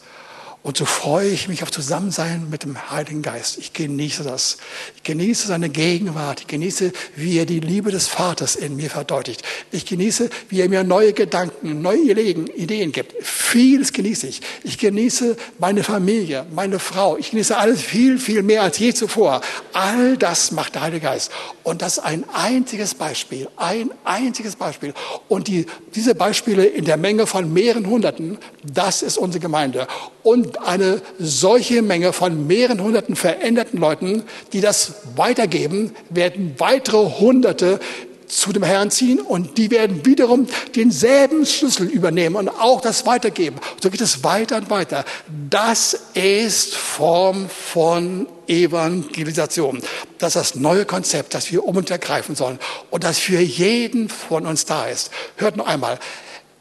Und 0.64 0.78
so 0.78 0.86
freue 0.86 1.28
ich 1.28 1.50
mich 1.50 1.62
auf 1.62 1.72
Zusammensein 1.72 2.50
mit 2.50 2.64
dem 2.64 2.90
Heiligen 2.90 3.22
Geist. 3.22 3.58
Ich 3.58 3.74
genieße 3.74 4.24
das. 4.24 4.58
Ich 4.96 5.04
genieße 5.04 5.46
seine 5.46 5.68
Gegenwart. 5.68 6.40
Ich 6.40 6.48
genieße, 6.48 6.94
wie 7.18 7.38
er 7.38 7.46
die 7.46 7.60
Liebe 7.60 7.92
des 7.92 8.08
Vaters 8.08 8.56
in 8.56 8.78
mir 8.78 8.90
verdeutlicht. 8.90 9.44
Ich 9.72 9.86
genieße, 9.86 10.30
wie 10.48 10.62
er 10.62 10.70
mir 10.70 10.86
neue 10.86 11.12
Gedanken, 11.12 11.82
neue 11.82 12.00
Ideen 12.00 12.94
gibt. 12.94 13.14
Vieles 13.22 13.92
genieße 13.92 14.28
ich. 14.28 14.40
Ich 14.64 14.78
genieße 14.78 15.36
meine 15.60 15.84
Familie, 15.84 16.46
meine 16.56 16.80
Frau. 16.80 17.18
Ich 17.18 17.32
genieße 17.32 17.58
alles 17.58 17.82
viel, 17.82 18.18
viel 18.18 18.42
mehr 18.42 18.64
als 18.64 18.80
je 18.80 18.94
zuvor. 18.94 19.42
All 19.74 20.16
das 20.16 20.54
macht 20.54 20.76
der 20.76 20.84
Heilige 20.84 21.08
Geist. 21.08 21.30
Und 21.64 21.82
das 21.82 21.98
ist 21.98 22.06
ein 22.06 22.24
einziges 22.32 22.96
Beispiel. 22.96 23.50
Ein 23.58 23.92
einziges 24.06 24.56
Beispiel. 24.56 24.94
Und 25.28 25.50
die, 25.50 25.66
diese 25.94 26.16
Beispiele 26.16 26.64
in 26.64 26.86
der 26.86 26.96
Menge 26.96 27.28
von 27.28 27.52
mehreren 27.52 27.86
Hunderten, 27.86 28.38
das 28.64 29.02
ist 29.02 29.18
unsere 29.18 29.42
Gemeinde. 29.42 29.90
Und 30.24 30.53
eine 30.62 31.02
solche 31.20 31.82
Menge 31.82 32.14
von 32.14 32.48
mehreren 32.48 32.82
hunderten 32.82 33.16
veränderten 33.16 33.80
Leuten, 33.80 34.24
die 34.52 34.62
das 34.62 34.94
weitergeben, 35.16 35.92
werden 36.10 36.56
weitere 36.58 37.20
Hunderte 37.20 37.80
zu 38.34 38.52
dem 38.52 38.64
Herrn 38.64 38.92
ziehen 38.92 39.20
und 39.20 39.58
die 39.58 39.72
werden 39.72 40.06
wiederum 40.06 40.48
denselben 40.76 41.46
Schlüssel 41.46 41.88
übernehmen 41.88 42.36
und 42.36 42.50
auch 42.50 42.82
das 42.82 43.06
weitergeben. 43.06 43.58
So 43.82 43.90
geht 43.90 44.02
es 44.02 44.24
weiter 44.24 44.58
und 44.58 44.70
weiter. 44.70 45.06
Das 45.50 45.98
ist 46.14 46.76
Form 46.76 47.50
von 47.50 48.28
Evangelisation. 48.48 49.82
Das 50.18 50.36
ist 50.36 50.54
das 50.54 50.56
neue 50.56 50.86
Konzept, 50.86 51.34
das 51.34 51.52
wir 51.52 51.64
um 51.64 51.78
und 51.78 51.92
ergreifen 51.92 52.36
sollen 52.36 52.60
und 52.90 53.04
das 53.04 53.20
für 53.20 53.40
jeden 53.40 54.10
von 54.10 54.46
uns 54.46 54.66
da 54.66 54.88
ist. 54.88 55.12
Hört 55.38 55.56
noch 55.58 55.68
einmal. 55.68 56.00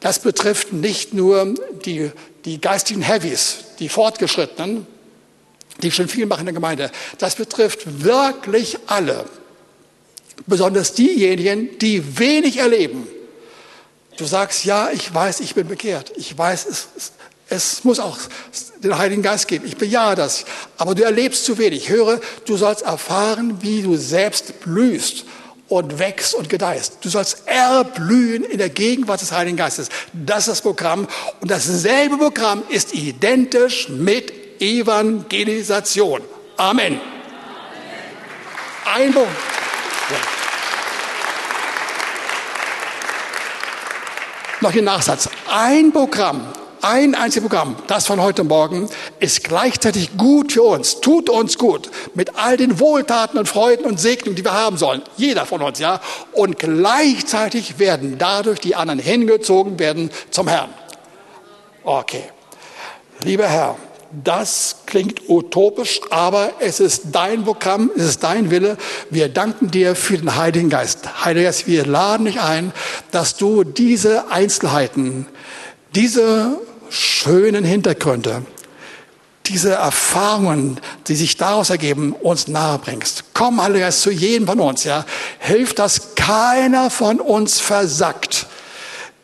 Das 0.03 0.19
betrifft 0.19 0.73
nicht 0.73 1.13
nur 1.13 1.55
die, 1.85 2.11
die 2.43 2.59
geistigen 2.59 3.01
Heavies, 3.01 3.59
die 3.79 3.87
Fortgeschrittenen, 3.87 4.85
die 5.81 5.91
schon 5.91 6.09
viel 6.09 6.25
machen 6.25 6.41
in 6.41 6.47
der 6.47 6.53
Gemeinde. 6.53 6.91
Das 7.19 7.35
betrifft 7.35 8.03
wirklich 8.03 8.77
alle. 8.87 9.23
Besonders 10.45 10.93
diejenigen, 10.93 11.79
die 11.79 12.19
wenig 12.19 12.57
erleben. 12.57 13.07
Du 14.17 14.25
sagst, 14.25 14.65
ja, 14.65 14.89
ich 14.91 15.13
weiß, 15.13 15.39
ich 15.39 15.55
bin 15.55 15.69
bekehrt. 15.69 16.11
Ich 16.17 16.37
weiß, 16.37 16.65
es, 16.65 17.13
es 17.47 17.85
muss 17.85 18.01
auch 18.01 18.17
den 18.83 18.97
Heiligen 18.97 19.21
Geist 19.21 19.47
geben. 19.47 19.65
Ich 19.65 19.77
bejahe 19.77 20.17
das. 20.17 20.43
Aber 20.75 20.95
du 20.95 21.03
erlebst 21.03 21.45
zu 21.45 21.57
wenig. 21.57 21.87
Höre, 21.87 22.19
du 22.43 22.57
sollst 22.57 22.81
erfahren, 22.81 23.59
wie 23.61 23.81
du 23.81 23.95
selbst 23.95 24.59
blühst 24.59 25.23
und 25.69 25.99
wächst 25.99 26.35
und 26.35 26.49
gedeihst. 26.49 26.97
Du 27.01 27.09
sollst 27.09 27.47
erblühen 27.47 28.43
in 28.43 28.57
der 28.57 28.69
Gegenwart 28.69 29.21
des 29.21 29.31
Heiligen 29.31 29.57
Geistes. 29.57 29.89
Das 30.13 30.39
ist 30.39 30.47
das 30.47 30.61
Programm. 30.61 31.07
Und 31.41 31.51
dasselbe 31.51 32.17
Programm 32.17 32.63
ist 32.69 32.93
identisch 32.93 33.89
mit 33.89 34.61
Evangelisation. 34.61 36.21
Amen. 36.57 36.99
Ein. 38.85 39.13
Ja. 39.13 39.23
Noch 44.61 44.73
ein 44.73 44.83
Nachsatz. 44.83 45.29
Ein 45.47 45.91
Programm 45.91 46.47
ein 46.83 47.15
einziges 47.15 47.47
Programm, 47.47 47.75
das 47.87 48.05
von 48.05 48.21
heute 48.21 48.43
Morgen, 48.43 48.89
ist 49.19 49.43
gleichzeitig 49.43 50.17
gut 50.17 50.51
für 50.51 50.63
uns, 50.63 50.99
tut 50.99 51.29
uns 51.29 51.57
gut, 51.57 51.89
mit 52.13 52.35
all 52.35 52.57
den 52.57 52.79
Wohltaten 52.79 53.39
und 53.39 53.47
Freuden 53.47 53.85
und 53.85 53.99
Segnungen, 53.99 54.35
die 54.35 54.43
wir 54.43 54.53
haben 54.53 54.77
sollen. 54.77 55.01
Jeder 55.15 55.45
von 55.45 55.61
uns, 55.61 55.79
ja. 55.79 56.01
Und 56.33 56.59
gleichzeitig 56.59 57.79
werden 57.79 58.17
dadurch 58.17 58.59
die 58.59 58.75
anderen 58.75 58.99
hingezogen 58.99 59.79
werden 59.79 60.11
zum 60.29 60.47
Herrn. 60.47 60.73
Okay. 61.83 62.23
Lieber 63.23 63.47
Herr, 63.47 63.77
das 64.11 64.77
klingt 64.85 65.29
utopisch, 65.29 66.01
aber 66.09 66.51
es 66.59 66.79
ist 66.81 67.03
dein 67.13 67.45
Programm, 67.45 67.89
es 67.95 68.03
ist 68.03 68.23
dein 68.23 68.51
Wille. 68.51 68.77
Wir 69.09 69.29
danken 69.29 69.71
dir 69.71 69.95
für 69.95 70.17
den 70.17 70.35
Heiligen 70.35 70.69
Geist. 70.69 71.23
Heiliger 71.23 71.47
Geist, 71.47 71.65
wir 71.65 71.85
laden 71.85 72.25
dich 72.25 72.41
ein, 72.41 72.73
dass 73.11 73.37
du 73.37 73.63
diese 73.63 74.29
Einzelheiten, 74.29 75.27
diese 75.95 76.59
schönen 76.93 77.63
Hintergründe, 77.63 78.45
diese 79.47 79.71
Erfahrungen, 79.71 80.79
die 81.07 81.15
sich 81.15 81.35
daraus 81.35 81.69
ergeben, 81.69 82.13
uns 82.13 82.47
nahe 82.47 82.77
bringst. 82.77 83.25
Komm, 83.33 83.61
Heiliger 83.61 83.85
Geist, 83.85 84.01
zu 84.01 84.11
jedem 84.11 84.47
von 84.47 84.59
uns, 84.59 84.85
ja. 84.85 85.05
Hilf, 85.39 85.73
dass 85.73 86.15
keiner 86.15 86.89
von 86.89 87.19
uns 87.19 87.59
versackt 87.59 88.45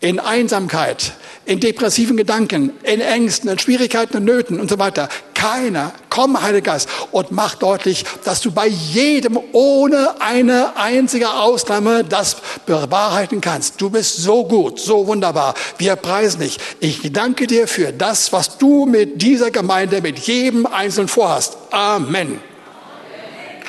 in 0.01 0.20
Einsamkeit, 0.20 1.13
in 1.45 1.59
depressiven 1.59 2.17
Gedanken, 2.17 2.72
in 2.84 3.01
Ängsten, 3.01 3.49
in 3.49 3.59
Schwierigkeiten 3.59 4.17
und 4.17 4.26
Nöten 4.26 4.59
und 4.59 4.70
so 4.70 4.78
weiter. 4.78 5.07
Keiner. 5.40 5.94
Komm, 6.10 6.42
Heiliger 6.42 6.74
Geist, 6.74 6.90
und 7.12 7.32
mach 7.32 7.56
deutlich, 7.56 8.04
dass 8.26 8.42
du 8.42 8.52
bei 8.52 8.68
jedem 8.68 9.40
ohne 9.54 10.20
eine 10.20 10.76
einzige 10.76 11.32
Ausnahme 11.32 12.04
das 12.04 12.36
bewahrheiten 12.66 13.40
kannst. 13.40 13.80
Du 13.80 13.90
bist 13.90 14.18
so 14.18 14.44
gut, 14.44 14.82
so 14.82 15.08
wunderbar. 15.08 15.54
Wir 15.78 15.96
preisen 15.96 16.42
dich. 16.42 16.58
Ich 16.82 17.14
danke 17.14 17.48
dir 17.48 17.70
für 17.70 17.94
das, 17.94 18.34
was 18.34 18.58
du 18.58 18.86
mit 18.86 19.22
dieser 19.22 19.50
Gemeinde, 19.50 20.02
mit 20.02 20.20
jedem 20.20 20.66
Einzelnen 20.66 21.08
vorhast. 21.08 21.58
Amen. 21.72 22.42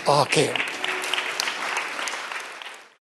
Okay. 0.07 0.51